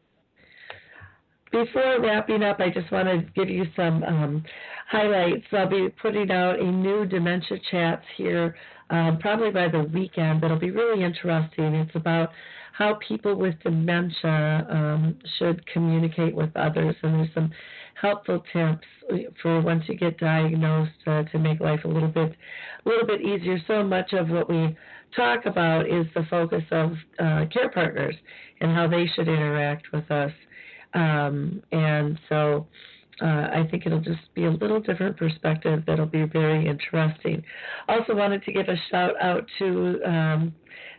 before 1.51 1.99
wrapping 2.01 2.43
up, 2.43 2.59
I 2.59 2.69
just 2.69 2.91
want 2.91 3.07
to 3.07 3.21
give 3.33 3.49
you 3.49 3.65
some 3.75 4.03
um, 4.03 4.43
highlights. 4.87 5.45
I'll 5.51 5.69
be 5.69 5.89
putting 6.01 6.29
out 6.31 6.59
a 6.59 6.63
new 6.71 7.05
dementia 7.05 7.57
chats 7.71 8.05
here 8.17 8.55
um, 8.89 9.17
probably 9.19 9.51
by 9.51 9.67
the 9.67 9.83
weekend 9.83 10.41
that'll 10.41 10.59
be 10.59 10.71
really 10.71 11.03
interesting. 11.03 11.75
It's 11.75 11.95
about 11.95 12.29
how 12.73 12.97
people 13.07 13.35
with 13.35 13.55
dementia 13.63 14.65
um, 14.69 15.17
should 15.37 15.65
communicate 15.67 16.33
with 16.33 16.55
others, 16.55 16.95
and 17.03 17.15
there's 17.15 17.33
some 17.33 17.51
helpful 18.01 18.43
tips 18.53 18.87
for 19.41 19.61
once 19.61 19.83
you 19.87 19.95
get 19.95 20.17
diagnosed 20.17 20.91
uh, 21.05 21.23
to 21.23 21.39
make 21.39 21.59
life 21.59 21.81
a 21.83 21.87
little 21.87 22.07
bit 22.07 22.33
a 22.85 22.89
little 22.89 23.05
bit 23.05 23.21
easier. 23.21 23.59
So 23.67 23.83
much 23.83 24.13
of 24.13 24.29
what 24.29 24.49
we 24.49 24.75
talk 25.15 25.45
about 25.45 25.87
is 25.87 26.05
the 26.15 26.25
focus 26.29 26.63
of 26.71 26.91
uh, 27.19 27.45
care 27.51 27.69
partners 27.73 28.15
and 28.61 28.73
how 28.73 28.87
they 28.87 29.07
should 29.15 29.27
interact 29.27 29.91
with 29.91 30.09
us. 30.11 30.31
Um, 30.93 31.61
and 31.71 32.19
so 32.29 32.67
uh, 33.21 33.49
I 33.53 33.67
think 33.69 33.85
it'll 33.85 34.01
just 34.01 34.33
be 34.33 34.45
a 34.45 34.51
little 34.51 34.79
different 34.79 35.17
perspective 35.17 35.83
that'll 35.85 36.05
be 36.05 36.23
very 36.23 36.67
interesting. 36.67 37.43
Also, 37.87 38.15
wanted 38.15 38.43
to 38.43 38.51
give 38.51 38.67
a 38.67 38.75
shout 38.89 39.13
out 39.21 39.45
to 39.59 39.99
um, 40.05 40.55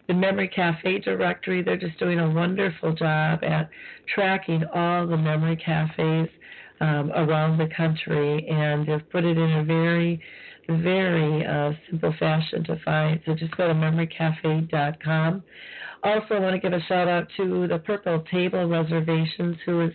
the 0.08 0.14
Memory 0.14 0.48
Cafe 0.48 1.00
directory. 1.00 1.62
They're 1.62 1.76
just 1.76 1.98
doing 1.98 2.18
a 2.18 2.30
wonderful 2.30 2.94
job 2.94 3.44
at 3.44 3.70
tracking 4.14 4.64
all 4.74 5.06
the 5.06 5.16
memory 5.16 5.56
cafes 5.56 6.28
um, 6.80 7.12
around 7.12 7.58
the 7.58 7.68
country, 7.76 8.46
and 8.48 8.86
they've 8.86 9.10
put 9.10 9.24
it 9.24 9.38
in 9.38 9.52
a 9.52 9.64
very 9.64 10.20
very 10.68 11.44
uh, 11.46 11.72
simple 11.88 12.14
fashion 12.18 12.64
to 12.64 12.78
find. 12.84 13.20
So 13.26 13.34
just 13.34 13.56
go 13.56 13.68
to 13.68 13.74
memorycafe.com. 13.74 15.42
Also, 16.02 16.40
want 16.40 16.54
to 16.54 16.58
give 16.58 16.72
a 16.72 16.82
shout 16.86 17.08
out 17.08 17.26
to 17.36 17.68
the 17.68 17.78
Purple 17.78 18.24
Table 18.30 18.66
Reservations, 18.66 19.56
who 19.66 19.82
is 19.82 19.92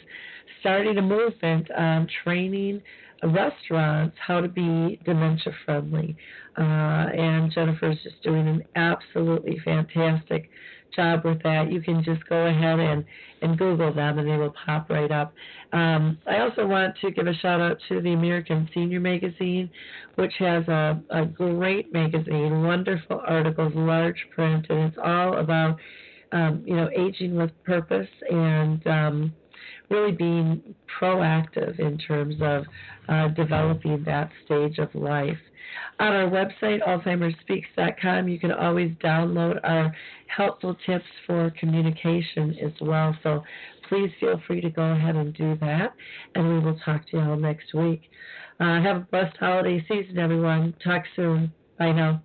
starting 0.59 0.97
a 0.97 1.01
movement 1.01 1.69
on 1.71 2.07
training 2.23 2.81
restaurants 3.23 4.15
how 4.25 4.41
to 4.41 4.47
be 4.47 4.99
dementia 5.05 5.53
friendly. 5.65 6.15
Uh, 6.57 6.61
and 6.61 7.51
Jennifer 7.51 7.91
is 7.91 7.97
just 8.03 8.21
doing 8.23 8.47
an 8.47 8.63
absolutely 8.75 9.57
fantastic 9.65 10.49
job 10.95 11.25
with 11.25 11.41
that. 11.43 11.71
You 11.71 11.81
can 11.81 12.03
just 12.03 12.27
go 12.27 12.47
ahead 12.47 12.79
and, 12.79 13.05
and 13.41 13.57
Google 13.57 13.93
them 13.93 14.19
and 14.19 14.27
they 14.27 14.37
will 14.37 14.53
pop 14.65 14.89
right 14.89 15.11
up. 15.11 15.33
Um, 15.73 16.17
I 16.27 16.39
also 16.39 16.65
want 16.65 16.95
to 17.01 17.11
give 17.11 17.27
a 17.27 17.33
shout 17.35 17.61
out 17.61 17.77
to 17.89 18.01
the 18.01 18.13
American 18.13 18.69
Senior 18.73 18.99
Magazine, 18.99 19.69
which 20.15 20.33
has 20.39 20.67
a, 20.67 21.01
a 21.09 21.25
great 21.25 21.93
magazine, 21.93 22.63
wonderful 22.63 23.21
articles, 23.27 23.73
large 23.75 24.25
print, 24.33 24.65
and 24.69 24.79
it's 24.79 24.97
all 25.03 25.37
about 25.37 25.77
um, 26.31 26.63
you 26.65 26.75
know 26.75 26.89
aging 26.95 27.35
with 27.35 27.51
purpose 27.63 28.07
and 28.29 28.85
um, 28.87 29.33
really 29.89 30.11
being 30.11 30.75
proactive 30.99 31.79
in 31.79 31.97
terms 31.97 32.35
of 32.41 32.63
uh, 33.09 33.27
developing 33.29 34.03
that 34.05 34.29
stage 34.45 34.77
of 34.79 34.93
life. 34.95 35.37
On 35.99 36.07
our 36.07 36.29
website, 36.29 36.81
AlzheimersSpeaks.com, 36.87 38.27
you 38.27 38.39
can 38.39 38.51
always 38.51 38.91
download 39.03 39.59
our 39.63 39.93
helpful 40.35 40.75
tips 40.85 41.05
for 41.25 41.51
communication 41.59 42.57
as 42.63 42.71
well. 42.81 43.15
So 43.23 43.43
please 43.87 44.11
feel 44.19 44.41
free 44.47 44.61
to 44.61 44.69
go 44.69 44.83
ahead 44.93 45.15
and 45.15 45.33
do 45.33 45.55
that, 45.61 45.93
and 46.35 46.47
we 46.47 46.59
will 46.59 46.79
talk 46.79 47.09
to 47.11 47.17
you 47.17 47.23
all 47.23 47.37
next 47.37 47.73
week. 47.73 48.01
Uh, 48.59 48.81
have 48.81 48.97
a 48.97 49.07
blessed 49.11 49.37
holiday 49.37 49.83
season, 49.87 50.17
everyone. 50.17 50.73
Talk 50.83 51.03
soon. 51.15 51.53
Bye 51.77 51.91
now. 51.91 52.24